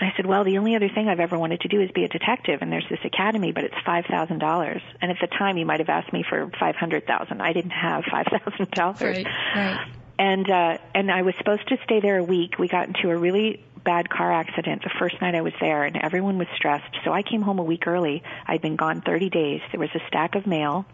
And 0.00 0.10
I 0.10 0.16
said, 0.16 0.26
well, 0.26 0.44
the 0.44 0.58
only 0.58 0.74
other 0.74 0.88
thing 0.88 1.08
I've 1.08 1.20
ever 1.20 1.38
wanted 1.38 1.60
to 1.60 1.68
do 1.68 1.80
is 1.80 1.90
be 1.90 2.04
a 2.04 2.08
detective 2.08 2.60
and 2.62 2.72
there's 2.72 2.88
this 2.88 3.00
academy, 3.04 3.52
but 3.52 3.64
it's 3.64 3.74
$5,000. 3.86 4.82
And 5.00 5.10
at 5.10 5.18
the 5.20 5.26
time 5.26 5.58
you 5.58 5.66
might 5.66 5.80
have 5.80 5.88
asked 5.88 6.12
me 6.12 6.24
for 6.28 6.50
500,000. 6.58 7.40
I 7.40 7.52
didn't 7.52 7.70
have 7.70 8.04
$5,000. 8.04 9.00
Right, 9.00 9.26
right 9.54 9.86
and 10.18 10.48
uh 10.50 10.78
and 10.94 11.10
I 11.10 11.22
was 11.22 11.34
supposed 11.38 11.66
to 11.68 11.78
stay 11.84 12.00
there 12.00 12.18
a 12.18 12.22
week. 12.22 12.58
We 12.58 12.68
got 12.68 12.86
into 12.86 13.10
a 13.10 13.16
really 13.16 13.64
bad 13.84 14.08
car 14.08 14.32
accident 14.32 14.82
the 14.82 14.90
first 14.98 15.20
night 15.20 15.34
I 15.34 15.40
was 15.40 15.52
there 15.60 15.84
and 15.84 15.96
everyone 15.96 16.38
was 16.38 16.48
stressed. 16.56 16.96
So 17.04 17.12
I 17.12 17.22
came 17.22 17.42
home 17.42 17.58
a 17.58 17.64
week 17.64 17.86
early. 17.86 18.22
I'd 18.46 18.62
been 18.62 18.76
gone 18.76 19.02
30 19.02 19.30
days. 19.30 19.60
There 19.70 19.80
was 19.80 19.90
a 19.94 20.00
stack 20.08 20.34
of 20.34 20.46
mail 20.46 20.86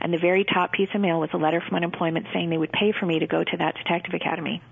and 0.00 0.12
the 0.12 0.18
very 0.18 0.44
top 0.44 0.72
piece 0.72 0.88
of 0.94 1.00
mail 1.00 1.20
was 1.20 1.30
a 1.32 1.36
letter 1.36 1.60
from 1.60 1.76
unemployment 1.76 2.26
saying 2.32 2.50
they 2.50 2.58
would 2.58 2.72
pay 2.72 2.92
for 2.92 3.06
me 3.06 3.20
to 3.20 3.26
go 3.26 3.44
to 3.44 3.56
that 3.58 3.76
detective 3.76 4.14
academy. 4.14 4.62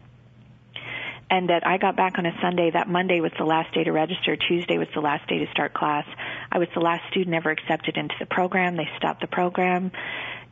And 1.31 1.49
that 1.49 1.65
I 1.65 1.79
got 1.79 1.95
back 1.95 2.19
on 2.19 2.27
a 2.27 2.37
Sunday. 2.43 2.71
That 2.73 2.89
Monday 2.89 3.21
was 3.21 3.31
the 3.39 3.45
last 3.45 3.73
day 3.73 3.85
to 3.85 3.93
register. 3.93 4.37
Tuesday 4.37 4.79
was 4.79 4.89
the 4.93 5.01
last 5.01 5.29
day 5.29 5.39
to 5.39 5.51
start 5.53 5.73
class. 5.73 6.05
I 6.51 6.59
was 6.59 6.67
the 6.75 6.81
last 6.81 7.09
student 7.09 7.37
ever 7.37 7.51
accepted 7.51 7.97
into 7.97 8.17
the 8.19 8.27
program. 8.27 8.77
They 8.77 8.89
stopped 8.97 9.21
the 9.21 9.29
program. 9.29 9.93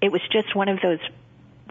It 0.01 0.13
was 0.13 0.21
just 0.31 0.55
one 0.55 0.69
of 0.69 0.79
those 0.81 1.01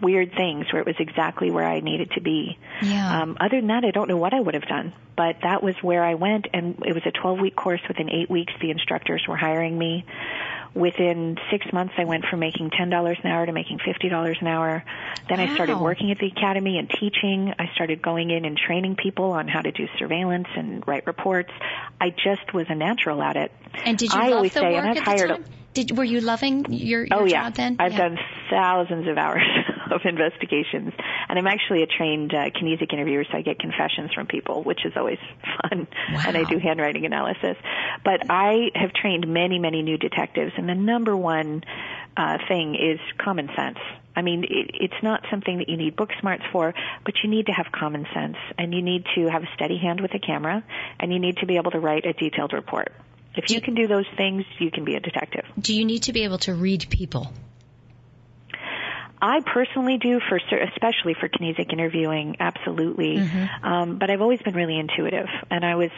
weird 0.02 0.32
things 0.34 0.66
where 0.72 0.80
it 0.80 0.86
was 0.86 0.96
exactly 0.98 1.50
where 1.50 1.66
I 1.66 1.80
needed 1.80 2.12
to 2.12 2.20
be. 2.20 2.58
Yeah. 2.82 3.22
Um, 3.22 3.36
other 3.40 3.60
than 3.60 3.68
that, 3.68 3.84
I 3.84 3.90
don't 3.90 4.08
know 4.08 4.16
what 4.16 4.34
I 4.34 4.40
would 4.40 4.54
have 4.54 4.66
done, 4.66 4.92
but 5.16 5.36
that 5.42 5.62
was 5.62 5.74
where 5.82 6.04
I 6.04 6.14
went, 6.14 6.46
and 6.52 6.82
it 6.86 6.94
was 6.94 7.02
a 7.06 7.10
12 7.10 7.40
week 7.40 7.56
course. 7.56 7.80
Within 7.88 8.10
eight 8.10 8.30
weeks, 8.30 8.52
the 8.60 8.70
instructors 8.70 9.24
were 9.28 9.36
hiring 9.36 9.78
me. 9.78 10.04
Within 10.74 11.38
six 11.50 11.66
months, 11.72 11.94
I 11.96 12.04
went 12.04 12.26
from 12.26 12.40
making 12.40 12.70
$10 12.70 13.24
an 13.24 13.30
hour 13.30 13.46
to 13.46 13.52
making 13.52 13.78
$50 13.78 14.40
an 14.40 14.46
hour. 14.46 14.84
Then 15.28 15.38
wow. 15.38 15.46
I 15.46 15.54
started 15.54 15.78
working 15.78 16.10
at 16.10 16.18
the 16.18 16.26
academy 16.26 16.78
and 16.78 16.88
teaching. 16.88 17.54
I 17.58 17.70
started 17.74 18.02
going 18.02 18.30
in 18.30 18.44
and 18.44 18.56
training 18.56 18.96
people 18.96 19.32
on 19.32 19.48
how 19.48 19.60
to 19.60 19.72
do 19.72 19.88
surveillance 19.98 20.46
and 20.54 20.86
write 20.86 21.06
reports. 21.06 21.50
I 22.00 22.10
just 22.10 22.52
was 22.52 22.66
a 22.68 22.74
natural 22.74 23.22
at 23.22 23.36
it. 23.36 23.52
And 23.84 23.96
did 23.96 24.12
you 24.12 24.20
I 24.20 24.28
love 24.28 24.36
always 24.36 24.52
the 24.52 24.60
say, 24.60 24.72
work 24.74 24.76
and 24.76 24.90
I've 24.90 24.96
at 24.98 25.02
hired 25.02 25.30
the 25.30 25.34
time? 25.34 25.44
Did, 25.74 25.96
were 25.96 26.04
you 26.04 26.20
loving 26.20 26.66
your, 26.72 27.04
your 27.04 27.22
oh, 27.22 27.24
yeah. 27.24 27.44
job 27.44 27.54
then? 27.54 27.76
I've 27.78 27.92
yeah. 27.92 27.98
done 27.98 28.18
thousands 28.50 29.08
of 29.08 29.16
hours 29.16 29.42
of 29.92 30.02
investigations, 30.04 30.92
and 31.28 31.38
I'm 31.38 31.46
actually 31.46 31.82
a 31.82 31.86
trained 31.86 32.32
uh, 32.34 32.50
kinesic 32.50 32.92
interviewer, 32.92 33.24
so 33.24 33.38
I 33.38 33.42
get 33.42 33.58
confessions 33.58 34.12
from 34.14 34.26
people, 34.26 34.62
which 34.62 34.84
is 34.84 34.92
always 34.96 35.18
fun. 35.42 35.86
Wow. 36.12 36.22
And 36.26 36.36
I 36.36 36.44
do 36.44 36.58
handwriting 36.58 37.04
analysis. 37.04 37.56
But 38.04 38.30
I 38.30 38.70
have 38.74 38.92
trained 38.92 39.26
many, 39.28 39.58
many 39.58 39.82
new 39.82 39.98
detectives, 39.98 40.52
and 40.56 40.68
the 40.68 40.74
number 40.74 41.16
one 41.16 41.64
uh, 42.16 42.38
thing 42.48 42.74
is 42.74 43.00
common 43.18 43.48
sense. 43.56 43.78
I 44.16 44.22
mean, 44.22 44.44
it, 44.44 44.70
it's 44.74 45.02
not 45.02 45.24
something 45.30 45.58
that 45.58 45.68
you 45.68 45.76
need 45.76 45.94
book 45.94 46.10
smarts 46.20 46.42
for, 46.50 46.74
but 47.04 47.14
you 47.22 47.30
need 47.30 47.46
to 47.46 47.52
have 47.52 47.66
common 47.72 48.06
sense, 48.12 48.36
and 48.58 48.74
you 48.74 48.82
need 48.82 49.04
to 49.14 49.28
have 49.28 49.44
a 49.44 49.48
steady 49.54 49.78
hand 49.78 50.00
with 50.00 50.12
a 50.14 50.18
camera, 50.18 50.64
and 50.98 51.12
you 51.12 51.20
need 51.20 51.36
to 51.38 51.46
be 51.46 51.56
able 51.56 51.70
to 51.70 51.78
write 51.78 52.04
a 52.04 52.12
detailed 52.12 52.52
report. 52.52 52.92
If 53.36 53.50
you 53.50 53.60
can 53.60 53.74
do 53.74 53.86
those 53.86 54.06
things, 54.16 54.44
you 54.58 54.72
can 54.72 54.84
be 54.84 54.96
a 54.96 55.00
detective. 55.00 55.44
Do 55.60 55.72
you 55.72 55.84
need 55.84 56.04
to 56.04 56.12
be 56.12 56.24
able 56.24 56.38
to 56.38 56.54
read 56.54 56.86
people? 56.90 57.32
I 59.20 59.40
personally 59.40 59.98
do 59.98 60.20
for 60.20 60.36
especially 60.36 61.14
for 61.14 61.28
kinesic 61.28 61.72
interviewing, 61.72 62.36
absolutely. 62.40 63.16
Mm-hmm. 63.16 63.64
Um, 63.64 63.98
but 63.98 64.10
I've 64.10 64.20
always 64.20 64.40
been 64.40 64.54
really 64.54 64.78
intuitive, 64.78 65.26
and 65.50 65.64
I 65.64 65.74
was 65.74 65.90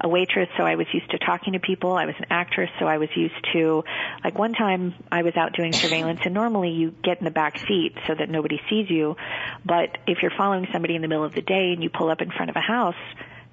a 0.00 0.08
waitress, 0.08 0.48
so 0.56 0.64
I 0.64 0.76
was 0.76 0.86
used 0.92 1.10
to 1.10 1.18
talking 1.18 1.54
to 1.54 1.58
people. 1.58 1.92
I 1.92 2.06
was 2.06 2.14
an 2.18 2.26
actress, 2.30 2.70
so 2.78 2.86
I 2.86 2.98
was 2.98 3.08
used 3.16 3.34
to, 3.52 3.84
like 4.22 4.38
one 4.38 4.52
time 4.52 4.94
I 5.10 5.22
was 5.22 5.36
out 5.36 5.54
doing 5.54 5.72
surveillance, 5.72 6.20
and 6.24 6.34
normally 6.34 6.70
you 6.70 6.94
get 7.02 7.18
in 7.18 7.24
the 7.24 7.30
back 7.30 7.58
seat 7.58 7.94
so 8.06 8.14
that 8.14 8.30
nobody 8.30 8.60
sees 8.70 8.88
you. 8.88 9.16
But 9.64 9.98
if 10.06 10.22
you're 10.22 10.36
following 10.36 10.68
somebody 10.72 10.94
in 10.94 11.02
the 11.02 11.08
middle 11.08 11.24
of 11.24 11.34
the 11.34 11.42
day 11.42 11.72
and 11.72 11.82
you 11.82 11.90
pull 11.90 12.10
up 12.10 12.20
in 12.20 12.30
front 12.30 12.50
of 12.50 12.56
a 12.56 12.60
house, 12.60 12.94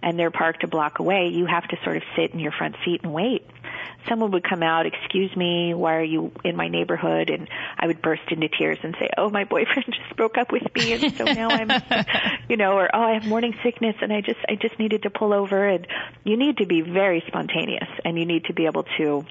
and 0.04 0.20
they're 0.20 0.32
parked 0.32 0.64
a 0.64 0.68
block 0.68 1.00
away, 1.00 1.30
you 1.34 1.48
have 1.48 1.68
to 1.68 1.78
sort 1.84 1.98
of 1.98 2.04
sit 2.16 2.32
in 2.32 2.40
your 2.40 2.52
front 2.52 2.76
seat 2.86 3.02
and 3.04 3.12
wait. 3.12 3.44
Someone 4.08 4.32
would 4.32 4.44
come 4.44 4.64
out, 4.64 4.86
excuse 4.86 5.36
me, 5.36 5.74
why 5.74 5.96
are 5.96 6.04
you 6.04 6.32
in 6.44 6.56
my 6.56 6.68
neighborhood? 6.68 7.30
And 7.30 7.50
I 7.78 7.88
would 7.88 8.02
burst 8.02 8.24
into 8.30 8.48
tears 8.50 8.78
and 8.84 8.96
say, 9.00 9.10
oh, 9.18 9.30
my 9.30 9.44
boyfriend 9.44 9.86
just 9.90 10.16
broke 10.16 10.38
up 10.38 10.52
with 10.52 10.64
me 10.76 10.94
and 10.94 11.16
so 11.16 11.26
now 11.26 11.50
I'm, 11.50 11.72
you 12.50 12.58
know, 12.58 12.74
or 12.74 12.90
oh, 12.94 13.02
I 13.02 13.14
have 13.14 13.26
morning 13.26 13.56
sickness 13.64 13.96
and 14.02 14.12
I 14.14 14.22
just, 14.22 14.40
I 14.48 14.56
just 14.56 14.78
needed 14.80 15.04
to 15.04 15.10
pull 15.10 15.34
over. 15.34 15.68
And 15.68 15.88
you 16.24 16.38
need 16.38 16.58
to 16.58 16.66
be 16.66 16.82
very 16.82 17.24
spontaneous 17.28 17.90
and 18.04 18.18
you 18.18 18.26
need 18.26 18.46
to 18.46 18.54
be 18.54 18.66
able 18.66 18.84
to 18.98 19.26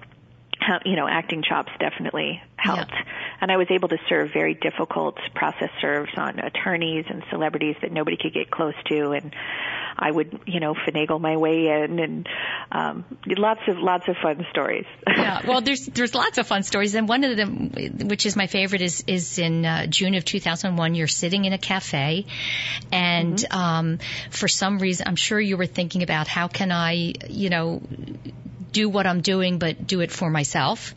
you 0.85 0.96
know, 0.96 1.09
acting 1.09 1.42
chops 1.42 1.72
definitely 1.79 2.42
helped. 2.57 2.92
Yeah. 2.92 3.04
And 3.40 3.52
I 3.52 3.56
was 3.56 3.67
able 3.71 3.88
to 3.88 3.98
serve 4.08 4.31
very 4.33 4.54
difficult 4.54 5.19
process 5.35 5.71
serves 5.81 6.10
on 6.17 6.38
attorneys 6.38 7.04
and 7.08 7.23
celebrities 7.31 7.77
that 7.83 7.92
nobody 7.92 8.17
could 8.17 8.33
get 8.33 8.50
close 8.50 8.75
to. 8.87 9.10
And 9.10 9.35
I 9.96 10.10
would, 10.10 10.40
you 10.46 10.60
know, 10.60 10.75
finagle 10.75 11.21
my 11.21 11.37
way 11.37 11.67
in 11.69 11.98
and, 11.98 12.29
um, 12.73 13.04
lots 13.27 13.60
of, 13.69 13.79
lots 13.79 14.08
of 14.08 14.17
fun 14.23 14.46
stories. 14.50 14.87
yeah. 15.06 15.42
Well, 15.46 15.60
there's, 15.60 15.87
there's 15.87 16.15
lots 16.15 16.38
of 16.38 16.46
fun 16.46 16.62
stories. 16.62 16.94
And 16.94 17.08
one 17.08 17.23
of 17.23 17.37
them, 17.37 17.71
which 18.08 18.25
is 18.25 18.35
my 18.35 18.46
favorite, 18.46 18.81
is, 18.81 19.04
is 19.06 19.38
in 19.38 19.65
uh, 19.65 19.87
June 19.87 20.15
of 20.15 20.25
2001. 20.25 20.94
You're 20.94 21.06
sitting 21.06 21.44
in 21.44 21.52
a 21.52 21.58
cafe 21.58 22.27
and, 22.90 23.37
mm-hmm. 23.37 23.58
um, 23.58 23.98
for 24.31 24.48
some 24.48 24.79
reason, 24.79 25.06
I'm 25.06 25.17
sure 25.17 25.40
you 25.40 25.56
were 25.56 25.67
thinking 25.67 26.02
about 26.02 26.29
how 26.29 26.48
can 26.48 26.73
I, 26.73 27.12
you 27.29 27.50
know, 27.50 27.83
do 28.75 28.90
what 28.90 29.06
I'm 29.06 29.22
doing, 29.22 29.58
but 29.58 29.87
do 29.87 30.00
it 30.00 30.10
for 30.10 30.29
myself. 30.29 30.94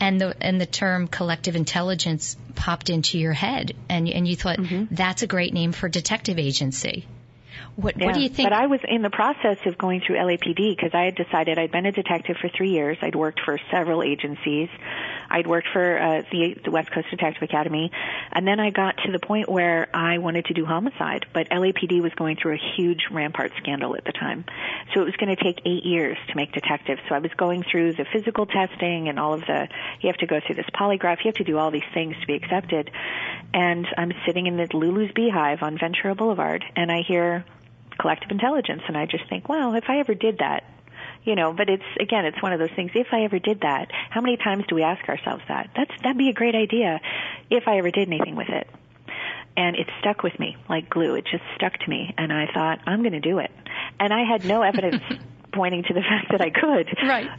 And 0.00 0.20
the 0.20 0.34
and 0.40 0.60
the 0.60 0.66
term 0.66 1.06
collective 1.06 1.54
intelligence 1.54 2.36
popped 2.56 2.90
into 2.90 3.18
your 3.18 3.32
head, 3.32 3.76
and 3.88 4.08
and 4.08 4.26
you 4.26 4.34
thought 4.34 4.58
mm-hmm. 4.58 4.92
that's 4.92 5.22
a 5.22 5.28
great 5.28 5.54
name 5.54 5.70
for 5.70 5.88
detective 5.88 6.38
agency. 6.38 7.06
What, 7.76 7.98
yeah, 7.98 8.06
what 8.06 8.14
do 8.14 8.20
you 8.20 8.28
think? 8.28 8.48
But 8.48 8.56
I 8.56 8.66
was 8.66 8.80
in 8.86 9.02
the 9.02 9.10
process 9.10 9.58
of 9.66 9.78
going 9.78 10.00
through 10.00 10.16
LAPD 10.16 10.76
because 10.76 10.90
I 10.92 11.04
had 11.04 11.14
decided 11.14 11.58
I'd 11.58 11.70
been 11.70 11.86
a 11.86 11.92
detective 11.92 12.36
for 12.40 12.48
three 12.48 12.70
years. 12.70 12.98
I'd 13.00 13.14
worked 13.14 13.40
for 13.44 13.58
several 13.70 14.02
agencies. 14.02 14.68
I'd 15.30 15.46
worked 15.46 15.68
for 15.72 15.98
uh, 15.98 16.22
the, 16.30 16.56
the 16.64 16.70
West 16.70 16.90
Coast 16.90 17.08
Detective 17.10 17.42
Academy, 17.42 17.90
and 18.32 18.46
then 18.46 18.58
I 18.58 18.70
got 18.70 18.96
to 19.04 19.12
the 19.12 19.18
point 19.18 19.48
where 19.48 19.88
I 19.94 20.18
wanted 20.18 20.46
to 20.46 20.54
do 20.54 20.64
homicide. 20.66 21.26
But 21.32 21.48
LAPD 21.50 22.02
was 22.02 22.12
going 22.14 22.36
through 22.36 22.54
a 22.54 22.60
huge 22.76 23.06
Rampart 23.10 23.52
scandal 23.58 23.96
at 23.96 24.04
the 24.04 24.12
time, 24.12 24.44
so 24.92 25.02
it 25.02 25.04
was 25.04 25.16
going 25.16 25.34
to 25.34 25.42
take 25.42 25.60
eight 25.64 25.84
years 25.84 26.18
to 26.28 26.36
make 26.36 26.52
detective. 26.52 26.98
So 27.08 27.14
I 27.14 27.18
was 27.18 27.32
going 27.36 27.62
through 27.62 27.92
the 27.94 28.06
physical 28.12 28.46
testing 28.46 29.08
and 29.08 29.18
all 29.18 29.34
of 29.34 29.40
the. 29.42 29.68
You 30.00 30.08
have 30.08 30.18
to 30.18 30.26
go 30.26 30.40
through 30.44 30.56
this 30.56 30.70
polygraph. 30.74 31.18
You 31.24 31.28
have 31.28 31.34
to 31.34 31.44
do 31.44 31.58
all 31.58 31.70
these 31.70 31.82
things 31.94 32.16
to 32.20 32.26
be 32.26 32.34
accepted. 32.34 32.90
And 33.52 33.86
I'm 33.96 34.12
sitting 34.26 34.46
in 34.46 34.56
the 34.56 34.68
Lulu's 34.72 35.10
Beehive 35.12 35.62
on 35.62 35.78
Ventura 35.78 36.14
Boulevard, 36.14 36.64
and 36.76 36.90
I 36.90 37.02
hear 37.06 37.44
collective 37.98 38.30
intelligence. 38.30 38.82
And 38.88 38.96
I 38.96 39.06
just 39.06 39.28
think, 39.28 39.48
well, 39.48 39.74
if 39.74 39.84
I 39.88 39.98
ever 39.98 40.14
did 40.14 40.38
that, 40.38 40.64
you 41.24 41.34
know, 41.34 41.52
but 41.52 41.68
it's 41.68 41.84
again, 41.98 42.24
it's 42.24 42.42
one 42.42 42.52
of 42.52 42.58
those 42.58 42.70
things. 42.74 42.90
If 42.94 43.08
I 43.12 43.24
ever 43.24 43.38
did 43.38 43.60
that, 43.60 43.90
how 44.10 44.20
many 44.20 44.36
times 44.36 44.64
do 44.68 44.74
we 44.74 44.82
ask 44.82 45.06
ourselves 45.08 45.42
that? 45.48 45.70
That's 45.76 45.92
that'd 46.02 46.18
be 46.18 46.28
a 46.28 46.34
great 46.34 46.54
idea, 46.54 47.00
if 47.50 47.64
I 47.66 47.78
ever 47.78 47.90
did 47.90 48.08
anything 48.08 48.36
with 48.36 48.48
it. 48.48 48.68
And 49.56 49.76
it 49.76 49.88
stuck 50.00 50.22
with 50.22 50.38
me 50.38 50.56
like 50.68 50.88
glue. 50.88 51.14
It 51.16 51.26
just 51.30 51.44
stuck 51.56 51.74
to 51.74 51.90
me, 51.90 52.14
and 52.16 52.32
I 52.32 52.46
thought 52.52 52.80
I'm 52.86 53.02
going 53.02 53.12
to 53.12 53.20
do 53.20 53.38
it. 53.38 53.50
And 53.98 54.12
I 54.12 54.24
had 54.24 54.44
no 54.44 54.62
evidence 54.62 55.02
pointing 55.52 55.82
to 55.84 55.94
the 55.94 56.00
fact 56.00 56.30
that 56.30 56.40
I 56.40 56.50
could. 56.50 56.88
Right 57.06 57.30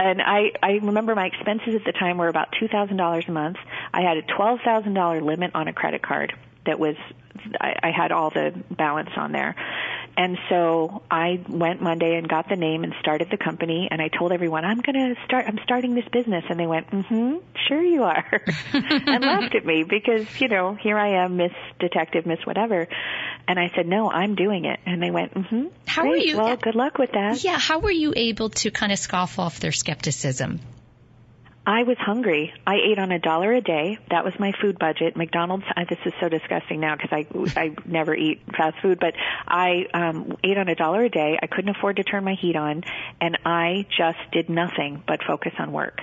and 0.00 0.22
I 0.22 0.52
I 0.62 0.70
remember 0.82 1.14
my 1.14 1.26
expenses 1.26 1.74
at 1.74 1.84
the 1.84 1.92
time 1.92 2.16
were 2.16 2.28
about 2.28 2.48
two 2.58 2.68
thousand 2.68 2.96
dollars 2.96 3.24
a 3.28 3.32
month. 3.32 3.58
I 3.92 4.00
had 4.00 4.16
a 4.16 4.22
twelve 4.22 4.60
thousand 4.64 4.94
dollar 4.94 5.20
limit 5.20 5.52
on 5.54 5.68
a 5.68 5.72
credit 5.72 6.02
card 6.02 6.32
that 6.64 6.78
was 6.78 6.96
I, 7.60 7.74
I 7.82 7.90
had 7.90 8.10
all 8.10 8.30
the 8.30 8.52
balance 8.70 9.10
on 9.16 9.32
there. 9.32 9.54
And 10.20 10.36
so 10.50 11.00
I 11.10 11.42
went 11.48 11.80
Monday 11.80 12.16
and 12.18 12.28
got 12.28 12.46
the 12.46 12.54
name 12.54 12.84
and 12.84 12.92
started 13.00 13.28
the 13.30 13.38
company 13.38 13.88
and 13.90 14.02
I 14.02 14.08
told 14.08 14.32
everyone 14.32 14.66
I'm 14.66 14.82
going 14.82 15.14
to 15.14 15.14
start 15.24 15.46
I'm 15.48 15.58
starting 15.64 15.94
this 15.94 16.04
business 16.12 16.44
and 16.50 16.60
they 16.60 16.66
went, 16.66 16.90
mm-hmm, 16.90 17.36
sure 17.66 17.82
you 17.82 18.02
are." 18.02 18.42
and 18.74 19.24
laughed 19.24 19.54
at 19.54 19.64
me 19.64 19.82
because, 19.82 20.26
you 20.38 20.48
know, 20.48 20.74
here 20.74 20.98
I 20.98 21.24
am, 21.24 21.38
Miss 21.38 21.52
Detective, 21.78 22.26
Miss 22.26 22.44
whatever. 22.44 22.86
And 23.48 23.58
I 23.58 23.70
said, 23.74 23.86
"No, 23.86 24.10
I'm 24.10 24.34
doing 24.34 24.66
it." 24.66 24.78
And 24.84 25.02
they 25.02 25.10
went, 25.10 25.32
mm-hmm. 25.32 25.68
How 25.86 26.02
great. 26.02 26.10
were 26.10 26.16
you 26.18 26.36
Well, 26.36 26.56
good 26.56 26.74
luck 26.74 26.98
with 26.98 27.12
that. 27.12 27.42
Yeah, 27.42 27.58
how 27.58 27.78
were 27.78 27.90
you 27.90 28.12
able 28.14 28.50
to 28.50 28.70
kind 28.70 28.92
of 28.92 28.98
scoff 28.98 29.38
off 29.38 29.58
their 29.58 29.72
skepticism? 29.72 30.60
I 31.66 31.82
was 31.82 31.98
hungry. 31.98 32.52
I 32.66 32.76
ate 32.76 32.98
on 32.98 33.12
a 33.12 33.18
dollar 33.18 33.52
a 33.52 33.60
day. 33.60 33.98
That 34.10 34.24
was 34.24 34.32
my 34.38 34.52
food 34.60 34.78
budget. 34.78 35.16
McDonald's. 35.16 35.64
Uh, 35.76 35.84
this 35.88 35.98
is 36.06 36.12
so 36.18 36.28
disgusting 36.28 36.80
now 36.80 36.96
because 36.96 37.12
I 37.12 37.26
I 37.60 37.74
never 37.84 38.14
eat 38.14 38.40
fast 38.56 38.78
food, 38.80 38.98
but 38.98 39.14
I 39.46 39.86
um, 39.92 40.36
ate 40.42 40.56
on 40.56 40.68
a 40.68 40.74
dollar 40.74 41.04
a 41.04 41.10
day. 41.10 41.38
I 41.40 41.46
couldn't 41.46 41.76
afford 41.76 41.96
to 41.96 42.04
turn 42.04 42.24
my 42.24 42.34
heat 42.34 42.56
on, 42.56 42.82
and 43.20 43.38
I 43.44 43.86
just 43.96 44.18
did 44.32 44.48
nothing 44.48 45.02
but 45.06 45.22
focus 45.22 45.52
on 45.58 45.72
work. 45.72 46.00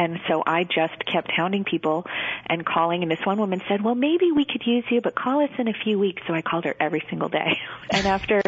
And 0.00 0.18
so 0.28 0.42
I 0.46 0.64
just 0.64 1.04
kept 1.04 1.30
hounding 1.30 1.64
people 1.64 2.06
and 2.46 2.64
calling. 2.64 3.02
And 3.02 3.12
this 3.12 3.20
one 3.22 3.36
woman 3.36 3.60
said, 3.68 3.82
well, 3.82 3.94
maybe 3.94 4.32
we 4.32 4.46
could 4.46 4.66
use 4.66 4.84
you, 4.90 5.02
but 5.02 5.14
call 5.14 5.44
us 5.44 5.50
in 5.58 5.68
a 5.68 5.74
few 5.74 5.98
weeks. 5.98 6.22
So 6.26 6.32
I 6.32 6.40
called 6.40 6.64
her 6.64 6.74
every 6.80 7.04
single 7.10 7.28
day. 7.28 7.58
and 7.90 8.06
after 8.06 8.40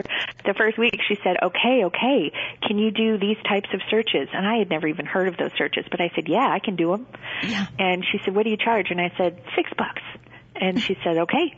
the 0.47 0.55
first 0.55 0.79
week, 0.79 0.99
she 1.07 1.19
said, 1.23 1.37
okay, 1.43 1.85
okay, 1.85 2.33
can 2.63 2.79
you 2.79 2.91
do 2.91 3.19
these 3.19 3.37
types 3.47 3.69
of 3.75 3.83
searches? 3.91 4.31
And 4.33 4.49
I 4.49 4.57
had 4.57 4.71
never 4.71 4.89
even 4.89 5.05
heard 5.05 5.29
of 5.29 5.37
those 5.37 5.51
searches, 5.59 5.85
but 5.91 6.01
I 6.01 6.11
said, 6.15 6.27
yeah, 6.27 6.49
I 6.51 6.59
can 6.59 6.75
do 6.75 6.93
them. 6.93 7.07
Yeah. 7.43 7.67
And 7.79 8.03
she 8.03 8.19
said, 8.25 8.35
what 8.35 8.45
do 8.45 8.51
you 8.51 8.57
charge? 8.57 8.87
And 8.91 8.99
I 8.99 9.13
said, 9.19 9.43
six 9.55 9.71
bucks. 9.77 10.01
And 10.57 10.81
she 10.81 10.97
said, 11.05 11.19
okay. 11.19 11.55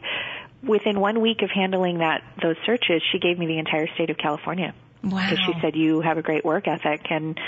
Within 0.65 0.99
one 0.99 1.21
week 1.21 1.43
of 1.43 1.51
handling 1.51 1.99
that, 1.99 2.25
those 2.43 2.57
searches, 2.67 3.01
she 3.13 3.21
gave 3.21 3.39
me 3.39 3.47
the 3.47 3.59
entire 3.59 3.87
state 3.95 4.11
of 4.11 4.17
California. 4.17 4.75
Wow. 5.05 5.31
Because 5.31 5.45
she 5.45 5.53
said, 5.61 5.77
you 5.77 6.01
have 6.01 6.19
a 6.19 6.23
great 6.23 6.45
work 6.45 6.67
ethic. 6.67 7.07
And 7.11 7.39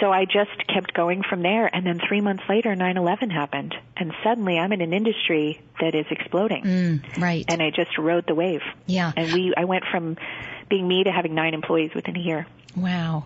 so 0.00 0.12
I 0.12 0.24
just 0.24 0.66
kept 0.66 0.94
going 0.94 1.22
from 1.22 1.42
there. 1.42 1.66
And 1.72 1.86
then 1.86 2.00
three 2.06 2.20
months 2.20 2.42
later, 2.48 2.74
9-11 2.74 3.30
happened. 3.30 3.74
And 3.96 4.12
suddenly 4.24 4.58
I'm 4.58 4.72
in 4.72 4.80
an 4.80 4.92
industry 4.92 5.60
that 5.80 5.94
is 5.94 6.06
exploding. 6.10 6.64
Mm, 6.64 7.18
right. 7.20 7.44
And 7.48 7.62
I 7.62 7.70
just 7.70 7.98
rode 7.98 8.26
the 8.26 8.34
wave. 8.34 8.62
Yeah. 8.86 9.12
And 9.16 9.32
we, 9.32 9.54
I 9.56 9.64
went 9.64 9.84
from 9.90 10.16
being 10.68 10.86
me 10.86 11.04
to 11.04 11.12
having 11.12 11.34
nine 11.34 11.54
employees 11.54 11.90
within 11.94 12.16
a 12.16 12.20
year. 12.20 12.46
Wow. 12.76 13.24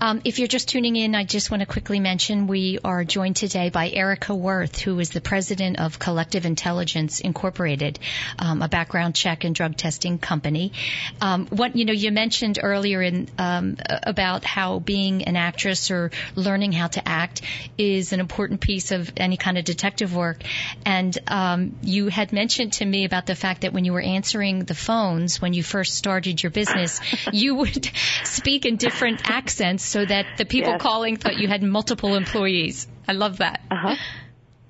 Um, 0.00 0.20
if 0.24 0.38
you're 0.38 0.48
just 0.48 0.68
tuning 0.68 0.96
in, 0.96 1.14
I 1.14 1.24
just 1.24 1.50
want 1.50 1.62
to 1.62 1.66
quickly 1.66 1.98
mention 1.98 2.46
we 2.46 2.78
are 2.84 3.04
joined 3.04 3.36
today 3.36 3.70
by 3.70 3.88
Erika 3.88 4.34
Worth, 4.34 4.78
who 4.78 4.98
is 5.00 5.10
the 5.10 5.20
president 5.20 5.80
of 5.80 5.98
Collective 5.98 6.44
Intelligence 6.44 7.20
Incorporated, 7.20 7.98
um, 8.38 8.60
a 8.60 8.68
background 8.68 9.14
check 9.14 9.44
and 9.44 9.54
drug 9.54 9.76
testing 9.76 10.18
company. 10.18 10.72
Um, 11.20 11.46
what 11.46 11.74
you 11.74 11.86
know, 11.86 11.92
you 11.92 12.12
mentioned 12.12 12.58
earlier 12.62 13.00
in 13.00 13.28
um, 13.38 13.78
about 13.88 14.44
how 14.44 14.78
being 14.78 15.24
an 15.24 15.36
actress 15.36 15.90
or 15.90 16.10
learning 16.34 16.72
how 16.72 16.88
to 16.88 17.08
act 17.08 17.40
is 17.78 18.12
an 18.12 18.20
important 18.20 18.60
piece 18.60 18.92
of 18.92 19.10
any 19.16 19.38
kind 19.38 19.56
of 19.56 19.64
detective 19.64 20.14
work, 20.14 20.42
and 20.84 21.16
um, 21.28 21.76
you 21.82 22.08
had 22.08 22.32
mentioned 22.32 22.74
to 22.74 22.84
me 22.84 23.04
about 23.04 23.26
the 23.26 23.34
fact 23.34 23.62
that 23.62 23.72
when 23.72 23.84
you 23.84 23.92
were 23.92 24.02
answering 24.02 24.64
the 24.64 24.74
phones 24.74 25.40
when 25.40 25.54
you 25.54 25.62
first 25.62 25.94
started 25.94 26.42
your 26.42 26.50
business, 26.50 27.00
you 27.32 27.54
would 27.54 27.90
speak 28.24 28.66
in 28.66 28.76
different 28.82 29.30
accents 29.30 29.84
so 29.84 30.04
that 30.04 30.36
the 30.36 30.44
people 30.44 30.72
yes. 30.72 30.82
calling 30.82 31.16
thought 31.16 31.38
you 31.38 31.48
had 31.48 31.62
multiple 31.62 32.14
employees. 32.16 32.86
I 33.06 33.12
love 33.12 33.38
that. 33.38 33.60
Uh-huh. 33.70 33.96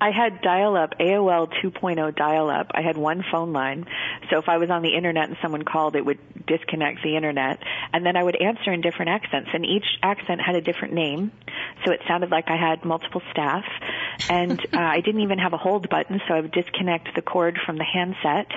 I 0.03 0.11
had 0.11 0.43
dial 0.43 0.77
up, 0.77 0.99
AOL 0.99 1.49
2.0 1.63 2.17
dial 2.17 2.51
up. 2.51 2.73
I 2.75 2.83
had 2.83 2.97
one 2.97 3.23
phone 3.31 3.53
line. 3.53 3.87
So 4.31 4.39
if 4.39 4.49
I 4.49 4.57
was 4.57 4.69
on 4.69 4.83
the 4.83 4.97
internet 4.97 5.29
and 5.29 5.37
someone 5.41 5.63
called, 5.63 5.95
it 5.95 6.05
would 6.05 6.19
disconnect 6.45 7.05
the 7.05 7.15
internet. 7.15 7.63
And 7.93 8.05
then 8.05 8.17
I 8.17 8.23
would 8.25 8.35
answer 8.35 8.73
in 8.73 8.81
different 8.81 9.11
accents. 9.11 9.51
And 9.55 9.65
each 9.65 9.85
accent 10.03 10.41
had 10.45 10.57
a 10.57 10.61
different 10.61 10.95
name. 10.95 11.31
So 11.85 11.93
it 11.93 12.01
sounded 12.09 12.33
like 12.33 12.47
I 12.49 12.57
had 12.57 12.85
multiple 12.85 13.23
staff. 13.31 13.65
And 14.29 14.59
uh, 14.75 14.81
I 14.81 15.03
didn't 15.03 15.21
even 15.21 15.39
have 15.39 15.53
a 15.53 15.57
hold 15.57 15.89
button, 15.89 16.21
so 16.27 16.35
I 16.35 16.41
would 16.41 16.53
disconnect 16.53 17.15
the 17.15 17.23
cord 17.23 17.61
from 17.65 17.79
the 17.79 17.85
handset. 17.85 18.51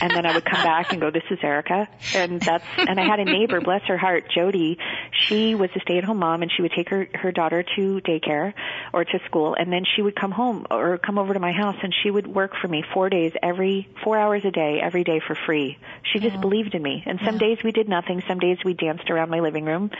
And 0.00 0.12
then 0.12 0.26
I 0.26 0.34
would 0.34 0.44
come 0.44 0.62
back 0.62 0.92
and 0.92 1.00
go, 1.00 1.10
this 1.10 1.24
is 1.30 1.38
Erika. 1.42 1.88
And 2.14 2.40
that's, 2.40 2.64
and 2.76 3.00
I 3.00 3.04
had 3.04 3.18
a 3.18 3.24
neighbor, 3.24 3.60
bless 3.60 3.82
her 3.88 3.98
heart, 3.98 4.30
Jody. 4.32 4.78
She 5.26 5.54
was 5.54 5.70
a 5.74 5.80
stay 5.80 5.98
at 5.98 6.04
home 6.04 6.18
mom 6.18 6.42
and 6.42 6.50
she 6.54 6.62
would 6.62 6.72
take 6.72 6.88
her, 6.90 7.08
her 7.14 7.32
daughter 7.32 7.64
to 7.76 8.00
daycare 8.00 8.54
or 8.92 9.04
to 9.04 9.18
school. 9.26 9.56
And 9.58 9.72
then 9.72 9.84
she 9.96 10.02
would 10.02 10.14
come 10.14 10.30
home 10.30 10.66
or 10.70 10.98
come 10.98 11.18
over 11.18 11.34
to 11.34 11.40
my 11.40 11.52
house 11.52 11.76
and 11.82 11.92
she 12.02 12.10
would 12.10 12.26
work 12.26 12.52
for 12.60 12.68
me 12.68 12.84
four 12.94 13.10
days 13.10 13.32
every, 13.42 13.88
four 14.04 14.16
hours 14.18 14.44
a 14.44 14.50
day, 14.50 14.80
every 14.80 15.04
day 15.04 15.20
for 15.26 15.34
free. 15.34 15.78
She 16.12 16.20
just 16.20 16.40
believed 16.40 16.74
in 16.74 16.82
me. 16.82 17.02
And 17.04 17.18
some 17.24 17.34
yeah. 17.34 17.48
days 17.48 17.58
we 17.64 17.72
did 17.72 17.88
nothing. 17.88 18.22
Some 18.28 18.38
days 18.38 18.58
we 18.64 18.74
danced 18.74 19.10
around 19.10 19.30
my 19.30 19.40
living 19.40 19.64
room. 19.64 19.90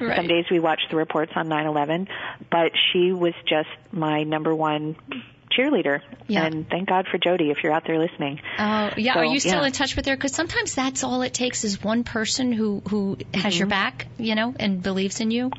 Right. 0.00 0.16
Some 0.16 0.28
days 0.28 0.44
we 0.50 0.60
watched 0.60 0.90
the 0.90 0.96
reports 0.96 1.32
on 1.34 1.48
9-11. 1.48 2.08
But 2.50 2.72
she 2.92 3.12
was 3.12 3.34
just 3.46 3.68
my 3.92 4.22
number 4.22 4.54
one 4.54 4.96
cheerleader. 5.48 6.00
Yeah. 6.26 6.44
And 6.44 6.68
thank 6.68 6.88
God 6.88 7.06
for 7.10 7.18
Jody 7.18 7.50
if 7.50 7.58
you're 7.62 7.72
out 7.72 7.84
there 7.86 7.98
listening. 7.98 8.40
Oh, 8.58 8.62
uh, 8.62 8.94
yeah. 8.96 9.14
So, 9.14 9.20
Are 9.20 9.24
you 9.24 9.40
still 9.40 9.60
yeah. 9.60 9.66
in 9.66 9.72
touch 9.72 9.96
with 9.96 10.06
her? 10.06 10.16
Because 10.16 10.34
sometimes 10.34 10.74
that's 10.74 11.04
all 11.04 11.22
it 11.22 11.34
takes 11.34 11.64
is 11.64 11.82
one 11.82 12.04
person 12.04 12.52
who 12.52 12.82
who 12.88 13.16
mm-hmm. 13.16 13.40
has 13.40 13.58
your 13.58 13.66
mm-hmm. 13.66 13.70
back, 13.70 14.06
you 14.18 14.34
know, 14.34 14.54
and 14.58 14.82
believes 14.82 15.20
in 15.20 15.30
you. 15.30 15.50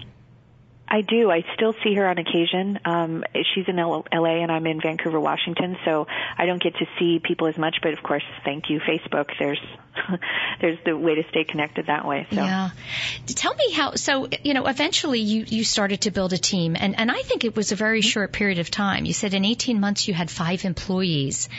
I 0.89 1.01
do. 1.01 1.29
I 1.29 1.45
still 1.53 1.73
see 1.83 1.93
her 1.95 2.07
on 2.07 2.17
occasion. 2.17 2.79
Um, 2.83 3.23
she's 3.53 3.67
in 3.67 3.77
L- 3.77 4.05
LA 4.11 4.41
and 4.41 4.51
I'm 4.51 4.65
in 4.65 4.81
Vancouver, 4.81 5.19
Washington, 5.19 5.77
so 5.85 6.07
I 6.37 6.45
don't 6.45 6.61
get 6.61 6.75
to 6.77 6.85
see 6.97 7.19
people 7.23 7.47
as 7.47 7.57
much. 7.57 7.77
But 7.83 7.93
of 7.93 8.01
course, 8.01 8.23
thank 8.43 8.69
you, 8.69 8.79
Facebook. 8.79 9.29
There's 9.37 9.59
there's 10.61 10.79
the 10.85 10.97
way 10.97 11.15
to 11.15 11.23
stay 11.29 11.43
connected 11.43 11.87
that 11.87 12.05
way. 12.05 12.27
So. 12.31 12.37
Yeah. 12.37 12.69
Tell 13.27 13.53
me 13.53 13.71
how. 13.71 13.95
So 13.95 14.27
you 14.43 14.53
know, 14.53 14.65
eventually 14.65 15.19
you 15.19 15.45
you 15.47 15.63
started 15.63 16.01
to 16.01 16.11
build 16.11 16.33
a 16.33 16.37
team, 16.37 16.75
and 16.79 16.97
and 16.97 17.11
I 17.11 17.21
think 17.21 17.45
it 17.45 17.55
was 17.55 17.71
a 17.71 17.75
very 17.75 18.01
mm-hmm. 18.01 18.09
short 18.09 18.33
period 18.33 18.59
of 18.59 18.71
time. 18.71 19.05
You 19.05 19.13
said 19.13 19.33
in 19.33 19.45
18 19.45 19.79
months 19.79 20.07
you 20.07 20.13
had 20.13 20.31
five 20.31 20.65
employees. 20.65 21.49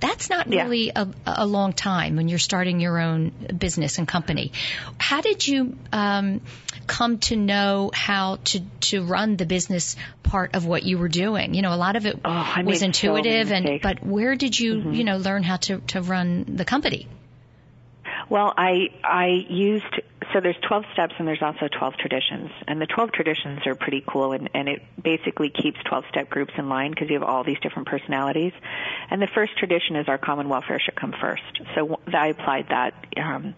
That's 0.00 0.30
not 0.30 0.48
really 0.48 0.90
a, 0.94 1.08
a 1.26 1.46
long 1.46 1.72
time 1.72 2.16
when 2.16 2.28
you're 2.28 2.38
starting 2.38 2.80
your 2.80 2.98
own 2.98 3.30
business 3.56 3.98
and 3.98 4.08
company. 4.08 4.52
How 4.98 5.20
did 5.20 5.46
you 5.46 5.76
um, 5.92 6.40
come 6.90 7.18
to 7.18 7.36
know 7.36 7.92
how 7.94 8.38
to 8.44 8.60
to 8.80 9.04
run 9.04 9.36
the 9.36 9.46
business 9.46 9.94
part 10.24 10.56
of 10.56 10.66
what 10.66 10.82
you 10.82 10.98
were 10.98 11.08
doing? 11.08 11.54
You 11.54 11.62
know, 11.62 11.72
a 11.72 11.78
lot 11.78 11.94
of 11.94 12.04
it 12.04 12.18
oh, 12.24 12.62
was 12.64 12.82
intuitive, 12.82 13.48
so 13.48 13.54
and 13.54 13.80
but 13.80 14.04
where 14.04 14.34
did 14.34 14.58
you 14.58 14.74
mm-hmm. 14.74 14.92
you 14.92 15.04
know 15.04 15.16
learn 15.16 15.44
how 15.44 15.56
to 15.68 15.78
to 15.94 16.02
run 16.02 16.56
the 16.56 16.64
company? 16.64 17.06
Well, 18.28 18.52
I 18.56 18.90
I 19.04 19.26
used 19.48 20.00
so 20.32 20.40
there's 20.40 20.56
12 20.66 20.84
steps 20.92 21.14
and 21.18 21.26
there's 21.26 21.42
also 21.42 21.68
12 21.68 21.94
traditions. 21.96 22.50
And 22.68 22.80
the 22.80 22.86
12 22.86 23.12
traditions 23.12 23.66
are 23.66 23.74
pretty 23.74 24.02
cool 24.06 24.32
and, 24.32 24.50
and 24.54 24.68
it 24.68 24.82
basically 25.02 25.50
keeps 25.50 25.78
12 25.84 26.04
step 26.10 26.30
groups 26.30 26.52
in 26.56 26.68
line 26.68 26.90
because 26.90 27.08
you 27.08 27.18
have 27.18 27.28
all 27.28 27.44
these 27.44 27.58
different 27.60 27.88
personalities. 27.88 28.52
And 29.10 29.20
the 29.20 29.28
first 29.34 29.56
tradition 29.58 29.96
is 29.96 30.08
our 30.08 30.18
common 30.18 30.48
welfare 30.48 30.80
should 30.80 30.96
come 30.96 31.14
first. 31.20 31.60
So 31.74 32.00
I 32.12 32.28
applied 32.28 32.68
that. 32.68 32.94
Um, 33.16 33.54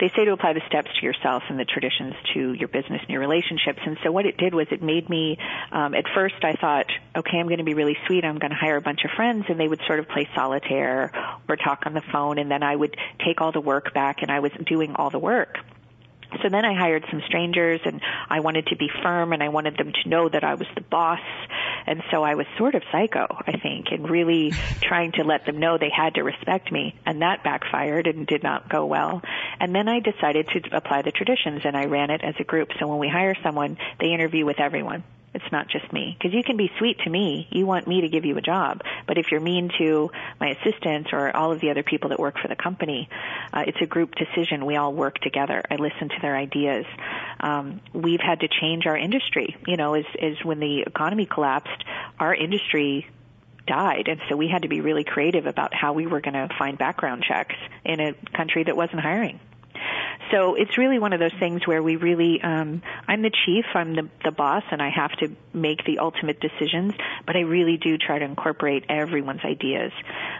they 0.00 0.08
say 0.08 0.24
to 0.24 0.32
apply 0.32 0.54
the 0.54 0.62
steps 0.66 0.90
to 0.98 1.06
yourself 1.06 1.44
and 1.48 1.58
the 1.58 1.64
traditions 1.64 2.14
to 2.34 2.52
your 2.52 2.68
business 2.68 3.00
and 3.00 3.10
your 3.10 3.20
relationships. 3.20 3.80
And 3.84 3.96
so 4.02 4.10
what 4.10 4.26
it 4.26 4.36
did 4.36 4.54
was 4.54 4.66
it 4.70 4.82
made 4.82 5.08
me, 5.08 5.38
um, 5.70 5.94
at 5.94 6.04
first 6.14 6.42
I 6.42 6.54
thought, 6.54 6.86
okay, 7.16 7.38
I'm 7.38 7.46
going 7.46 7.58
to 7.58 7.64
be 7.64 7.74
really 7.74 7.96
sweet. 8.06 8.24
I'm 8.24 8.38
going 8.38 8.50
to 8.50 8.56
hire 8.56 8.76
a 8.76 8.82
bunch 8.82 9.04
of 9.04 9.10
friends 9.12 9.46
and 9.48 9.58
they 9.58 9.68
would 9.68 9.80
sort 9.86 10.00
of 10.00 10.08
play 10.08 10.28
solitaire 10.34 11.12
or 11.48 11.56
talk 11.56 11.84
on 11.86 11.94
the 11.94 12.02
phone 12.12 12.38
and 12.38 12.50
then 12.50 12.62
I 12.62 12.74
would 12.74 12.96
take 13.24 13.40
all 13.40 13.52
the 13.52 13.60
work 13.60 13.94
back 13.94 14.22
and 14.22 14.30
I 14.30 14.40
was 14.40 14.52
doing 14.66 14.94
all 14.96 15.10
the 15.10 15.18
work. 15.18 15.58
So 16.42 16.48
then 16.48 16.64
I 16.64 16.74
hired 16.74 17.04
some 17.10 17.22
strangers 17.26 17.80
and 17.84 18.00
I 18.28 18.40
wanted 18.40 18.66
to 18.68 18.76
be 18.76 18.88
firm 19.02 19.32
and 19.32 19.42
I 19.42 19.48
wanted 19.48 19.76
them 19.76 19.92
to 19.92 20.08
know 20.08 20.28
that 20.28 20.44
I 20.44 20.54
was 20.54 20.68
the 20.74 20.80
boss. 20.80 21.20
And 21.86 22.02
so 22.10 22.22
I 22.22 22.34
was 22.34 22.46
sort 22.56 22.74
of 22.74 22.82
psycho, 22.90 23.26
I 23.46 23.58
think, 23.58 23.88
and 23.90 24.08
really 24.08 24.50
trying 24.80 25.12
to 25.12 25.24
let 25.24 25.46
them 25.46 25.58
know 25.58 25.78
they 25.78 25.90
had 25.94 26.14
to 26.14 26.22
respect 26.22 26.72
me. 26.72 26.94
And 27.04 27.22
that 27.22 27.44
backfired 27.44 28.06
and 28.06 28.26
did 28.26 28.42
not 28.42 28.68
go 28.68 28.86
well. 28.86 29.22
And 29.60 29.74
then 29.74 29.88
I 29.88 30.00
decided 30.00 30.48
to 30.48 30.76
apply 30.76 31.02
the 31.02 31.12
traditions 31.12 31.62
and 31.64 31.76
I 31.76 31.86
ran 31.86 32.10
it 32.10 32.22
as 32.22 32.34
a 32.38 32.44
group. 32.44 32.70
So 32.78 32.88
when 32.88 32.98
we 32.98 33.08
hire 33.08 33.36
someone, 33.42 33.76
they 34.00 34.12
interview 34.12 34.44
with 34.44 34.60
everyone. 34.60 35.04
It's 35.34 35.50
not 35.50 35.68
just 35.68 35.92
me. 35.92 36.16
Because 36.16 36.32
you 36.32 36.44
can 36.44 36.56
be 36.56 36.70
sweet 36.78 36.98
to 37.00 37.10
me. 37.10 37.48
You 37.50 37.66
want 37.66 37.88
me 37.88 38.02
to 38.02 38.08
give 38.08 38.24
you 38.24 38.36
a 38.38 38.40
job. 38.40 38.82
But 39.06 39.18
if 39.18 39.32
you're 39.32 39.40
mean 39.40 39.70
to 39.78 40.10
my 40.40 40.50
assistants 40.50 41.10
or 41.12 41.36
all 41.36 41.50
of 41.50 41.60
the 41.60 41.70
other 41.70 41.82
people 41.82 42.10
that 42.10 42.20
work 42.20 42.38
for 42.40 42.46
the 42.46 42.56
company, 42.56 43.08
uh, 43.52 43.64
it's 43.66 43.78
a 43.80 43.86
group 43.86 44.14
decision. 44.14 44.64
We 44.64 44.76
all 44.76 44.92
work 44.92 45.18
together. 45.18 45.62
I 45.68 45.74
listen 45.76 46.08
to 46.08 46.18
their 46.22 46.36
ideas. 46.36 46.86
Um, 47.40 47.80
we've 47.92 48.20
had 48.20 48.40
to 48.40 48.48
change 48.48 48.86
our 48.86 48.96
industry. 48.96 49.56
You 49.66 49.76
know, 49.76 49.94
as, 49.94 50.04
as 50.22 50.36
when 50.44 50.60
the 50.60 50.82
economy 50.82 51.26
collapsed, 51.26 51.84
our 52.18 52.34
industry 52.34 53.08
died. 53.66 54.08
And 54.08 54.20
so 54.28 54.36
we 54.36 54.48
had 54.48 54.62
to 54.62 54.68
be 54.68 54.80
really 54.80 55.04
creative 55.04 55.46
about 55.46 55.74
how 55.74 55.94
we 55.94 56.06
were 56.06 56.20
going 56.20 56.34
to 56.34 56.48
find 56.58 56.78
background 56.78 57.24
checks 57.26 57.56
in 57.84 58.00
a 58.00 58.14
country 58.36 58.64
that 58.64 58.76
wasn't 58.76 59.00
hiring. 59.00 59.40
So 60.30 60.54
it's 60.54 60.78
really 60.78 60.98
one 60.98 61.12
of 61.12 61.20
those 61.20 61.34
things 61.38 61.66
where 61.66 61.82
we 61.82 61.96
really, 61.96 62.40
um, 62.42 62.82
I'm 63.06 63.22
the 63.22 63.30
chief, 63.44 63.64
I'm 63.74 63.94
the, 63.94 64.08
the 64.24 64.30
boss, 64.30 64.62
and 64.70 64.80
I 64.80 64.90
have 64.90 65.12
to 65.18 65.30
make 65.52 65.84
the 65.84 65.98
ultimate 65.98 66.40
decisions, 66.40 66.94
but 67.26 67.36
I 67.36 67.40
really 67.40 67.76
do 67.76 67.98
try 67.98 68.18
to 68.18 68.24
incorporate 68.24 68.84
everyone's 68.88 69.44
ideas, 69.44 69.92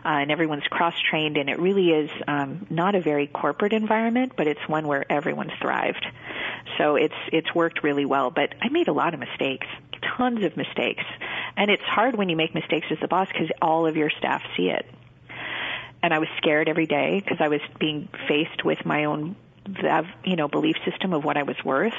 uh, 0.05 0.09
and 0.09 0.31
everyone's 0.31 0.65
cross-trained, 0.65 1.37
and 1.37 1.51
it 1.51 1.59
really 1.59 1.91
is 1.91 2.11
um, 2.27 2.67
not 2.71 2.95
a 2.95 3.01
very 3.01 3.27
corporate 3.27 3.73
environment, 3.73 4.33
but 4.37 4.47
it's 4.47 4.67
one 4.69 4.87
where 4.87 5.11
everyone's 5.11 5.53
thrived. 5.61 6.07
So 6.79 6.97
it's 6.97 7.15
it's 7.31 7.55
worked 7.55 7.83
really 7.83 8.07
well, 8.07 8.31
but 8.31 8.55
I 8.61 8.69
made 8.71 8.89
a 8.89 8.93
lot 8.93 9.13
of 9.13 9.21
mistakes, 9.21 9.67
tons 10.17 10.43
of 10.45 10.57
mistakes, 10.57 11.05
and 11.57 11.71
it's 11.71 11.83
hard 11.83 12.17
when 12.17 12.29
you 12.29 12.37
make 12.37 12.55
mistakes 12.55 12.87
as 12.91 12.99
the 13.01 13.09
boss 13.09 13.29
because 13.29 13.51
all 13.61 13.87
of 13.87 13.97
your 13.97 14.11
staff 14.11 14.43
see 14.57 14.71
it 14.71 14.87
and 16.03 16.13
I 16.13 16.19
was 16.19 16.29
scared 16.37 16.69
every 16.69 16.85
day 16.85 17.19
because 17.19 17.39
I 17.41 17.49
was 17.49 17.63
being 17.81 18.11
faced 18.29 18.63
with 18.63 18.85
my 18.85 19.07
own 19.07 19.37
you 20.25 20.37
know 20.37 20.49
belief 20.49 20.77
system 20.89 21.13
of 21.13 21.25
what 21.25 21.37
I 21.37 21.43
was 21.43 21.57
worth. 21.65 21.95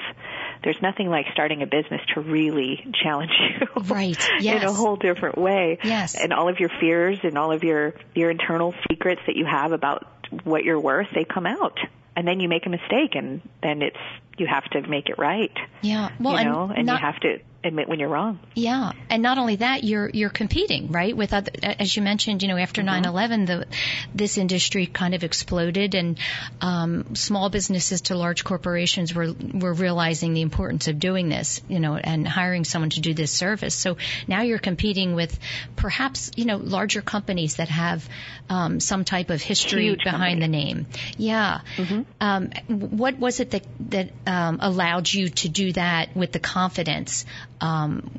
There's 0.63 0.81
nothing 0.81 1.09
like 1.09 1.25
starting 1.31 1.61
a 1.61 1.67
business 1.67 2.01
to 2.13 2.21
really 2.21 2.85
challenge 3.03 3.31
you, 3.39 3.67
right? 3.83 4.29
Yes. 4.39 4.61
in 4.61 4.67
a 4.67 4.73
whole 4.73 4.95
different 4.95 5.37
way. 5.37 5.79
Yes. 5.83 6.15
And 6.15 6.33
all 6.33 6.49
of 6.49 6.59
your 6.59 6.69
fears 6.79 7.19
and 7.23 7.37
all 7.37 7.51
of 7.51 7.63
your 7.63 7.93
your 8.13 8.31
internal 8.31 8.73
secrets 8.89 9.21
that 9.27 9.35
you 9.35 9.45
have 9.45 9.71
about 9.71 10.07
what 10.43 10.63
you're 10.63 10.79
worth, 10.79 11.07
they 11.13 11.25
come 11.25 11.45
out. 11.45 11.77
And 12.17 12.25
then 12.25 12.39
you 12.39 12.47
make 12.47 12.65
a 12.65 12.69
mistake, 12.69 13.13
and 13.15 13.41
then 13.61 13.81
it's 13.81 13.97
you 14.37 14.47
have 14.47 14.63
to 14.71 14.81
make 14.87 15.09
it 15.09 15.17
right. 15.17 15.51
Yeah. 15.81 16.09
Well, 16.19 16.37
you 16.39 16.45
know, 16.45 16.63
and, 16.63 16.77
and 16.77 16.87
not, 16.87 17.01
you 17.01 17.05
have 17.05 17.19
to 17.21 17.39
admit 17.65 17.89
when 17.89 17.99
you're 17.99 18.09
wrong. 18.09 18.39
Yeah, 18.53 18.91
and 19.09 19.21
not 19.21 19.37
only 19.37 19.57
that, 19.57 19.83
you're 19.83 20.09
you're 20.09 20.29
competing, 20.29 20.91
right? 20.91 21.15
With 21.15 21.33
other, 21.33 21.51
as 21.63 21.95
you 21.95 22.01
mentioned, 22.01 22.41
you 22.41 22.47
know, 22.47 22.57
after 22.57 22.81
mm-hmm. 22.81 23.05
9/11, 23.05 23.47
the 23.47 23.65
this 24.13 24.37
industry 24.37 24.85
kind 24.85 25.13
of 25.13 25.23
exploded, 25.23 25.95
and 25.95 26.17
um, 26.61 27.15
small 27.15 27.49
businesses 27.49 28.01
to 28.01 28.15
large 28.15 28.43
corporations 28.43 29.13
were 29.13 29.33
were 29.53 29.73
realizing 29.73 30.33
the 30.33 30.41
importance 30.41 30.87
of 30.87 30.99
doing 30.99 31.29
this, 31.29 31.61
you 31.67 31.79
know, 31.79 31.95
and 31.95 32.27
hiring 32.27 32.63
someone 32.63 32.89
to 32.91 33.01
do 33.01 33.13
this 33.13 33.31
service. 33.31 33.75
So 33.75 33.97
now 34.27 34.41
you're 34.41 34.59
competing 34.59 35.15
with 35.15 35.37
perhaps 35.75 36.31
you 36.35 36.45
know 36.45 36.57
larger 36.57 37.01
companies 37.01 37.55
that 37.55 37.69
have 37.69 38.07
um, 38.49 38.79
some 38.79 39.03
type 39.03 39.29
of 39.29 39.41
history 39.41 39.85
Huge 39.85 40.03
behind 40.03 40.39
company. 40.39 40.39
the 40.41 40.47
name. 40.47 40.87
Yeah. 41.17 41.61
Mm-hmm. 41.77 42.01
Um, 42.21 42.49
what 42.97 43.17
was 43.17 43.39
it 43.39 43.51
that 43.51 43.65
that 43.91 44.11
um, 44.27 44.59
allowed 44.61 45.11
you 45.11 45.29
to 45.29 45.49
do 45.49 45.71
that 45.73 46.15
with 46.15 46.31
the 46.31 46.39
confidence? 46.39 47.25
Um, 47.61 48.09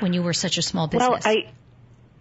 when 0.00 0.12
you 0.12 0.22
were 0.22 0.32
such 0.32 0.58
a 0.58 0.62
small 0.62 0.86
business? 0.88 1.08
Well, 1.08 1.20
I 1.24 1.52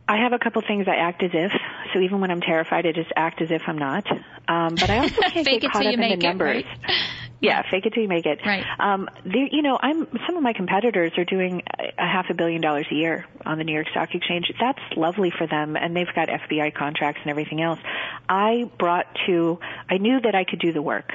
I 0.08 0.24
have 0.24 0.34
a 0.34 0.40
couple 0.40 0.62
things 0.62 0.88
I 0.88 0.96
act 0.96 1.22
as 1.22 1.32
if. 1.34 1.52
So 1.94 2.00
even 2.00 2.22
when 2.22 2.32
I'm 2.32 2.42
terrified, 2.42 2.86
I 2.86 2.92
just 2.94 3.12
act 3.16 3.42
as 3.42 3.52
if 3.52 3.62
I'm 3.68 3.78
not. 3.78 4.06
Um, 4.48 4.76
but 4.76 4.90
I 4.90 5.00
also 5.00 5.22
can't 5.30 5.46
get 5.46 5.72
caught 5.72 5.86
up 5.86 5.94
in 5.94 6.00
the 6.00 6.14
it, 6.14 6.20
numbers. 6.20 6.64
Right? 6.64 6.92
Yeah, 7.40 7.62
fake 7.70 7.86
it 7.86 7.94
till 7.94 8.02
you 8.02 8.10
make 8.10 8.26
it. 8.26 8.40
Right. 8.44 8.66
Um, 8.80 9.10
you 9.24 9.62
know, 9.62 9.78
I'm 9.80 10.08
some 10.26 10.38
of 10.38 10.44
my 10.44 10.54
competitors 10.54 11.12
are 11.18 11.24
doing 11.24 11.62
a 11.78 12.08
half 12.08 12.32
a 12.32 12.34
billion 12.34 12.62
dollars 12.62 12.88
a 12.92 12.96
year 12.96 13.28
on 13.46 13.60
the 13.60 13.64
New 13.64 13.74
York 13.74 13.88
Stock 13.92 14.16
Exchange. 14.16 14.52
That's 14.60 14.80
lovely 14.96 15.32
for 15.38 15.46
them, 15.46 15.76
and 15.76 15.96
they've 15.96 16.12
got 16.16 16.30
FBI 16.30 16.74
contracts 16.74 17.22
and 17.22 17.30
everything 17.30 17.62
else. 17.62 17.80
I 18.28 18.70
brought 18.80 19.06
to, 19.28 19.60
I 19.88 19.98
knew 19.98 20.20
that 20.20 20.34
I 20.34 20.46
could 20.46 20.58
do 20.58 20.74
the 20.74 20.82
work, 20.82 21.12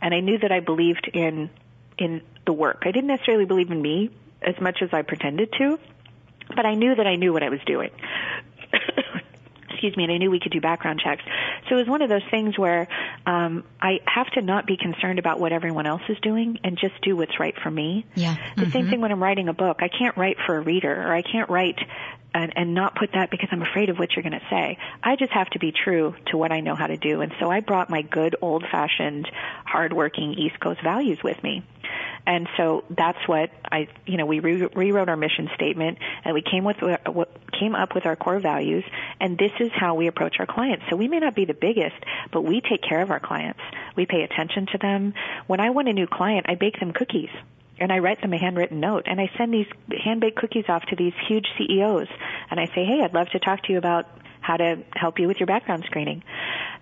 and 0.00 0.14
I 0.14 0.20
knew 0.20 0.38
that 0.38 0.52
I 0.52 0.60
believed 0.60 1.10
in 1.12 1.50
in 1.98 2.22
the 2.48 2.52
work. 2.54 2.84
I 2.86 2.92
didn't 2.92 3.08
necessarily 3.08 3.44
believe 3.44 3.70
in 3.70 3.80
me 3.80 4.10
as 4.40 4.58
much 4.58 4.78
as 4.80 4.88
I 4.90 5.02
pretended 5.02 5.52
to, 5.58 5.78
but 6.56 6.64
I 6.64 6.74
knew 6.74 6.94
that 6.94 7.06
I 7.06 7.16
knew 7.16 7.30
what 7.30 7.42
I 7.42 7.50
was 7.50 7.60
doing. 7.66 7.90
Excuse 9.70 9.94
me, 9.98 10.04
and 10.04 10.12
I 10.12 10.16
knew 10.16 10.30
we 10.30 10.40
could 10.40 10.50
do 10.50 10.60
background 10.62 10.98
checks. 11.04 11.22
So 11.68 11.74
it 11.74 11.80
was 11.80 11.88
one 11.88 12.00
of 12.00 12.08
those 12.08 12.24
things 12.30 12.58
where 12.58 12.88
um, 13.26 13.64
I 13.82 14.00
have 14.06 14.28
to 14.28 14.40
not 14.40 14.66
be 14.66 14.78
concerned 14.78 15.18
about 15.18 15.38
what 15.38 15.52
everyone 15.52 15.86
else 15.86 16.00
is 16.08 16.16
doing 16.20 16.58
and 16.64 16.78
just 16.78 16.94
do 17.02 17.16
what's 17.16 17.38
right 17.38 17.54
for 17.62 17.70
me. 17.70 18.06
Yeah. 18.14 18.34
The 18.56 18.62
mm-hmm. 18.62 18.72
same 18.72 18.88
thing 18.88 19.02
when 19.02 19.12
I'm 19.12 19.22
writing 19.22 19.48
a 19.48 19.52
book. 19.52 19.80
I 19.82 19.88
can't 19.88 20.16
write 20.16 20.38
for 20.46 20.56
a 20.56 20.60
reader, 20.60 20.90
or 20.90 21.12
I 21.12 21.20
can't 21.20 21.50
write 21.50 21.78
and, 22.34 22.52
and 22.56 22.74
not 22.74 22.94
put 22.94 23.12
that 23.12 23.30
because 23.30 23.48
I'm 23.52 23.62
afraid 23.62 23.88
of 23.88 23.98
what 23.98 24.14
you're 24.14 24.22
going 24.22 24.38
to 24.38 24.46
say. 24.50 24.78
I 25.02 25.16
just 25.16 25.32
have 25.32 25.48
to 25.50 25.58
be 25.58 25.72
true 25.72 26.14
to 26.26 26.36
what 26.36 26.52
I 26.52 26.60
know 26.60 26.74
how 26.74 26.86
to 26.86 26.96
do. 26.96 27.20
And 27.20 27.32
so 27.40 27.50
I 27.50 27.60
brought 27.60 27.90
my 27.90 28.02
good 28.02 28.36
old 28.40 28.64
fashioned, 28.70 29.28
hardworking 29.64 30.34
East 30.34 30.60
Coast 30.60 30.82
values 30.82 31.18
with 31.22 31.42
me. 31.42 31.64
And 32.26 32.46
so 32.58 32.84
that's 32.90 33.26
what 33.26 33.50
I, 33.72 33.88
you 34.04 34.18
know, 34.18 34.26
we 34.26 34.40
re- 34.40 34.68
rewrote 34.74 35.08
our 35.08 35.16
mission 35.16 35.48
statement 35.54 35.98
and 36.24 36.34
we 36.34 36.42
came 36.42 36.64
with 36.64 36.76
what 37.06 37.30
came 37.58 37.74
up 37.74 37.94
with 37.94 38.04
our 38.04 38.16
core 38.16 38.38
values. 38.38 38.84
And 39.18 39.38
this 39.38 39.52
is 39.60 39.70
how 39.74 39.94
we 39.94 40.08
approach 40.08 40.36
our 40.38 40.46
clients. 40.46 40.84
So 40.90 40.96
we 40.96 41.08
may 41.08 41.20
not 41.20 41.34
be 41.34 41.46
the 41.46 41.54
biggest, 41.54 41.96
but 42.30 42.42
we 42.42 42.60
take 42.60 42.82
care 42.82 43.00
of 43.00 43.10
our 43.10 43.20
clients. 43.20 43.60
We 43.96 44.04
pay 44.04 44.22
attention 44.22 44.66
to 44.72 44.78
them. 44.78 45.14
When 45.46 45.60
I 45.60 45.70
want 45.70 45.88
a 45.88 45.94
new 45.94 46.06
client, 46.06 46.46
I 46.48 46.54
bake 46.54 46.78
them 46.78 46.92
cookies 46.92 47.30
and 47.80 47.92
I 47.92 47.98
write 47.98 48.20
them 48.20 48.32
a 48.32 48.38
handwritten 48.38 48.80
note 48.80 49.04
and 49.06 49.20
I 49.20 49.30
send 49.36 49.52
these 49.52 49.66
hand 50.04 50.20
baked 50.20 50.36
cookies 50.36 50.64
off 50.68 50.82
to 50.86 50.96
these 50.96 51.12
huge 51.28 51.46
CEOs 51.56 52.08
and 52.50 52.60
I 52.60 52.66
say, 52.66 52.84
hey, 52.84 53.00
I'd 53.02 53.14
love 53.14 53.28
to 53.30 53.38
talk 53.38 53.62
to 53.64 53.72
you 53.72 53.78
about 53.78 54.06
how 54.40 54.56
to 54.56 54.78
help 54.94 55.18
you 55.18 55.28
with 55.28 55.38
your 55.38 55.46
background 55.46 55.84
screening. 55.86 56.22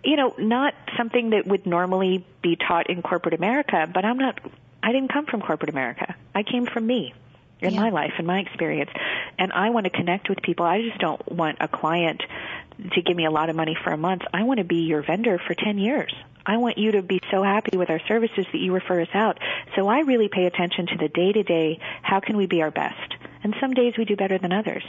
You 0.04 0.16
know, 0.16 0.34
not 0.38 0.74
something 0.96 1.30
that 1.30 1.46
would 1.46 1.66
normally 1.66 2.24
be 2.42 2.56
taught 2.56 2.88
in 2.88 3.02
corporate 3.02 3.34
America, 3.34 3.88
but 3.92 4.04
I'm 4.04 4.18
not, 4.18 4.38
I 4.82 4.92
didn't 4.92 5.12
come 5.12 5.26
from 5.26 5.40
corporate 5.40 5.70
America. 5.70 6.14
I 6.34 6.42
came 6.42 6.66
from 6.66 6.86
me 6.86 7.14
in 7.60 7.74
yeah. 7.74 7.80
my 7.80 7.90
life, 7.90 8.12
in 8.18 8.26
my 8.26 8.38
experience. 8.40 8.90
And 9.38 9.52
I 9.52 9.70
want 9.70 9.84
to 9.84 9.90
connect 9.90 10.28
with 10.28 10.42
people. 10.42 10.64
I 10.64 10.82
just 10.82 10.98
don't 10.98 11.32
want 11.32 11.58
a 11.60 11.68
client 11.68 12.22
to 12.92 13.02
give 13.02 13.16
me 13.16 13.24
a 13.24 13.30
lot 13.30 13.48
of 13.48 13.56
money 13.56 13.76
for 13.82 13.90
a 13.90 13.96
month. 13.96 14.22
I 14.32 14.42
want 14.44 14.58
to 14.58 14.64
be 14.64 14.82
your 14.82 15.02
vendor 15.02 15.40
for 15.44 15.54
10 15.54 15.78
years. 15.78 16.14
I 16.46 16.58
want 16.58 16.78
you 16.78 16.92
to 16.92 17.02
be 17.02 17.20
so 17.30 17.42
happy 17.42 17.76
with 17.76 17.90
our 17.90 18.00
services 18.06 18.46
that 18.52 18.58
you 18.58 18.72
refer 18.72 19.00
us 19.00 19.08
out. 19.14 19.38
So 19.74 19.88
I 19.88 20.00
really 20.00 20.28
pay 20.28 20.46
attention 20.46 20.86
to 20.86 20.96
the 20.96 21.08
day 21.08 21.32
to 21.32 21.42
day, 21.42 21.80
how 22.02 22.20
can 22.20 22.36
we 22.36 22.46
be 22.46 22.62
our 22.62 22.70
best? 22.70 23.16
And 23.46 23.54
some 23.60 23.74
days 23.74 23.94
we 23.96 24.04
do 24.04 24.16
better 24.16 24.38
than 24.38 24.52
others. 24.52 24.82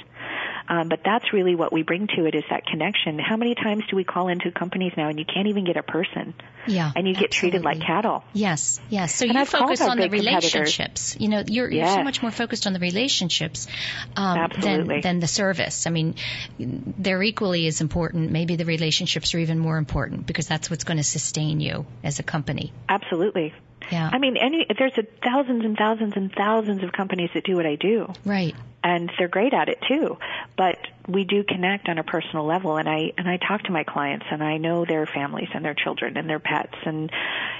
Um, 0.67 0.89
but 0.89 1.01
that's 1.05 1.31
really 1.31 1.53
what 1.53 1.71
we 1.71 1.83
bring 1.83 2.07
to 2.07 2.25
it 2.25 2.33
is 2.33 2.43
that 2.49 2.65
connection. 2.65 3.19
How 3.19 3.37
many 3.37 3.53
times 3.53 3.83
do 3.87 3.95
we 3.95 4.03
call 4.03 4.29
into 4.29 4.51
companies 4.51 4.93
now 4.97 5.09
and 5.09 5.19
you 5.19 5.25
can't 5.25 5.47
even 5.47 5.63
get 5.63 5.77
a 5.77 5.83
person? 5.83 6.33
Yeah. 6.65 6.91
And 6.95 7.07
you 7.07 7.13
get 7.13 7.29
treated 7.29 7.63
like 7.63 7.79
cattle. 7.79 8.23
Yes, 8.33 8.81
yes. 8.89 9.13
So 9.13 9.25
and 9.25 9.35
you 9.35 9.41
I've 9.41 9.47
focus 9.47 9.79
on 9.81 9.99
the 9.99 10.09
relationships. 10.09 11.15
You 11.19 11.29
know, 11.29 11.43
you're, 11.45 11.69
you're 11.69 11.83
yes. 11.83 11.93
so 11.93 12.03
much 12.03 12.23
more 12.23 12.31
focused 12.31 12.65
on 12.65 12.73
the 12.73 12.79
relationships 12.79 13.67
um, 14.15 14.49
than, 14.59 15.01
than 15.01 15.19
the 15.19 15.27
service. 15.27 15.85
I 15.85 15.91
mean, 15.91 16.15
they're 16.57 17.21
equally 17.21 17.67
as 17.67 17.79
important. 17.79 18.31
Maybe 18.31 18.55
the 18.55 18.65
relationships 18.65 19.35
are 19.35 19.37
even 19.37 19.59
more 19.59 19.77
important 19.77 20.25
because 20.25 20.47
that's 20.47 20.71
what's 20.71 20.83
going 20.83 20.97
to 20.97 21.03
sustain 21.03 21.59
you 21.59 21.85
as 22.03 22.17
a 22.17 22.23
company. 22.23 22.73
Absolutely. 22.89 23.53
Yeah. 23.91 24.09
I 24.11 24.17
mean, 24.17 24.37
any 24.37 24.65
there's 24.77 24.97
a 24.97 25.03
thousands 25.23 25.63
and 25.63 25.77
thousands 25.77 26.13
and 26.15 26.31
thousands 26.31 26.83
of 26.83 26.91
companies 26.91 27.29
that 27.33 27.43
do 27.43 27.55
what 27.55 27.65
I 27.65 27.75
do. 27.75 28.11
Right. 28.25 28.55
And 28.83 29.11
they're 29.17 29.27
great 29.27 29.53
at 29.53 29.69
it 29.69 29.79
too. 29.87 30.17
But 30.55 30.77
we 31.07 31.23
do 31.23 31.43
connect 31.43 31.89
on 31.89 31.97
a 31.97 32.03
personal 32.03 32.45
level 32.45 32.77
and 32.77 32.87
I 32.87 33.13
and 33.17 33.27
I 33.27 33.37
talk 33.37 33.63
to 33.63 33.71
my 33.71 33.83
clients 33.83 34.25
and 34.29 34.43
I 34.43 34.57
know 34.57 34.85
their 34.85 35.05
families 35.05 35.49
and 35.53 35.63
their 35.63 35.73
children 35.73 36.17
and 36.17 36.29
their 36.29 36.39
pets 36.39 36.75
and 36.85 37.11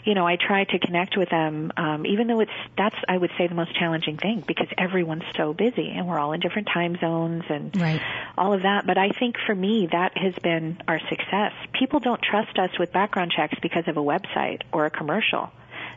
you 0.04 0.14
know, 0.14 0.26
I 0.26 0.38
try 0.38 0.64
to 0.66 0.80
connect 0.80 1.18
with 1.18 1.30
them 1.30 1.72
um 1.78 2.06
even 2.06 2.28
though 2.28 2.42
it's 2.42 2.52
that's 2.78 2.96
I 3.08 3.18
would 3.18 3.32
say 3.38 3.48
the 3.48 3.56
most 3.56 3.74
challenging 3.76 4.18
thing 4.18 4.44
because 4.46 4.68
everyone's 4.78 5.24
so 5.36 5.54
busy 5.54 5.92
and 5.92 6.08
we're 6.08 6.20
all 6.20 6.34
in 6.34 6.40
different 6.40 6.68
time 6.74 6.98
zones 7.00 7.44
and 7.50 7.76
right. 7.80 8.02
all 8.38 8.54
of 8.54 8.64
that. 8.64 8.86
But 8.86 8.98
I 8.98 9.10
think 9.10 9.38
for 9.46 9.56
me 9.56 9.88
that 9.92 10.18
has 10.18 10.36
been 10.36 10.78
our 10.88 11.00
success. 11.10 11.54
People 11.74 12.00
don't 12.00 12.22
trust 12.22 12.60
us 12.60 12.72
with 12.78 12.92
background 12.92 13.32
checks 13.32 13.58
because 13.62 13.88
of 13.88 13.98
a 13.98 14.04
website 14.04 14.62
or 14.72 14.86
a 14.86 14.90
commercial. 14.90 15.52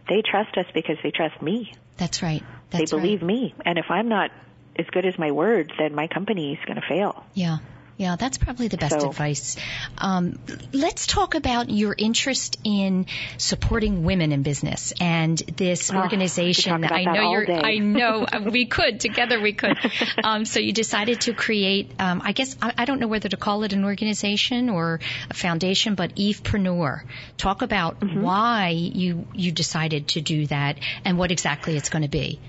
They 0.09 0.23
trust 0.23 0.57
us 0.57 0.67
because 0.75 0.97
they 1.03 1.11
trust 1.11 1.41
me. 1.43 1.73
That's 1.97 2.23
right. 2.23 2.43
That's 2.71 2.91
they 2.91 2.97
believe 2.97 3.21
right. 3.21 3.27
me. 3.27 3.55
And 3.65 3.79
if 3.79 3.87
I'm 3.91 4.09
not 4.09 4.31
as 4.77 4.87
good 4.87 5.05
as 5.05 5.19
my 5.19 5.31
word, 5.31 5.73
then 5.79 5.95
my 5.95 6.07
company 6.07 6.53
is 6.53 6.59
going 6.67 6.81
to 6.81 6.87
fail. 6.89 7.25
Yeah. 7.35 7.59
Yeah, 8.01 8.17
that's 8.17 8.39
probably 8.39 8.69
the 8.69 8.79
best 8.79 8.99
So- 8.99 9.11
advice. 9.11 9.57
Um, 9.99 10.39
let's 10.73 11.07
talk 11.07 11.35
about 11.35 11.69
your 11.69 11.95
interest 11.99 12.59
in 12.65 13.05
supporting 13.37 14.05
women 14.05 14.33
in 14.33 14.43
business 14.43 14.95
and 14.99 15.37
this 15.37 15.93
Oh, 15.93 15.99
organization. 15.99 16.77
we 16.81 16.81
could 16.81 16.89
talk 16.89 17.03
about 17.03 17.13
I 17.13 17.13
know 17.13 17.31
you're. 17.33 17.45
day. 17.45 17.61
I 17.63 17.77
know 17.77 18.25
uh, 18.33 18.41
we 18.51 18.65
could 18.65 19.01
together. 19.01 19.39
We 19.39 19.53
could. 19.53 19.77
Um, 20.25 20.47
so 20.47 20.61
you 20.61 20.73
decided 20.73 21.21
to 21.23 21.35
create. 21.35 21.91
Um, 21.99 22.23
I 22.25 22.33
guess 22.33 22.57
I, 22.63 22.73
I 22.79 22.85
don't 22.87 23.01
know 23.01 23.09
whether 23.09 23.29
to 23.29 23.37
call 23.37 23.65
it 23.65 23.75
an 23.75 23.85
organization 23.85 24.71
or 24.71 25.01
a 25.29 25.35
foundation, 25.35 25.95
but 25.95 26.15
Evepreneur. 26.17 27.03
Talk 27.37 27.61
about 27.61 28.01
Mm-hmm. 28.01 28.23
why 28.23 28.69
you 28.71 29.27
you 29.35 29.53
decided 29.53 30.09
to 30.09 30.23
do 30.23 30.47
that 30.47 30.79
and 31.05 31.19
what 31.19 31.31
exactly 31.33 31.77
it's 31.77 31.91
going 31.91 32.03
to 32.03 32.09
be. 32.09 32.41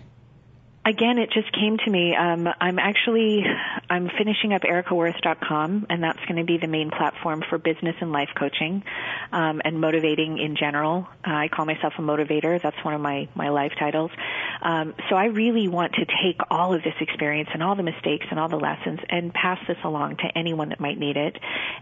Again, 0.85 1.19
it 1.19 1.29
just 1.31 1.51
came 1.53 1.77
to 1.77 1.91
me. 1.91 2.15
Um, 2.15 2.47
I'm 2.59 2.79
actually 2.79 3.43
I'm 3.91 4.09
finishing 4.17 4.53
up 4.53 4.61
erikaworth.com, 4.61 5.87
and 5.89 6.01
that's 6.01 6.19
going 6.19 6.37
to 6.37 6.45
be 6.45 6.57
the 6.57 6.67
main 6.67 6.91
platform 6.91 7.43
for 7.49 7.57
business 7.57 7.93
and 7.99 8.13
life 8.13 8.29
coaching 8.39 8.83
um, 9.33 9.61
and 9.65 9.81
motivating 9.81 10.37
in 10.37 10.55
general. 10.55 11.09
Uh, 11.27 11.33
I 11.33 11.49
call 11.49 11.65
myself 11.65 11.95
a 11.97 12.01
motivator. 12.01 12.61
That's 12.61 12.81
one 12.85 12.93
of 12.93 13.01
my 13.01 13.27
my 13.35 13.49
life 13.49 13.73
titles. 13.77 14.11
Um, 14.61 14.93
so 15.09 15.15
I 15.17 15.25
really 15.25 15.67
want 15.67 15.93
to 15.95 16.05
take 16.05 16.39
all 16.49 16.73
of 16.73 16.83
this 16.83 16.93
experience 17.01 17.49
and 17.51 17.61
all 17.61 17.75
the 17.75 17.83
mistakes 17.83 18.27
and 18.29 18.39
all 18.39 18.47
the 18.47 18.59
lessons 18.59 18.99
and 19.09 19.33
pass 19.33 19.59
this 19.67 19.77
along 19.83 20.17
to 20.17 20.37
anyone 20.37 20.69
that 20.69 20.79
might 20.79 20.97
need 20.97 21.17
it. 21.17 21.37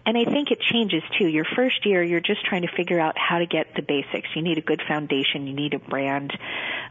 And 0.06 0.18
I 0.18 0.24
think 0.24 0.50
it 0.50 0.62
changes 0.62 1.04
too. 1.20 1.28
Your 1.28 1.46
first 1.46 1.86
year, 1.86 2.02
you're 2.02 2.22
just 2.22 2.44
trying 2.44 2.64
to 2.64 2.76
figure 2.76 3.00
out 3.00 3.20
how 3.20 3.38
to 3.38 3.46
get 3.46 3.76
the 3.76 3.84
basics. 3.84 4.30
You 4.36 4.42
need 4.42 4.58
a 4.58 4.62
good 4.62 4.82
foundation. 4.88 5.46
You 5.46 5.54
need 5.54 5.76
a 5.76 5.80
brand. 5.80 6.34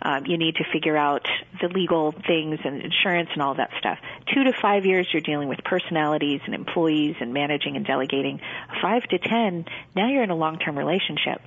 Um, 0.03 0.27
you 0.27 0.39
need 0.39 0.57
to 0.57 0.64
figure 0.73 0.97
out 0.97 1.27
the 1.61 1.69
legal 1.69 2.12
things 2.12 2.61
and 2.64 2.83
insurance 2.83 3.31
and 3.33 3.43
all 3.43 3.55
that 3.55 3.71
stuff. 3.79 3.99
Two 4.33 4.45
to 4.45 4.53
five 4.53 4.87
years, 4.87 5.08
you're 5.13 5.23
dealing 5.23 5.49
with 5.49 5.65
personalities 5.65 6.41
and 6.45 6.55
employees 6.55 7.17
and 7.21 7.33
managing 7.33 7.77
and 7.77 7.87
delegating. 7.87 8.41
Five 8.81 9.05
to 9.05 9.19
ten, 9.19 9.65
now 9.95 10.09
you're 10.09 10.23
in 10.23 10.31
a 10.31 10.37
long-term 10.37 10.77
relationship. 10.77 11.41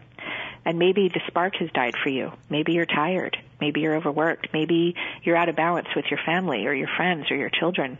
And 0.63 0.77
maybe 0.77 1.07
the 1.07 1.21
spark 1.27 1.55
has 1.55 1.71
died 1.71 1.95
for 2.03 2.09
you. 2.09 2.33
Maybe 2.49 2.73
you're 2.73 2.85
tired. 2.85 3.35
Maybe 3.59 3.81
you're 3.81 3.95
overworked. 3.95 4.49
Maybe 4.53 4.95
you're 5.23 5.35
out 5.35 5.49
of 5.49 5.55
balance 5.55 5.87
with 5.95 6.05
your 6.11 6.19
family 6.23 6.67
or 6.67 6.73
your 6.73 6.89
friends 6.95 7.31
or 7.31 7.35
your 7.35 7.49
children 7.49 7.97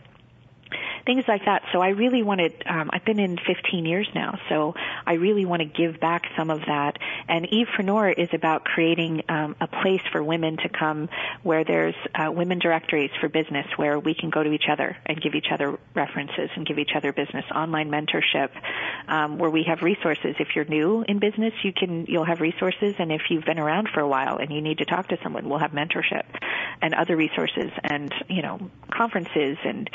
things 1.06 1.24
like 1.28 1.44
that. 1.44 1.62
So 1.72 1.80
I 1.80 1.90
really 1.90 2.22
wanted, 2.22 2.62
um, 2.66 2.90
I've 2.92 3.04
been 3.04 3.18
in 3.18 3.38
15 3.38 3.84
years 3.84 4.08
now, 4.14 4.38
so 4.48 4.74
I 5.06 5.14
really 5.14 5.44
want 5.44 5.60
to 5.60 5.66
give 5.66 6.00
back 6.00 6.24
some 6.36 6.50
of 6.50 6.60
that. 6.66 6.98
And 7.28 7.46
Evepreneur 7.46 8.12
is 8.16 8.28
about 8.32 8.64
creating 8.64 9.22
um, 9.28 9.56
a 9.60 9.66
place 9.66 10.02
for 10.10 10.22
women 10.22 10.56
to 10.58 10.68
come 10.68 11.08
where 11.42 11.64
there's 11.64 11.94
uh, 12.14 12.30
women 12.30 12.58
directories 12.58 13.10
for 13.20 13.28
business 13.28 13.66
where 13.76 13.98
we 13.98 14.14
can 14.14 14.30
go 14.30 14.42
to 14.42 14.52
each 14.52 14.68
other 14.70 14.96
and 15.06 15.20
give 15.20 15.34
each 15.34 15.50
other 15.52 15.78
references 15.94 16.50
and 16.56 16.66
give 16.66 16.78
each 16.78 16.92
other 16.94 17.12
business 17.12 17.44
online 17.54 17.90
mentorship 17.90 18.50
um, 19.08 19.38
where 19.38 19.50
we 19.50 19.64
have 19.64 19.82
resources. 19.82 20.36
If 20.38 20.48
you're 20.54 20.64
new 20.64 21.04
in 21.06 21.18
business, 21.18 21.52
you 21.62 21.72
can 21.72 22.06
you'll 22.06 22.24
have 22.24 22.40
resources, 22.40 22.94
and 22.98 23.12
if 23.12 23.22
you've 23.30 23.44
been 23.44 23.58
around 23.58 23.88
for 23.92 24.00
a 24.00 24.08
while 24.08 24.36
and 24.36 24.52
you 24.52 24.60
need 24.60 24.78
to 24.78 24.84
talk 24.84 25.08
to 25.08 25.18
someone, 25.22 25.48
we'll 25.48 25.58
have 25.58 25.72
mentorship 25.72 26.24
and 26.80 26.94
other 26.94 27.16
resources 27.16 27.70
and 27.84 28.12
you 28.28 28.42
know 28.42 28.58
conferences 28.90 29.56
and 29.64 29.88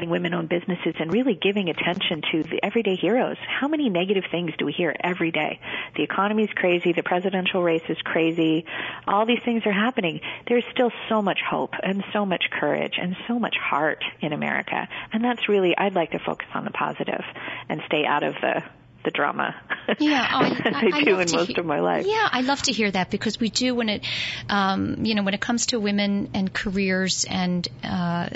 spotlighting 0.00 0.08
women-owned 0.08 0.48
businesses 0.48 0.94
and 0.98 1.12
really 1.12 1.34
giving 1.34 1.68
attention 1.68 2.22
to 2.32 2.42
the 2.42 2.60
everyday 2.62 2.96
heroes. 2.96 3.36
How 3.46 3.68
many 3.68 3.88
negative 3.88 4.24
things 4.30 4.52
do 4.58 4.66
we 4.66 4.72
hear 4.72 4.94
every 5.02 5.30
day? 5.30 5.60
The 5.96 6.02
economy's 6.02 6.50
crazy, 6.54 6.92
the 6.92 7.02
presidential 7.02 7.62
race 7.62 7.82
is 7.88 7.98
crazy, 8.02 8.64
all 9.06 9.26
these 9.26 9.42
things 9.44 9.64
are 9.66 9.72
happening. 9.72 10.20
There's 10.48 10.64
still 10.72 10.92
so 11.08 11.22
much 11.22 11.40
hope 11.48 11.74
and 11.82 12.04
so 12.12 12.26
much 12.26 12.44
courage 12.50 12.98
and 13.00 13.16
so 13.26 13.38
much 13.38 13.56
heart 13.56 14.04
in 14.20 14.32
America, 14.32 14.88
and 15.12 15.24
that's 15.24 15.48
really 15.48 15.76
I'd 15.76 15.94
like 15.94 16.12
to 16.12 16.18
focus 16.18 16.48
on 16.54 16.64
the 16.64 16.70
positive 16.70 17.24
and 17.68 17.80
stay 17.86 18.04
out 18.04 18.22
of 18.22 18.34
the 18.34 18.62
the 19.04 19.10
drama. 19.10 19.54
Yeah, 19.98 20.28
oh, 20.32 20.38
I, 20.64 20.90
I, 20.92 20.96
I 20.98 21.04
do 21.04 21.16
love 21.16 21.20
in 21.26 21.32
most 21.32 21.58
of 21.58 21.66
my 21.66 21.80
life. 21.80 22.06
Yeah, 22.06 22.28
I 22.30 22.42
love 22.42 22.62
to 22.62 22.72
hear 22.72 22.90
that 22.90 23.10
because 23.10 23.40
we 23.40 23.50
do 23.50 23.74
when 23.74 23.88
it, 23.88 24.06
um, 24.48 25.04
you 25.04 25.14
know, 25.14 25.22
when 25.22 25.34
it 25.34 25.40
comes 25.40 25.66
to 25.66 25.80
women 25.80 26.30
and 26.34 26.52
careers 26.52 27.24
and 27.28 27.66
uh, 27.82 28.28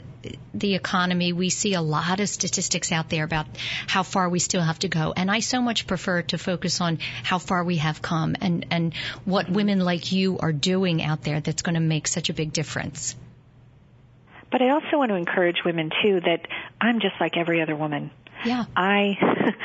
the 0.52 0.74
economy, 0.74 1.32
we 1.32 1.50
see 1.50 1.74
a 1.74 1.80
lot 1.80 2.20
of 2.20 2.28
statistics 2.28 2.92
out 2.92 3.08
there 3.10 3.24
about 3.24 3.46
how 3.86 4.02
far 4.02 4.28
we 4.28 4.38
still 4.38 4.62
have 4.62 4.78
to 4.80 4.88
go, 4.88 5.12
and 5.16 5.30
I 5.30 5.40
so 5.40 5.60
much 5.60 5.86
prefer 5.86 6.22
to 6.22 6.38
focus 6.38 6.80
on 6.80 6.98
how 7.22 7.38
far 7.38 7.62
we 7.64 7.76
have 7.76 8.02
come 8.02 8.36
and 8.40 8.66
and 8.70 8.94
what 9.24 9.48
women 9.50 9.80
like 9.80 10.12
you 10.12 10.38
are 10.38 10.52
doing 10.52 11.02
out 11.02 11.22
there 11.22 11.40
that's 11.40 11.62
going 11.62 11.74
to 11.74 11.80
make 11.80 12.08
such 12.08 12.30
a 12.30 12.34
big 12.34 12.52
difference. 12.52 13.16
But 14.50 14.62
I 14.62 14.70
also 14.70 14.98
want 14.98 15.10
to 15.10 15.16
encourage 15.16 15.64
women 15.64 15.90
too 16.02 16.20
that 16.20 16.46
I'm 16.80 17.00
just 17.00 17.14
like 17.20 17.36
every 17.36 17.60
other 17.60 17.74
woman. 17.74 18.12
Yeah. 18.44 18.64
I 18.76 19.16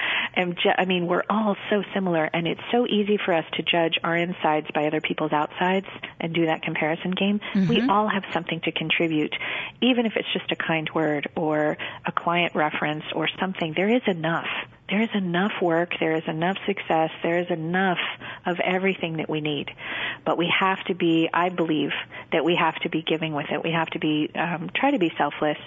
am 0.36 0.56
ju- 0.56 0.74
I 0.78 0.86
mean 0.86 1.08
we're 1.08 1.24
all 1.30 1.56
so 1.70 1.84
similar 1.94 2.26
and 2.26 2.48
it's 2.48 2.62
so 2.72 2.86
easy 2.88 3.18
for 3.24 3.34
us 3.34 3.46
to 3.54 3.64
judge 3.64 4.00
our 4.04 4.16
insides 4.16 4.68
by 4.74 4.88
other 4.88 5.02
people's 5.02 5.34
outsides 5.34 5.88
and 6.20 6.34
do 6.34 6.46
that 6.46 6.62
comparison 6.62 7.12
game. 7.12 7.40
We 7.56 7.62
mm-hmm. 7.62 7.90
all 7.90 8.08
have 8.08 8.24
something 8.34 8.62
to 8.62 8.72
contribute 8.72 9.34
even 9.82 10.06
if 10.06 10.14
it's 10.16 10.32
just 10.34 10.52
a 10.52 10.56
kind 10.56 10.90
word 10.94 11.30
or 11.36 11.78
a 12.06 12.12
client 12.12 12.56
reference 12.56 13.04
or 13.16 13.28
something. 13.40 13.74
There 13.76 13.90
is 13.90 14.02
enough. 14.08 14.48
There 14.90 15.02
is 15.02 15.10
enough 15.14 15.52
work, 15.62 15.92
there 16.00 16.16
is 16.16 16.24
enough 16.28 16.58
success, 16.66 17.12
there 17.22 17.40
is 17.40 17.50
enough 17.50 18.00
of 18.46 18.60
everything 18.60 19.18
that 19.18 19.30
we 19.30 19.40
need. 19.40 19.70
But 20.26 20.38
we 20.38 20.52
have 20.60 20.84
to 20.86 20.96
be, 20.96 21.30
I 21.32 21.50
believe, 21.50 21.92
that 22.32 22.44
we 22.44 22.56
have 22.56 22.76
to 22.82 22.90
be 22.90 23.04
giving 23.04 23.34
with 23.34 23.48
it. 23.52 23.64
We 23.64 23.72
have 23.72 23.88
to 23.92 24.00
be, 24.00 24.32
um, 24.36 24.70
try 24.76 24.92
to 24.92 25.00
be 25.00 25.12
selfless. 25.18 25.58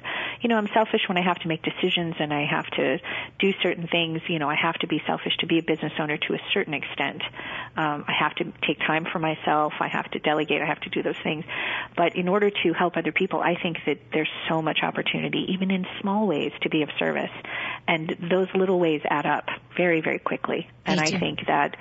You 0.41 0.49
know, 0.49 0.57
I'm 0.57 0.69
selfish 0.75 1.03
when 1.09 1.19
I 1.19 1.23
have 1.23 1.39
to 1.41 1.49
make 1.49 1.63
decisions 1.63 2.17
and 2.19 2.35
I 2.35 2.45
have 2.47 2.67
to 2.73 2.99
do 3.39 3.53
certain 3.63 3.87
things. 3.87 4.23
You 4.29 4.39
know, 4.39 4.51
I 4.51 4.57
have 4.57 4.75
to 4.81 4.87
be 4.87 5.01
selfish 5.07 5.37
to 5.39 5.47
be 5.47 5.59
a 5.59 5.63
business 5.63 5.93
owner 5.99 6.17
to 6.17 6.35
a 6.35 6.41
certain 6.53 6.75
extent. 6.75 7.23
Um, 7.77 8.05
I 8.09 8.13
have 8.19 8.35
to 8.37 8.45
take 8.67 8.79
time 8.81 9.07
for 9.11 9.19
myself. 9.19 9.73
I 9.81 9.89
have 9.89 10.11
to 10.11 10.19
delegate. 10.19 10.61
I 10.61 10.67
have 10.67 10.81
to 10.81 10.91
do 10.91 11.03
those 11.03 11.19
things. 11.23 11.45
But 11.97 12.17
in 12.17 12.29
order 12.29 12.51
to 12.51 12.73
help 12.73 12.97
other 12.97 13.13
people, 13.13 13.41
I 13.41 13.55
think 13.55 13.79
that 13.87 13.99
there's 14.13 14.31
so 14.49 14.61
much 14.61 14.81
opportunity, 14.83 15.47
even 15.51 15.71
in 15.71 15.87
small 16.01 16.27
ways, 16.27 16.53
to 16.63 16.69
be 16.69 16.83
of 16.83 16.91
service. 16.99 17.31
And 17.87 18.17
those 18.31 18.49
little 18.55 18.79
ways 18.79 19.03
add 19.13 19.27
up 19.27 19.49
very, 19.77 20.01
very 20.01 20.19
quickly. 20.19 20.69
And 20.87 20.99
I 20.99 21.07
do. 21.11 21.19
think 21.19 21.41
that, 21.47 21.77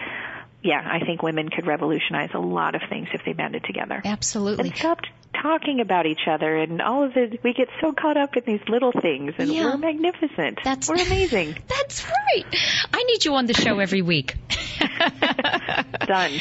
yeah, 0.62 0.82
I 0.86 1.00
think 1.06 1.24
women 1.24 1.50
could 1.50 1.66
revolutionize 1.66 2.32
a 2.34 2.40
lot 2.40 2.76
of 2.76 2.82
things 2.90 3.08
if 3.14 3.24
they 3.26 3.34
banded 3.34 3.64
together. 3.64 4.02
Absolutely. 4.04 4.70
And 4.70 4.78
stopped 4.78 5.08
talking 5.42 5.80
about 5.80 6.06
each 6.06 6.28
other 6.28 6.58
and 6.58 6.82
all 6.82 7.04
of 7.06 7.14
the, 7.14 7.40
we 7.42 7.54
get 7.54 7.70
so 7.80 7.94
caught 7.94 8.18
up 8.18 8.36
in 8.36 8.44
these 8.46 8.68
little 8.68 8.92
things 8.92 9.34
and 9.38 9.50
Yeah. 9.52 9.64
we're 9.66 9.78
magnificent. 9.78 10.60
That's 10.64 10.90
we're 10.90 10.96
amazing. 11.08 11.56
That's 11.68 12.04
right. 12.06 12.46
I 12.94 13.04
need 13.04 13.24
you 13.26 13.34
on 13.36 13.46
the 13.46 13.54
show 13.54 13.80
every 13.80 14.02
week. 14.02 14.36
Done. 16.06 16.32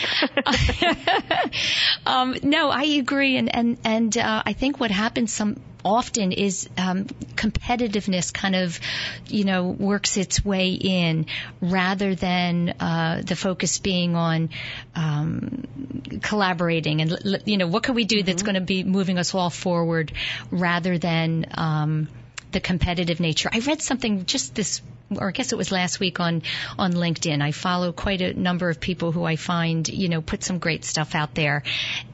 um, 2.07 2.36
no, 2.43 2.70
I 2.70 2.82
agree, 2.84 3.36
and 3.36 3.55
and 3.55 3.78
and 3.84 4.16
uh, 4.16 4.43
I 4.45 4.53
think 4.55 4.80
what 4.80 4.91
happens 4.91 5.32
some 5.32 5.61
often 5.85 6.33
is 6.33 6.68
um, 6.76 7.05
competitiveness 7.35 8.33
kind 8.33 8.57
of, 8.57 8.81
you 9.26 9.45
know, 9.45 9.68
works 9.68 10.16
its 10.16 10.45
way 10.45 10.70
in 10.72 11.26
rather 11.61 12.14
than 12.14 12.70
uh, 12.81 13.22
the 13.24 13.37
focus 13.37 13.78
being 13.78 14.16
on 14.16 14.51
um, 14.95 15.64
collaborating 16.22 17.01
and 17.01 17.43
you 17.45 17.57
know 17.57 17.66
what 17.66 17.83
can 17.83 17.95
we 17.95 18.05
do 18.05 18.22
that's 18.22 18.43
going 18.43 18.55
to 18.55 18.61
be 18.61 18.85
moving 18.85 19.18
us 19.18 19.35
all 19.35 19.51
forward 19.51 20.12
rather 20.51 20.99
than 20.99 21.47
um, 21.55 22.09
the 22.53 22.61
competitive 22.61 23.20
nature. 23.20 23.49
I 23.53 23.61
read 23.61 23.81
something 23.81 24.26
just 24.26 24.55
this 24.55 24.83
or 25.16 25.28
I 25.28 25.33
guess 25.33 25.53
it 25.53 25.57
was 25.57 25.72
last 25.72 25.99
week 25.99 26.20
on 26.20 26.43
on 26.78 26.93
LinkedIn. 26.93 27.43
I 27.43 27.53
follow 27.53 27.93
quite 27.93 28.20
a 28.20 28.33
number 28.35 28.68
of 28.70 28.81
people 28.81 29.12
who 29.12 29.24
I 29.24 29.37
find, 29.37 29.89
you 29.89 30.09
know, 30.09 30.22
put 30.22 30.45
some 30.45 30.59
great 30.59 30.85
stuff 30.85 31.14
out 31.14 31.35
there. 31.35 31.62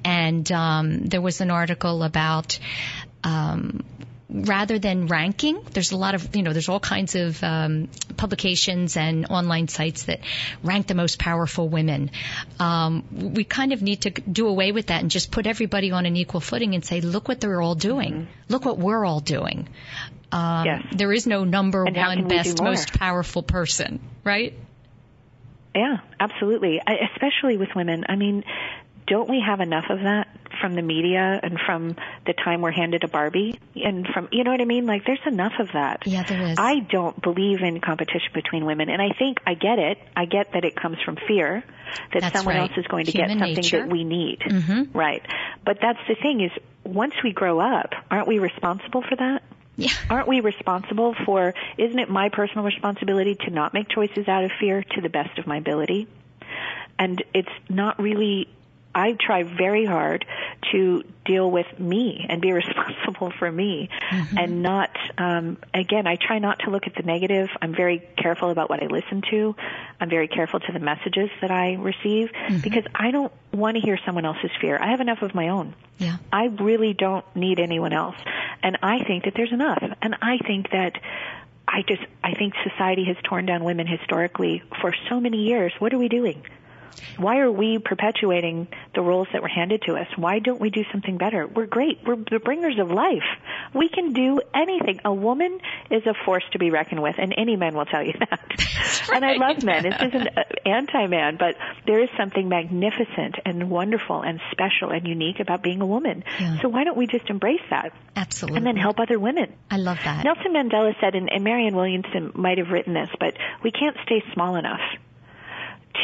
And 0.05 0.51
um, 0.51 1.05
there 1.05 1.21
was 1.21 1.41
an 1.41 1.51
article 1.51 2.03
about 2.03 2.59
um, 3.27 3.85
rather 4.31 4.79
than 4.79 5.07
ranking, 5.07 5.61
there's 5.73 5.91
a 5.91 5.97
lot 5.97 6.15
of, 6.15 6.37
you 6.37 6.43
know, 6.43 6.53
there's 6.53 6.69
all 6.69 6.81
kinds 6.81 7.17
of 7.17 7.43
um, 7.43 7.89
publications 8.17 8.97
and 8.97 9.27
online 9.27 9.67
sites 9.67 10.05
that 10.05 10.21
rank 10.63 10.87
the 10.87 10.95
most 10.95 11.19
powerful 11.19 11.69
women. 11.69 12.11
Um, 12.61 13.05
we 13.35 13.43
kind 13.43 13.73
of 13.73 13.83
need 13.83 14.03
to 14.03 14.11
do 14.11 14.47
away 14.47 14.71
with 14.73 14.87
that 14.87 15.01
and 15.01 15.11
just 15.11 15.31
put 15.33 15.47
everybody 15.47 15.91
on 15.91 16.07
an 16.07 16.17
equal 16.17 16.41
footing 16.41 16.75
and 16.75 16.85
say, 16.85 17.01
look 17.01 17.27
what 17.27 17.41
they're 17.41 17.61
all 17.61 17.75
doing. 17.75 18.13
Mm-hmm. 18.13 18.31
Look 18.49 18.65
what 18.65 18.79
we're 18.79 19.05
all 19.05 19.21
doing. 19.21 19.69
Um, 20.31 20.67
yes. 20.67 20.83
There 20.93 21.13
is 21.13 21.27
no 21.27 21.45
number 21.45 21.85
and 21.85 21.97
one 21.97 22.29
best, 22.29 22.63
most 22.63 22.93
powerful 22.93 23.43
person, 23.43 24.01
right? 24.23 24.55
Yeah, 25.75 25.99
absolutely. 26.19 26.81
I, 26.85 26.95
especially 27.13 27.57
with 27.57 27.71
women. 27.75 28.05
I 28.09 28.17
mean, 28.17 28.45
don't 29.07 29.29
we 29.29 29.43
have 29.47 29.61
enough 29.61 29.85
of 29.91 30.01
that 30.01 30.29
from 30.61 30.75
the 30.75 30.83
media 30.83 31.39
and 31.43 31.59
from 31.65 31.97
the 32.27 32.33
time 32.33 32.61
we're 32.61 32.71
handed 32.73 33.05
a 33.05 33.09
Barbie 33.09 33.59
and 33.75 34.07
from 34.07 34.29
you 34.33 34.45
know 34.45 34.51
what 34.51 34.61
I 34.61 34.65
mean? 34.65 34.87
Like 34.87 35.05
there's 35.05 35.21
enough 35.27 35.55
of 35.59 35.69
that. 35.73 36.07
Yeah, 36.07 36.23
there 36.25 36.43
is. 36.43 36.57
I 36.59 36.81
don't 36.81 37.21
believe 37.21 37.61
in 37.61 37.81
competition 37.81 38.31
between 38.35 38.65
women 38.65 38.89
and 38.89 39.01
I 39.01 39.11
think 39.19 39.39
I 39.47 39.55
get 39.55 39.79
it. 39.79 39.99
I 40.17 40.25
get 40.25 40.53
that 40.53 40.65
it 40.65 40.77
comes 40.77 40.99
from 41.05 41.17
fear 41.29 41.65
that 42.13 42.21
that's 42.21 42.37
someone 42.37 42.57
right. 42.57 42.71
else 42.71 42.79
is 42.79 42.87
going 42.87 43.07
to 43.07 43.13
Human 43.13 43.39
get 43.39 43.39
something 43.39 43.55
nature. 43.57 43.81
that 43.83 43.91
we 43.91 44.05
need. 44.05 44.41
Mm-hmm. 44.41 44.97
Right. 44.97 45.23
But 45.65 45.79
that's 45.81 46.01
the 46.09 46.15
thing 46.15 46.41
is 46.41 46.51
once 46.85 47.15
we 47.23 47.33
grow 47.33 47.61
up, 47.61 47.95
aren't 48.11 48.29
we 48.29 48.39
responsible 48.39 49.03
for 49.03 49.17
that? 49.17 49.43
Yeah. 49.77 49.93
Aren't 50.09 50.27
we 50.27 50.41
responsible 50.41 51.15
for, 51.27 51.55
isn't 51.77 51.99
it 51.99 52.09
my 52.09 52.31
personal 52.31 52.65
responsibility 52.65 53.35
to 53.35 53.51
not 53.51 53.75
make 53.75 53.89
choices 53.89 54.27
out 54.27 54.45
of 54.45 54.51
fear 54.59 54.83
to 54.83 55.01
the 55.03 55.11
best 55.11 55.39
of 55.39 55.47
my 55.47 55.59
ability? 55.59 56.09
And 56.99 57.23
it's 57.35 57.49
not 57.69 58.01
really 58.01 58.49
I 58.97 59.13
try 59.13 59.43
very 59.43 59.85
hard 59.85 60.25
to 60.73 61.05
deal 61.27 61.51
with 61.51 61.67
me 61.79 62.25
and 62.29 62.41
be 62.41 62.53
responsible 62.63 63.31
for 63.39 63.53
me 63.53 63.91
mm-hmm. 64.11 64.39
and 64.39 64.63
not 64.63 64.91
um 65.19 65.59
again 65.75 66.07
I 66.07 66.17
try 66.17 66.39
not 66.39 66.61
to 66.61 66.71
look 66.71 66.87
at 66.87 66.95
the 66.95 67.03
negative. 67.03 67.49
I'm 67.61 67.75
very 67.75 68.03
careful 68.17 68.49
about 68.49 68.71
what 68.71 68.83
I 68.83 68.87
listen 68.87 69.23
to. 69.31 69.55
I'm 70.01 70.09
very 70.09 70.29
careful 70.29 70.61
to 70.61 70.73
the 70.73 70.79
messages 70.79 71.29
that 71.43 71.51
I 71.51 71.75
receive 71.75 72.33
mm-hmm. 72.33 72.61
because 72.61 72.85
I 72.95 73.11
don't 73.11 73.33
want 73.53 73.77
to 73.77 73.83
hear 73.83 73.99
someone 74.07 74.25
else's 74.25 74.51
fear. 74.61 74.79
I 74.81 74.91
have 74.91 75.01
enough 75.01 75.21
of 75.21 75.35
my 75.35 75.49
own. 75.51 75.75
Yeah. 75.99 76.17
I 76.33 76.47
really 76.47 76.95
don't 76.95 77.25
need 77.37 77.61
anyone 77.61 77.93
else. 77.93 78.17
And 78.63 78.79
I 78.83 79.05
think 79.05 79.25
that 79.25 79.35
there's 79.37 79.53
enough. 79.53 79.83
And 80.01 80.17
I 80.23 80.39
think 80.39 80.71
that 80.71 80.99
I 81.69 81.83
just 81.83 82.03
I 82.25 82.33
think 82.33 82.55
society 82.65 83.05
has 83.05 83.17
torn 83.25 83.45
down 83.45 83.63
women 83.63 83.87
historically 83.87 84.63
for 84.81 84.95
so 85.11 85.21
many 85.21 85.45
years. 85.45 85.73
What 85.79 85.93
are 85.93 85.99
we 85.99 86.09
doing 86.09 86.43
why 87.19 87.39
are 87.39 87.51
we 87.51 87.79
perpetuating 87.79 88.69
the 88.95 89.01
roles 89.01 89.29
that 89.33 89.43
were 89.43 89.49
handed 89.49 89.83
to 89.83 89.95
us? 89.95 90.07
Why 90.17 90.39
don't 90.39 90.61
we 90.61 90.71
do 90.71 90.85
something 90.93 91.17
better? 91.17 91.47
We're 91.47 91.67
great. 91.67 92.01
We're 92.07 92.17
the 92.17 92.41
bringers 92.43 92.79
of 92.79 92.91
life. 92.91 93.25
We 93.75 93.89
can 93.89 94.13
do 94.13 94.41
anything. 94.55 95.01
A 95.05 95.13
woman 95.13 95.59
is 95.91 96.07
a 96.07 96.15
force 96.25 96.45
to 96.53 96.59
be 96.59 96.71
reckoned 96.71 97.03
with, 97.03 97.17
and 97.19 97.35
any 97.37 97.57
man 97.57 97.75
will 97.75 97.85
tell 97.85 98.05
you 98.05 98.13
that. 98.19 98.41
Right. 99.09 99.23
And 99.23 99.25
I 99.25 99.35
love 99.35 99.63
men. 99.65 99.83
This 99.85 99.95
isn't 100.09 100.29
uh, 100.37 100.43
anti-man, 100.65 101.37
but 101.39 101.57
there 101.87 102.03
is 102.03 102.09
something 102.19 102.49
magnificent 102.49 103.37
and 103.45 103.71
wonderful 103.71 104.23
and 104.23 104.41
special 104.51 104.91
and 104.91 105.07
unique 105.07 105.41
about 105.41 105.63
being 105.63 105.81
a 105.81 105.87
woman. 105.87 106.25
Yeah. 106.39 106.61
So 106.61 106.69
why 106.69 106.85
don't 106.85 106.97
we 106.97 107.07
just 107.07 107.29
embrace 107.31 107.61
that? 107.71 107.93
Absolutely. 108.15 108.59
And 108.59 108.67
then 108.67 108.77
help 108.77 108.99
other 108.99 109.19
women. 109.19 109.53
I 109.71 109.77
love 109.77 109.99
that. 110.05 110.25
Nelson 110.25 110.53
Mandela 110.53 110.93
said, 111.01 111.15
and, 111.15 111.31
and 111.33 111.45
Marianne 111.45 111.77
Williamson 111.77 112.33
might 112.35 112.59
have 112.59 112.69
written 112.69 112.95
this, 112.95 113.11
but 113.19 113.35
we 113.63 113.71
can't 113.71 113.97
stay 114.05 114.23
small 114.33 114.57
enough 114.57 114.81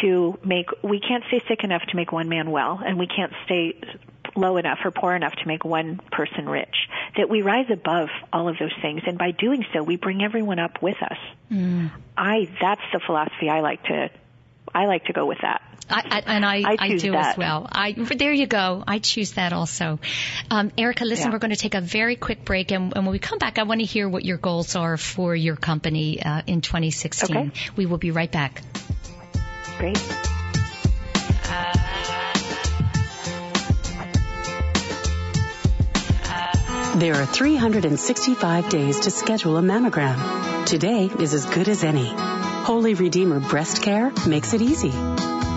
to 0.00 0.38
make 0.44 0.66
we 0.82 1.00
can't 1.00 1.24
stay 1.28 1.42
sick 1.48 1.64
enough 1.64 1.82
to 1.88 1.96
make 1.96 2.12
one 2.12 2.28
man 2.28 2.50
well 2.50 2.80
and 2.84 2.98
we 2.98 3.06
can't 3.06 3.32
stay 3.44 3.78
low 4.34 4.56
enough 4.56 4.78
or 4.84 4.90
poor 4.90 5.14
enough 5.14 5.34
to 5.34 5.46
make 5.46 5.64
one 5.64 6.00
person 6.10 6.48
rich 6.48 6.74
that 7.16 7.28
we 7.28 7.42
rise 7.42 7.66
above 7.70 8.08
all 8.32 8.48
of 8.48 8.56
those 8.58 8.72
things 8.80 9.02
and 9.06 9.18
by 9.18 9.30
doing 9.30 9.64
so 9.72 9.82
we 9.82 9.96
bring 9.96 10.22
everyone 10.22 10.58
up 10.58 10.80
with 10.82 10.96
us 11.02 11.18
mm. 11.50 11.90
i 12.16 12.48
that's 12.60 12.82
the 12.92 13.00
philosophy 13.04 13.48
i 13.50 13.60
like 13.60 13.82
to 13.84 14.08
i 14.74 14.86
like 14.86 15.04
to 15.04 15.12
go 15.12 15.26
with 15.26 15.38
that 15.42 15.60
I, 15.90 16.02
I, 16.10 16.22
and 16.26 16.44
I, 16.46 16.56
I, 16.56 16.76
I 16.78 16.96
do 16.96 17.10
that. 17.10 17.32
as 17.32 17.36
well. 17.36 17.68
I, 17.70 17.92
there 17.92 18.32
you 18.32 18.46
go. 18.46 18.82
I 18.86 18.98
choose 18.98 19.32
that 19.32 19.52
also. 19.52 19.98
Um, 20.50 20.70
Erika, 20.78 21.04
listen, 21.04 21.26
Yeah. 21.26 21.32
we're 21.32 21.38
going 21.38 21.50
to 21.50 21.56
take 21.56 21.74
a 21.74 21.80
very 21.80 22.16
quick 22.16 22.44
break, 22.44 22.70
and, 22.70 22.96
and 22.96 23.04
when 23.04 23.12
we 23.12 23.18
come 23.18 23.38
back, 23.38 23.58
I 23.58 23.64
want 23.64 23.80
to 23.80 23.84
hear 23.84 24.08
what 24.08 24.24
your 24.24 24.38
goals 24.38 24.74
are 24.76 24.96
for 24.96 25.34
your 25.34 25.56
company 25.56 26.22
uh, 26.22 26.42
in 26.46 26.60
2016. 26.60 27.36
Okay. 27.36 27.50
We 27.76 27.86
will 27.86 27.98
be 27.98 28.10
right 28.10 28.30
back. 28.30 28.62
Great 29.82 29.98
There 36.94 37.14
are 37.16 37.26
365 37.26 38.68
days 38.68 39.00
to 39.00 39.10
schedule 39.10 39.56
a 39.56 39.60
mammogram. 39.60 40.66
Today 40.66 41.10
is 41.18 41.34
as 41.34 41.46
good 41.46 41.68
as 41.68 41.82
any. 41.82 42.12
Holy 42.14 42.94
Redeemer 42.94 43.40
Breast 43.40 43.82
Care 43.82 44.12
makes 44.28 44.54
it 44.54 44.62
easy. 44.62 44.92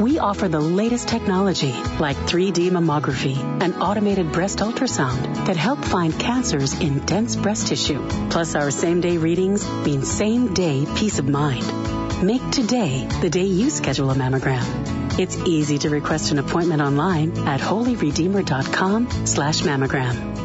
We 0.02 0.18
offer 0.18 0.48
the 0.48 0.60
latest 0.60 1.08
technology 1.08 1.74
like 2.00 2.18
3D 2.18 2.72
mammography 2.72 3.38
and 3.62 3.76
automated 3.76 4.32
breast 4.32 4.58
ultrasound 4.60 5.46
that 5.46 5.56
help 5.56 5.86
find 5.86 6.20
cancers 6.20 6.74
in 6.80 7.06
dense 7.06 7.36
breast 7.36 7.68
tissue. 7.68 8.02
Plus, 8.32 8.56
our 8.56 8.72
same 8.72 9.02
day 9.02 9.18
readings 9.18 9.70
mean 9.86 10.02
same 10.02 10.54
day 10.56 10.88
peace 10.96 11.20
of 11.20 11.30
mind. 11.30 12.05
Make 12.26 12.50
today 12.50 13.06
the 13.22 13.30
day 13.30 13.44
you 13.44 13.70
schedule 13.70 14.10
a 14.10 14.16
mammogram. 14.16 15.20
It's 15.20 15.38
easy 15.38 15.78
to 15.78 15.92
request 15.92 16.32
an 16.32 16.40
appointment 16.40 16.82
online 16.82 17.38
at 17.48 17.62
holyredeemer.com 17.62 19.28
slash 19.28 19.62
mammogram. 19.62 20.45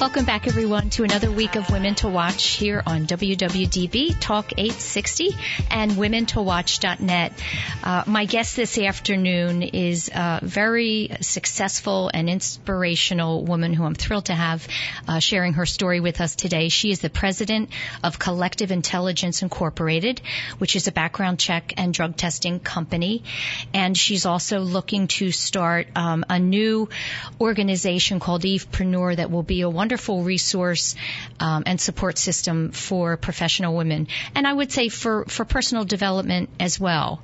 Welcome 0.00 0.24
back, 0.24 0.46
everyone, 0.46 0.88
to 0.90 1.04
another 1.04 1.30
week 1.30 1.56
of 1.56 1.68
Women 1.68 1.94
to 1.96 2.08
Watch 2.08 2.56
here 2.56 2.82
on 2.86 3.06
WWDB 3.06 4.18
Talk 4.18 4.52
860 4.52 5.36
and 5.70 5.90
WomenToWatch.net. 5.92 7.32
Uh, 7.84 8.04
my 8.06 8.24
guest 8.24 8.56
this 8.56 8.78
afternoon 8.78 9.62
is 9.62 10.08
a 10.08 10.40
very 10.42 11.10
successful 11.20 12.10
and 12.14 12.30
inspirational 12.30 13.44
woman 13.44 13.74
who 13.74 13.84
I'm 13.84 13.94
thrilled 13.94 14.24
to 14.26 14.34
have 14.34 14.66
uh, 15.06 15.18
sharing 15.18 15.52
her 15.52 15.66
story 15.66 16.00
with 16.00 16.22
us 16.22 16.34
today. 16.34 16.70
She 16.70 16.90
is 16.90 17.00
the 17.00 17.10
president 17.10 17.68
of 18.02 18.18
Collective 18.18 18.70
Intelligence 18.70 19.42
Incorporated, 19.42 20.22
which 20.56 20.76
is 20.76 20.88
a 20.88 20.92
background 20.92 21.38
check 21.38 21.74
and 21.76 21.92
drug 21.92 22.16
testing 22.16 22.58
company, 22.58 23.22
and 23.74 23.94
she's 23.94 24.24
also 24.24 24.60
looking 24.60 25.08
to 25.08 25.30
start 25.30 25.88
um, 25.94 26.24
a 26.30 26.38
new 26.38 26.88
organization 27.38 28.18
called 28.18 28.44
Evepreneur 28.44 29.16
that 29.16 29.30
will 29.30 29.42
be 29.42 29.60
a 29.60 29.68
wonderful 29.68 29.89
resource 29.98 30.94
um, 31.40 31.62
and 31.66 31.80
support 31.80 32.18
system 32.18 32.70
for 32.72 33.16
professional 33.16 33.76
women, 33.76 34.06
and 34.34 34.46
I 34.46 34.52
would 34.52 34.70
say 34.72 34.88
for 34.88 35.24
for 35.26 35.44
personal 35.44 35.84
development 35.84 36.50
as 36.60 36.78
well. 36.80 37.22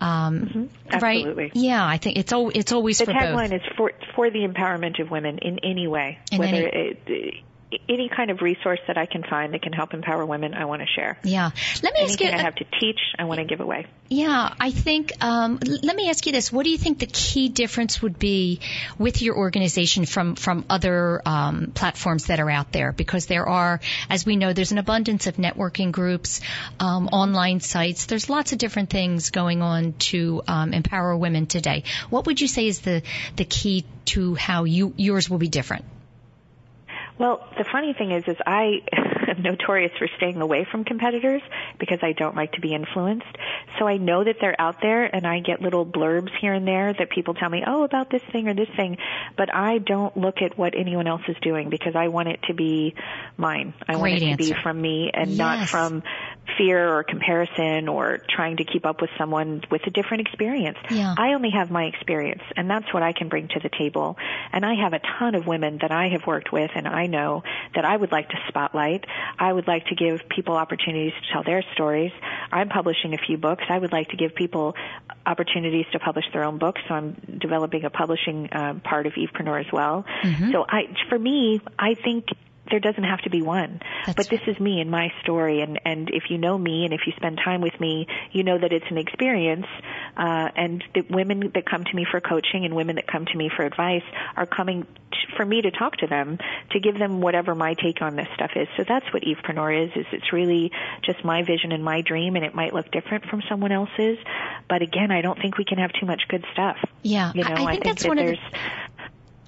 Um, 0.00 0.70
Right? 0.90 1.18
Absolutely. 1.26 1.50
Yeah, 1.54 1.84
I 1.84 1.98
think 1.98 2.16
it's 2.18 2.32
al- 2.32 2.50
it's 2.54 2.72
always 2.72 2.98
the 2.98 3.06
for 3.06 3.12
both. 3.12 3.22
tagline 3.22 3.52
is 3.52 3.62
for 3.76 3.92
for 4.14 4.30
the 4.30 4.46
empowerment 4.46 5.00
of 5.00 5.10
women 5.10 5.38
in 5.38 5.58
any 5.62 5.86
way, 5.86 6.18
In 6.32 6.38
whether 6.38 6.56
any- 6.56 6.66
it, 6.66 7.34
any 7.88 8.08
kind 8.08 8.30
of 8.30 8.40
resource 8.40 8.80
that 8.86 8.96
I 8.96 9.06
can 9.06 9.22
find 9.22 9.52
that 9.52 9.62
can 9.62 9.72
help 9.72 9.92
empower 9.92 10.24
women, 10.24 10.54
I 10.54 10.64
want 10.64 10.80
to 10.82 10.86
share. 10.86 11.18
Yeah. 11.22 11.50
Let 11.82 11.94
me 11.94 12.00
ask 12.00 12.20
you. 12.20 12.26
Anything 12.26 12.40
I 12.40 12.42
have 12.42 12.54
to 12.56 12.64
teach, 12.80 12.98
I 13.18 13.24
want 13.24 13.40
to 13.40 13.44
give 13.44 13.60
away. 13.60 13.86
Yeah, 14.08 14.54
I 14.58 14.70
think. 14.70 15.12
Um, 15.22 15.58
let 15.62 15.94
me 15.94 16.08
ask 16.08 16.24
you 16.24 16.32
this: 16.32 16.50
What 16.50 16.64
do 16.64 16.70
you 16.70 16.78
think 16.78 16.98
the 16.98 17.06
key 17.06 17.50
difference 17.50 18.00
would 18.00 18.18
be 18.18 18.60
with 18.98 19.20
your 19.20 19.36
organization 19.36 20.06
from 20.06 20.34
from 20.34 20.64
other 20.70 21.20
um, 21.26 21.72
platforms 21.74 22.26
that 22.26 22.40
are 22.40 22.50
out 22.50 22.72
there? 22.72 22.92
Because 22.92 23.26
there 23.26 23.46
are, 23.46 23.80
as 24.08 24.24
we 24.24 24.36
know, 24.36 24.52
there's 24.54 24.72
an 24.72 24.78
abundance 24.78 25.26
of 25.26 25.36
networking 25.36 25.92
groups, 25.92 26.40
um, 26.80 27.08
online 27.08 27.60
sites. 27.60 28.06
There's 28.06 28.30
lots 28.30 28.52
of 28.52 28.58
different 28.58 28.88
things 28.88 29.30
going 29.30 29.60
on 29.60 29.92
to 30.10 30.42
um, 30.48 30.72
empower 30.72 31.14
women 31.16 31.46
today. 31.46 31.84
What 32.08 32.26
would 32.26 32.40
you 32.40 32.48
say 32.48 32.66
is 32.66 32.80
the 32.80 33.02
the 33.36 33.44
key 33.44 33.84
to 34.06 34.34
how 34.34 34.64
you 34.64 34.94
yours 34.96 35.28
will 35.28 35.38
be 35.38 35.48
different? 35.48 35.84
Well, 37.18 37.46
the 37.58 37.64
funny 37.72 37.94
thing 37.94 38.12
is, 38.12 38.24
is 38.28 38.36
I 38.46 38.82
am 39.26 39.42
notorious 39.42 39.92
for 39.98 40.06
staying 40.16 40.40
away 40.40 40.66
from 40.70 40.84
competitors 40.84 41.42
because 41.78 41.98
I 42.02 42.12
don't 42.12 42.36
like 42.36 42.52
to 42.52 42.60
be 42.60 42.74
influenced. 42.74 43.26
So 43.78 43.86
I 43.88 43.96
know 43.96 44.22
that 44.24 44.36
they're 44.40 44.58
out 44.60 44.76
there 44.82 45.04
and 45.04 45.26
I 45.26 45.40
get 45.40 45.60
little 45.60 45.84
blurbs 45.84 46.30
here 46.40 46.52
and 46.52 46.66
there 46.66 46.92
that 46.92 47.10
people 47.10 47.34
tell 47.34 47.48
me, 47.48 47.62
oh, 47.66 47.82
about 47.82 48.10
this 48.10 48.22
thing 48.32 48.48
or 48.48 48.54
this 48.54 48.68
thing, 48.76 48.98
but 49.36 49.52
I 49.54 49.78
don't 49.78 50.16
look 50.16 50.42
at 50.42 50.56
what 50.56 50.74
anyone 50.76 51.06
else 51.06 51.22
is 51.28 51.36
doing 51.42 51.70
because 51.70 51.94
I 51.96 52.08
want 52.08 52.28
it 52.28 52.40
to 52.48 52.54
be 52.54 52.94
mine. 53.36 53.74
I 53.88 53.94
Great 53.94 54.00
want 54.00 54.12
it 54.14 54.20
to 54.20 54.26
answer. 54.32 54.54
be 54.54 54.62
from 54.62 54.80
me 54.80 55.10
and 55.12 55.30
Yes. 55.30 55.38
not 55.38 55.68
from 55.68 56.02
fear 56.56 56.96
or 56.96 57.02
comparison 57.02 57.88
or 57.88 58.18
trying 58.28 58.56
to 58.56 58.64
keep 58.64 58.86
up 58.86 59.00
with 59.00 59.10
someone 59.18 59.62
with 59.70 59.82
a 59.86 59.90
different 59.90 60.26
experience. 60.26 60.78
Yeah. 60.90 61.14
I 61.16 61.34
only 61.34 61.50
have 61.50 61.70
my 61.70 61.84
experience 61.84 62.42
and 62.56 62.70
that's 62.70 62.92
what 62.92 63.02
I 63.02 63.12
can 63.12 63.28
bring 63.28 63.48
to 63.48 63.60
the 63.60 63.68
table. 63.68 64.16
And 64.52 64.64
I 64.64 64.74
have 64.74 64.92
a 64.92 65.00
ton 65.18 65.34
of 65.34 65.46
women 65.46 65.78
that 65.82 65.90
I 65.90 66.08
have 66.08 66.26
worked 66.26 66.52
with 66.52 66.70
and 66.74 66.88
I 66.88 67.06
know 67.06 67.42
that 67.74 67.84
I 67.84 67.96
would 67.96 68.12
like 68.12 68.28
to 68.30 68.36
spotlight. 68.48 69.04
I 69.38 69.52
would 69.52 69.66
like 69.66 69.86
to 69.86 69.94
give 69.94 70.28
people 70.28 70.56
opportunities 70.56 71.12
to 71.12 71.32
tell 71.32 71.42
their 71.42 71.62
stories. 71.74 72.12
I'm 72.50 72.68
publishing 72.68 73.14
a 73.14 73.18
few 73.18 73.36
books. 73.36 73.64
I 73.68 73.78
would 73.78 73.92
like 73.92 74.08
to 74.08 74.16
give 74.16 74.34
people 74.34 74.74
opportunities 75.26 75.86
to 75.92 75.98
publish 75.98 76.24
their 76.32 76.44
own 76.44 76.58
books. 76.58 76.80
So 76.88 76.94
I'm 76.94 77.38
developing 77.40 77.84
a 77.84 77.90
publishing 77.90 78.48
um, 78.52 78.80
part 78.80 79.06
of 79.06 79.12
Evepreneur 79.12 79.64
as 79.64 79.72
well. 79.72 80.04
Mm-hmm. 80.22 80.52
So 80.52 80.64
I, 80.68 80.94
for 81.08 81.18
me, 81.18 81.60
I 81.78 81.94
think 81.94 82.28
there 82.70 82.80
doesn't 82.80 83.04
have 83.04 83.20
to 83.20 83.30
be 83.30 83.42
one. 83.42 83.80
That's 84.06 84.16
but 84.16 84.28
this 84.28 84.40
is 84.46 84.58
me 84.60 84.80
and 84.80 84.90
my 84.90 85.12
story 85.22 85.60
and, 85.60 85.80
and 85.84 86.10
if 86.10 86.24
you 86.30 86.38
know 86.38 86.56
me 86.56 86.84
and 86.84 86.92
if 86.92 87.00
you 87.06 87.12
spend 87.16 87.38
time 87.44 87.60
with 87.60 87.78
me, 87.80 88.06
you 88.32 88.42
know 88.42 88.58
that 88.58 88.72
it's 88.72 88.86
an 88.90 88.98
experience, 88.98 89.66
uh, 90.16 90.48
and 90.56 90.82
the 90.94 91.02
women 91.10 91.50
that 91.54 91.64
come 91.66 91.84
to 91.84 91.94
me 91.94 92.06
for 92.10 92.20
coaching 92.20 92.64
and 92.64 92.74
women 92.74 92.96
that 92.96 93.06
come 93.06 93.24
to 93.26 93.36
me 93.36 93.50
for 93.54 93.64
advice 93.64 94.02
are 94.36 94.46
coming 94.46 94.84
t- 94.84 95.18
for 95.36 95.44
me 95.44 95.62
to 95.62 95.70
talk 95.70 95.96
to 95.96 96.06
them, 96.06 96.38
to 96.70 96.80
give 96.80 96.98
them 96.98 97.20
whatever 97.20 97.54
my 97.54 97.74
take 97.74 98.02
on 98.02 98.16
this 98.16 98.28
stuff 98.34 98.52
is. 98.56 98.68
So 98.76 98.84
that's 98.86 99.06
what 99.12 99.22
Evepreneur 99.22 99.86
is, 99.86 99.96
is 99.96 100.06
it's 100.12 100.32
really 100.32 100.72
just 101.02 101.24
my 101.24 101.42
vision 101.42 101.72
and 101.72 101.84
my 101.84 102.02
dream 102.02 102.36
and 102.36 102.44
it 102.44 102.54
might 102.54 102.72
look 102.74 102.90
different 102.90 103.26
from 103.26 103.42
someone 103.48 103.72
else's. 103.72 104.18
But 104.68 104.82
again, 104.82 105.10
I 105.10 105.20
don't 105.22 105.40
think 105.40 105.58
we 105.58 105.64
can 105.64 105.78
have 105.78 105.92
too 105.92 106.06
much 106.06 106.22
good 106.28 106.44
stuff. 106.52 106.76
Yeah, 107.02 107.32
You 107.34 107.44
know, 107.44 107.50
I, 107.50 107.64
I 107.64 107.70
think 107.72 107.84
that's 107.84 108.02
that 108.02 108.08
one 108.08 108.18
of 108.18 108.26
the. 108.26 108.38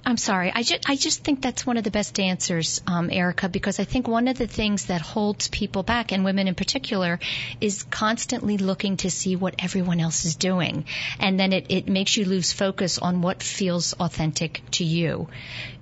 I'm 0.03 0.17
sorry. 0.17 0.51
I 0.53 0.63
just 0.63 0.89
I 0.89 0.95
just 0.95 1.23
think 1.23 1.41
that's 1.41 1.65
one 1.65 1.77
of 1.77 1.83
the 1.83 1.91
best 1.91 2.19
answers, 2.19 2.81
um, 2.87 3.09
Erika, 3.11 3.47
because 3.47 3.79
I 3.79 3.83
think 3.83 4.07
one 4.07 4.27
of 4.27 4.37
the 4.37 4.47
things 4.47 4.87
that 4.87 4.99
holds 4.99 5.47
people 5.47 5.83
back, 5.83 6.11
and 6.11 6.25
women 6.25 6.47
in 6.47 6.55
particular, 6.55 7.19
is 7.61 7.83
constantly 7.83 8.57
looking 8.57 8.97
to 8.97 9.11
see 9.11 9.35
what 9.35 9.55
everyone 9.59 9.99
else 9.99 10.25
is 10.25 10.35
doing, 10.35 10.85
and 11.19 11.39
then 11.39 11.53
it 11.53 11.67
it 11.69 11.87
makes 11.87 12.17
you 12.17 12.25
lose 12.25 12.51
focus 12.51 12.97
on 12.97 13.21
what 13.21 13.43
feels 13.43 13.93
authentic 13.93 14.61
to 14.71 14.83
you. 14.83 15.27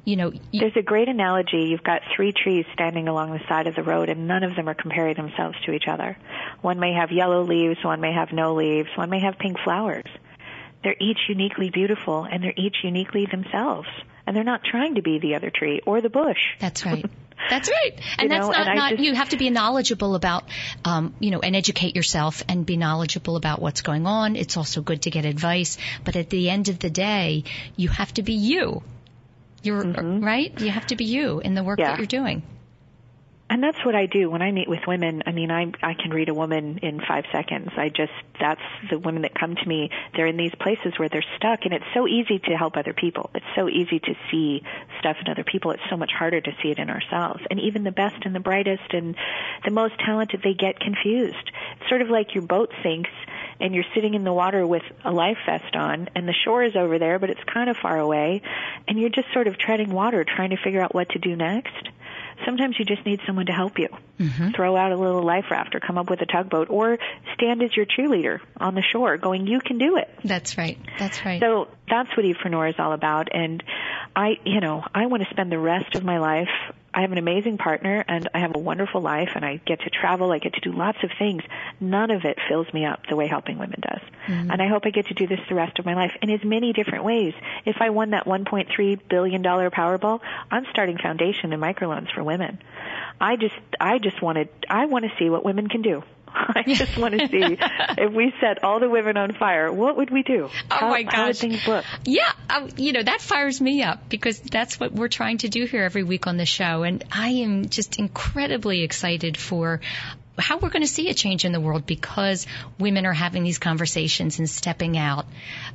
You 0.04 0.18
know, 0.18 0.34
you, 0.52 0.60
There's 0.60 0.76
a 0.76 0.82
great 0.82 1.08
analogy. 1.08 1.68
You've 1.70 1.84
got 1.84 2.02
three 2.14 2.34
trees 2.34 2.66
standing 2.74 3.08
along 3.08 3.32
the 3.32 3.42
side 3.48 3.68
of 3.68 3.76
the 3.76 3.84
road, 3.84 4.10
and 4.10 4.28
none 4.28 4.44
of 4.44 4.56
them 4.56 4.68
are 4.68 4.74
comparing 4.74 5.16
themselves 5.16 5.58
to 5.66 5.72
each 5.72 5.88
other. 5.88 6.18
One 6.62 6.80
may 6.80 6.94
have 6.94 7.12
yellow 7.12 7.44
leaves, 7.44 7.82
one 7.84 8.02
may 8.02 8.12
have 8.12 8.34
no 8.34 8.54
leaves, 8.54 8.90
one 8.96 9.10
may 9.10 9.22
have 9.22 9.40
pink 9.40 9.58
flowers. 9.64 10.06
They're 10.84 10.96
each 11.00 11.20
uniquely 11.30 11.70
beautiful, 11.70 12.24
and 12.24 12.44
they're 12.44 12.54
each 12.58 12.78
uniquely 12.84 13.26
themselves. 13.26 13.88
And 14.30 14.36
they're 14.38 14.44
not 14.44 14.62
trying 14.64 14.94
to 14.94 15.02
be 15.02 15.18
the 15.18 15.34
other 15.34 15.50
tree 15.50 15.82
or 15.88 16.02
the 16.02 16.10
bush. 16.10 16.38
That's 16.60 16.86
right. 16.86 17.04
That's 17.50 17.68
right. 17.68 17.94
And 18.20 18.24
You 18.24 18.30
that's 18.30 18.46
know, 18.48 18.52
not, 18.52 18.68
and 18.68 18.78
not 18.78 18.90
just- 18.92 19.02
you 19.04 19.16
have 19.16 19.30
to 19.30 19.38
be 19.38 19.50
knowledgeable 19.50 20.14
about, 20.14 20.44
um, 20.86 21.16
you 21.20 21.32
know, 21.32 21.40
and 21.40 21.56
educate 21.56 21.96
yourself 21.96 22.44
and 22.48 22.64
be 22.64 22.78
knowledgeable 22.78 23.38
about 23.38 23.60
what's 23.60 23.82
going 23.82 24.06
on. 24.06 24.36
It's 24.36 24.56
also 24.56 24.82
good 24.82 25.02
to 25.04 25.10
get 25.10 25.26
advice. 25.26 25.80
But 26.04 26.16
at 26.16 26.30
the 26.30 26.48
end 26.52 26.70
of 26.70 26.78
the 26.78 26.92
day, 26.92 27.46
you 27.76 27.90
have 27.90 28.14
to 28.16 28.22
be 28.24 28.34
you. 28.34 28.84
You're, 29.64 29.82
right? 29.84 30.54
You 30.62 30.70
have 30.70 30.86
to 30.88 30.96
be 30.96 31.06
you 31.06 31.40
in 31.40 31.56
the 31.56 31.64
work 31.64 31.80
Mm-hmm. 31.80 31.90
Yeah. 31.90 31.96
that 31.96 32.00
you're 32.00 32.22
doing. 32.22 32.44
And 33.50 33.64
that's 33.64 33.84
what 33.84 33.96
I 33.96 34.06
do 34.06 34.30
when 34.30 34.44
I 34.44 34.52
meet 34.52 34.70
with 34.70 34.82
women. 34.88 35.24
I 35.26 35.32
mean, 35.32 35.50
I 35.50 35.72
I 35.82 35.96
can 35.96 36.12
read 36.12 36.30
a 36.30 36.34
woman 36.34 36.80
in 36.84 37.02
five 37.02 37.26
seconds. 37.32 37.70
I 37.76 37.90
just 37.90 38.14
that's 38.40 38.62
the 38.90 39.00
women 39.00 39.24
that 39.24 39.34
come 39.34 39.56
to 39.56 39.68
me. 39.68 39.90
They're 40.16 40.28
in 40.28 40.38
these 40.38 40.54
places 40.54 40.94
where 40.98 41.10
they're 41.10 41.26
stuck, 41.38 41.66
and 41.66 41.74
it's 41.74 41.86
so 41.94 42.08
easy 42.08 42.38
to 42.38 42.56
help 42.56 42.78
other 42.78 42.94
people. 42.94 43.32
It's 43.34 43.46
so 43.56 43.68
easy 43.68 44.00
to 44.00 44.14
see 44.30 44.62
stuff 45.00 45.18
in 45.26 45.32
other 45.32 45.44
people. 45.44 45.72
It's 45.72 45.90
so 45.90 45.98
much 45.98 46.12
harder 46.12 46.40
to 46.40 46.52
see 46.62 46.70
it 46.70 46.78
in 46.78 46.92
ourselves. 46.92 47.42
And 47.50 47.60
even 47.60 47.84
the 47.84 47.92
best 47.92 48.24
and 48.24 48.36
the 48.36 48.40
brightest 48.40 48.94
and 48.94 49.16
the 49.66 49.72
most 49.72 49.96
talented, 50.00 50.42
they 50.44 50.54
get 50.54 50.80
confused. 50.80 51.52
It's 51.80 51.90
sort 51.90 52.04
of 52.04 52.10
like 52.10 52.36
your 52.36 52.44
boat 52.44 52.72
sinks 52.84 53.10
and 53.60 53.74
you're 53.74 53.86
sitting 53.94 54.14
in 54.14 54.24
the 54.24 54.34
water 54.34 54.66
with 54.66 54.84
a 55.04 55.12
life 55.12 55.38
vest 55.46 55.76
on 55.76 56.08
and 56.16 56.28
the 56.28 56.34
shore 56.46 56.64
is 56.64 56.76
over 56.76 56.98
there 56.98 57.20
but 57.20 57.30
it's 57.30 57.44
kind 57.52 57.70
of 57.70 57.78
far 57.78 57.98
away 57.98 58.42
and 58.88 59.00
you're 59.00 59.10
just 59.10 59.28
sort 59.34 59.48
of 59.48 59.58
treading 59.58 59.92
water 59.92 60.24
trying 60.24 60.52
to 60.52 60.58
figure 60.58 60.82
out 60.82 60.94
what 60.94 61.10
to 61.10 61.20
do 61.20 61.36
next 61.36 61.90
sometimes 62.46 62.78
you 62.80 62.86
just 62.86 63.06
need 63.06 63.20
someone 63.26 63.46
to 63.46 63.54
help 63.54 63.80
you 63.80 63.90
mm-hmm. 64.20 64.52
throw 64.52 64.76
out 64.76 64.92
a 64.92 64.96
little 64.96 65.24
life 65.24 65.46
raft 65.52 65.76
or 65.76 65.80
come 65.80 65.98
up 65.98 66.10
with 66.10 66.22
a 66.22 66.26
tugboat 66.26 66.70
or 66.70 66.98
stand 67.34 67.62
as 67.62 67.76
your 67.76 67.86
cheerleader 67.86 68.40
on 68.58 68.76
the 68.76 68.82
shore 68.82 69.18
going 69.18 69.48
you 69.48 69.60
can 69.60 69.78
do 69.78 69.98
it 69.98 70.10
That's 70.24 70.58
right. 70.58 70.78
That's 70.98 71.26
right. 71.26 71.42
so 71.42 71.68
that's 71.90 72.10
what 72.16 72.26
Evepreneur 72.26 72.70
is 72.70 72.76
all 72.78 72.94
about. 72.94 73.30
And 73.34 73.64
I, 74.16 74.38
you 74.46 74.60
know, 74.60 74.84
I 74.94 75.08
want 75.08 75.24
to 75.24 75.30
spend 75.30 75.52
the 75.52 75.60
rest 75.60 75.96
of 75.96 76.04
my 76.04 76.20
life. 76.20 76.50
I 76.94 77.02
have 77.02 77.12
an 77.12 77.18
amazing 77.18 77.58
partner 77.58 78.04
and 78.08 78.28
I 78.34 78.40
have 78.40 78.56
a 78.56 78.60
wonderful 78.60 79.02
life 79.02 79.30
and 79.36 79.46
I 79.46 79.58
get 79.58 79.82
to 79.82 79.90
travel. 79.90 80.32
I 80.32 80.40
get 80.40 80.54
to 80.54 80.60
do 80.60 80.72
lots 80.72 80.98
of 81.04 81.12
things. 81.18 81.44
None 81.80 82.12
of 82.12 82.26
it 82.26 82.38
fills 82.48 82.72
me 82.74 82.86
up 82.86 83.06
the 83.08 83.16
way 83.16 83.28
helping 83.28 83.58
women 83.58 83.80
does. 83.82 84.02
Mm-hmm. 84.28 84.52
And 84.52 84.62
I 84.62 84.68
hope 84.68 84.86
I 84.86 84.90
get 84.90 85.08
to 85.08 85.14
do 85.14 85.28
this 85.28 85.40
the 85.48 85.56
rest 85.56 85.80
of 85.80 85.86
my 85.86 85.94
life 85.94 86.12
in 86.22 86.30
as 86.30 86.44
many 86.44 86.74
different 86.74 87.04
ways. 87.04 87.34
If 87.66 87.78
I 87.80 87.90
won 87.90 88.12
that 88.12 88.26
$1.3 88.26 89.00
billion 89.08 89.44
Powerball, 89.44 90.20
I'm 90.50 90.66
starting 90.72 90.98
foundation 90.98 91.54
and 91.54 91.62
microloans 91.62 92.14
for 92.14 92.24
women. 92.24 92.60
I 93.22 93.36
just, 93.36 93.56
I 93.80 94.00
just 94.00 94.22
wanted, 94.22 94.50
I 94.70 94.86
want 94.86 95.06
to 95.06 95.12
see 95.20 95.30
what 95.30 95.44
women 95.44 95.68
can 95.68 95.82
do. 95.82 96.04
I 96.56 96.64
just 96.68 96.98
want 96.98 97.20
to 97.20 97.28
see 97.28 97.58
if 97.98 98.14
we 98.14 98.34
set 98.40 98.64
all 98.64 98.80
the 98.80 98.90
women 98.90 99.18
on 99.18 99.34
fire, 99.34 99.72
what 99.72 99.98
would 99.98 100.10
we 100.10 100.24
do? 100.24 100.50
Oh 100.72 100.76
how, 100.76 100.90
my 100.90 101.06
How 101.08 101.28
would 101.28 101.38
things 101.38 101.66
look? 101.68 101.86
Yeah, 102.06 102.32
um, 102.50 102.70
you 102.78 102.94
know, 102.94 103.04
that 103.04 103.22
fires 103.22 103.60
me 103.60 103.84
up 103.84 104.10
because 104.10 104.40
that's 104.40 104.80
what 104.80 104.92
we're 104.92 105.08
trying 105.08 105.40
to 105.40 105.50
do 105.50 105.66
here 105.66 105.84
every 105.84 106.04
week 106.04 106.28
on 106.28 106.38
the 106.38 106.46
show. 106.46 106.84
And 106.84 107.04
I 107.12 107.30
am 107.30 107.70
just 107.70 108.00
incredibly 108.00 108.84
excited 108.84 109.38
for 109.38 109.82
how 110.40 110.58
we're 110.58 110.70
going 110.70 110.82
to 110.82 110.88
see 110.88 111.10
a 111.10 111.14
change 111.14 111.46
in 111.46 111.52
the 111.52 111.60
world 111.60 111.86
because 111.86 112.48
women 112.80 113.06
are 113.06 113.14
having 113.14 113.44
these 113.44 113.60
conversations 113.60 114.40
and 114.40 114.50
stepping 114.50 114.98
out. 114.98 115.26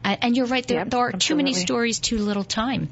Uh, 0.05 0.17
and 0.21 0.37
you're 0.37 0.47
right, 0.47 0.67
there, 0.67 0.79
Yep, 0.79 0.91
there 0.91 1.01
are 1.01 1.13
too 1.13 1.37
many 1.37 1.55
stories, 1.55 1.99
too 1.99 2.19
little 2.19 2.45
time. 2.45 2.89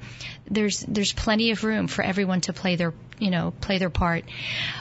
There's 0.50 0.80
there's 0.80 1.12
plenty 1.12 1.50
of 1.50 1.64
room 1.64 1.86
for 1.86 2.02
everyone 2.02 2.42
to 2.42 2.52
play 2.52 2.76
their 2.76 2.92
you 3.18 3.30
know 3.30 3.52
play 3.60 3.78
their 3.78 3.90
part. 3.90 4.24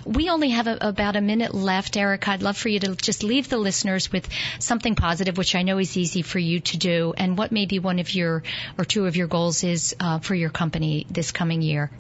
We 0.06 0.30
only 0.30 0.50
have 0.50 0.68
a, 0.68 0.78
about 0.82 1.16
a 1.16 1.22
minute 1.22 1.54
left, 1.54 1.96
Erika. 1.96 2.32
I'd 2.32 2.42
love 2.42 2.58
for 2.58 2.70
you 2.70 2.80
to 2.80 2.96
just 2.96 3.24
leave 3.24 3.48
the 3.48 3.58
listeners 3.58 4.12
with 4.12 4.28
something 4.60 4.96
positive, 4.96 5.38
which 5.38 5.56
I 5.56 5.62
know 5.62 5.78
is 5.78 5.96
easy 5.96 6.24
for 6.24 6.40
you 6.40 6.60
to 6.60 6.78
do, 6.78 7.14
and 7.16 7.38
what 7.38 7.52
maybe 7.52 7.80
one 7.80 8.00
of 8.00 8.14
your 8.14 8.44
or 8.78 8.86
two 8.86 9.06
of 9.06 9.16
your 9.16 9.28
goals 9.28 9.64
is 9.64 9.96
uh, 10.00 10.20
for 10.20 10.36
your 10.36 10.50
company 10.50 11.06
this 11.10 11.32
coming 11.32 11.62
year. 11.62 11.92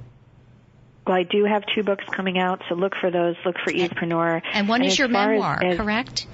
Well, 1.05 1.15
I 1.15 1.23
do 1.23 1.45
have 1.45 1.63
two 1.73 1.83
books 1.83 2.05
coming 2.11 2.37
out, 2.37 2.61
so 2.69 2.75
look 2.75 2.93
for 2.95 3.09
those. 3.09 3.35
Look 3.45 3.57
for 3.63 3.71
Evepreneur. 3.71 4.41
And 4.53 4.67
one 4.69 4.83
is 4.83 4.97
your 4.99 5.09
far 5.09 5.33
as- 5.33 5.37
memoir, 5.39 5.59
as- 5.63 5.77
correct? 5.77 6.27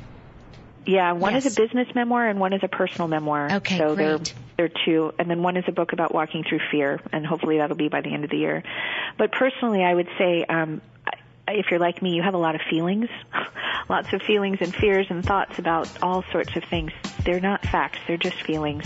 Yeah, 0.85 1.13
one 1.13 1.33
Yes. 1.33 1.45
is 1.45 1.57
a 1.57 1.61
business 1.61 1.87
memoir 1.95 2.27
and 2.29 2.39
one 2.39 2.53
is 2.53 2.61
a 2.63 2.67
personal 2.69 3.07
memoir. 3.09 3.49
Okay, 3.55 3.77
so 3.77 3.95
great. 3.95 4.05
they're 4.05 4.67
they're 4.69 4.71
two, 4.85 5.13
and 5.19 5.29
then 5.29 5.43
one 5.43 5.55
is 5.57 5.65
a 5.67 5.71
book 5.71 5.93
about 5.93 6.13
walking 6.13 6.43
through 6.43 6.59
fear, 6.71 6.99
and 7.13 7.25
hopefully 7.25 7.57
that'll 7.59 7.75
be 7.75 7.89
by 7.89 8.01
the 8.01 8.11
end 8.13 8.23
of 8.23 8.29
the 8.29 8.37
year. 8.37 8.63
But 9.17 9.31
personally, 9.31 9.83
I 9.83 9.93
would 9.93 10.07
say. 10.17 10.43
um 10.47 10.81
if 11.49 11.67
you're 11.71 11.79
like 11.79 12.01
me, 12.01 12.13
you 12.13 12.21
have 12.21 12.33
a 12.33 12.37
lot 12.37 12.55
of 12.55 12.61
feelings, 12.69 13.07
lots 13.89 14.11
of 14.11 14.21
feelings 14.21 14.57
and 14.59 14.75
fears 14.75 15.07
and 15.09 15.25
thoughts 15.25 15.57
about 15.59 15.87
all 16.03 16.21
sorts 16.29 16.53
of 16.57 16.63
things. 16.65 16.91
They're 17.23 17.39
not 17.39 17.63
facts, 17.65 17.99
they're 18.05 18.17
just 18.17 18.41
feelings. 18.41 18.83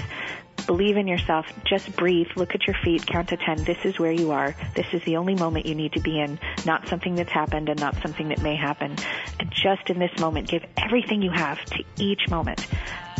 Believe 0.65 0.97
in 0.97 1.07
yourself. 1.07 1.45
Just 1.65 1.95
breathe. 1.95 2.27
Look 2.35 2.55
at 2.55 2.67
your 2.67 2.75
feet. 2.83 3.05
Count 3.05 3.29
to 3.29 3.37
ten. 3.37 3.63
This 3.63 3.77
is 3.83 3.99
where 3.99 4.11
you 4.11 4.31
are. 4.31 4.55
This 4.75 4.87
is 4.93 5.03
the 5.03 5.17
only 5.17 5.35
moment 5.35 5.65
you 5.65 5.75
need 5.75 5.93
to 5.93 5.99
be 5.99 6.19
in. 6.19 6.39
Not 6.65 6.87
something 6.87 7.15
that's 7.15 7.31
happened 7.31 7.69
and 7.69 7.79
not 7.79 8.01
something 8.01 8.29
that 8.29 8.41
may 8.41 8.55
happen. 8.55 8.95
And 9.39 9.51
just 9.51 9.89
in 9.89 9.99
this 9.99 10.17
moment, 10.19 10.47
give 10.47 10.65
everything 10.77 11.21
you 11.21 11.31
have 11.31 11.63
to 11.65 11.83
each 11.97 12.29
moment 12.29 12.67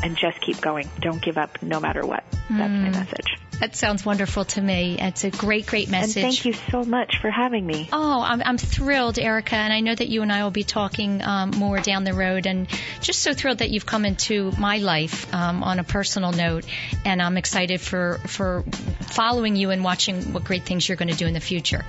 and 0.04 0.18
just 0.18 0.40
keep 0.42 0.62
going. 0.62 0.90
Don't 1.00 1.22
give 1.22 1.38
up 1.38 1.62
no 1.62 1.80
matter 1.80 2.06
what. 2.06 2.24
That's 2.50 2.50
my 2.50 2.88
hmm. 2.88 2.92
message. 2.92 3.38
That 3.62 3.76
sounds 3.76 4.04
wonderful 4.04 4.44
to 4.46 4.62
me. 4.62 4.98
It's 5.00 5.24
a 5.24 5.30
great, 5.30 5.68
great 5.68 5.88
message. 5.88 6.24
And 6.24 6.34
thank 6.34 6.46
you 6.46 6.54
so 6.72 6.82
much 6.82 7.18
for 7.22 7.30
having 7.30 7.64
me. 7.64 7.88
Oh, 7.94 8.22
I'm, 8.22 8.42
I'm 8.44 8.58
thrilled, 8.58 9.20
Erika, 9.20 9.56
and 9.56 9.72
I 9.72 9.82
know 9.82 9.94
that 9.94 10.10
you 10.10 10.24
and 10.24 10.32
I 10.32 10.44
will 10.44 10.50
be 10.50 10.64
talking 10.64 11.22
um, 11.22 11.52
more 11.52 11.80
down 11.80 12.04
the 12.04 12.16
road. 12.16 12.48
And 12.48 12.68
just 13.02 13.20
so 13.20 13.36
thrilled 13.36 13.60
that 13.60 13.70
you've 13.70 13.86
come 13.86 14.04
into 14.04 14.52
my 14.58 14.78
life 14.78 15.32
um, 15.32 15.62
on 15.62 15.78
a 15.78 15.84
personal 15.84 16.32
note, 16.32 16.66
and 17.06 17.22
I'm 17.22 17.38
excited 17.38 17.82
for 17.82 18.20
for 18.26 18.64
following 19.02 19.56
you 19.56 19.70
and 19.70 19.84
watching 19.84 20.34
what 20.34 20.44
great 20.44 20.64
things 20.64 20.90
you're 20.90 20.98
going 20.98 21.10
to 21.10 21.16
do 21.16 21.28
in 21.28 21.36
the 21.36 21.40
future. 21.40 21.86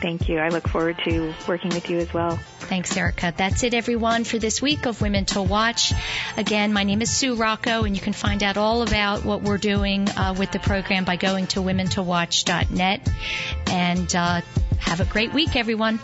Thank 0.00 0.28
you. 0.28 0.38
I 0.38 0.48
look 0.48 0.66
forward 0.68 0.98
to 1.04 1.34
working 1.46 1.70
with 1.70 1.90
you 1.90 1.98
as 1.98 2.12
well. 2.12 2.38
Thanks, 2.60 2.96
Erika. 2.96 3.34
That's 3.36 3.62
it, 3.64 3.74
everyone, 3.74 4.24
for 4.24 4.38
this 4.38 4.62
week 4.62 4.86
of 4.86 5.00
Women 5.02 5.24
to 5.26 5.42
Watch. 5.42 5.92
Again, 6.36 6.72
my 6.72 6.84
name 6.84 7.02
is 7.02 7.10
Sue 7.10 7.34
Rocco, 7.34 7.84
and 7.84 7.94
you 7.94 8.00
can 8.00 8.12
find 8.12 8.42
out 8.42 8.56
all 8.56 8.82
about 8.82 9.24
what 9.24 9.42
we're 9.42 9.58
doing 9.58 10.08
uh, 10.08 10.34
with 10.38 10.52
the 10.52 10.58
program 10.60 11.04
by 11.04 11.16
going 11.16 11.48
to 11.48 11.60
womentowatch.net. 11.60 13.08
And 13.66 14.14
uh, 14.14 14.40
Have 14.80 15.00
a 15.00 15.04
great 15.04 15.32
week, 15.34 15.56
everyone. 15.56 15.98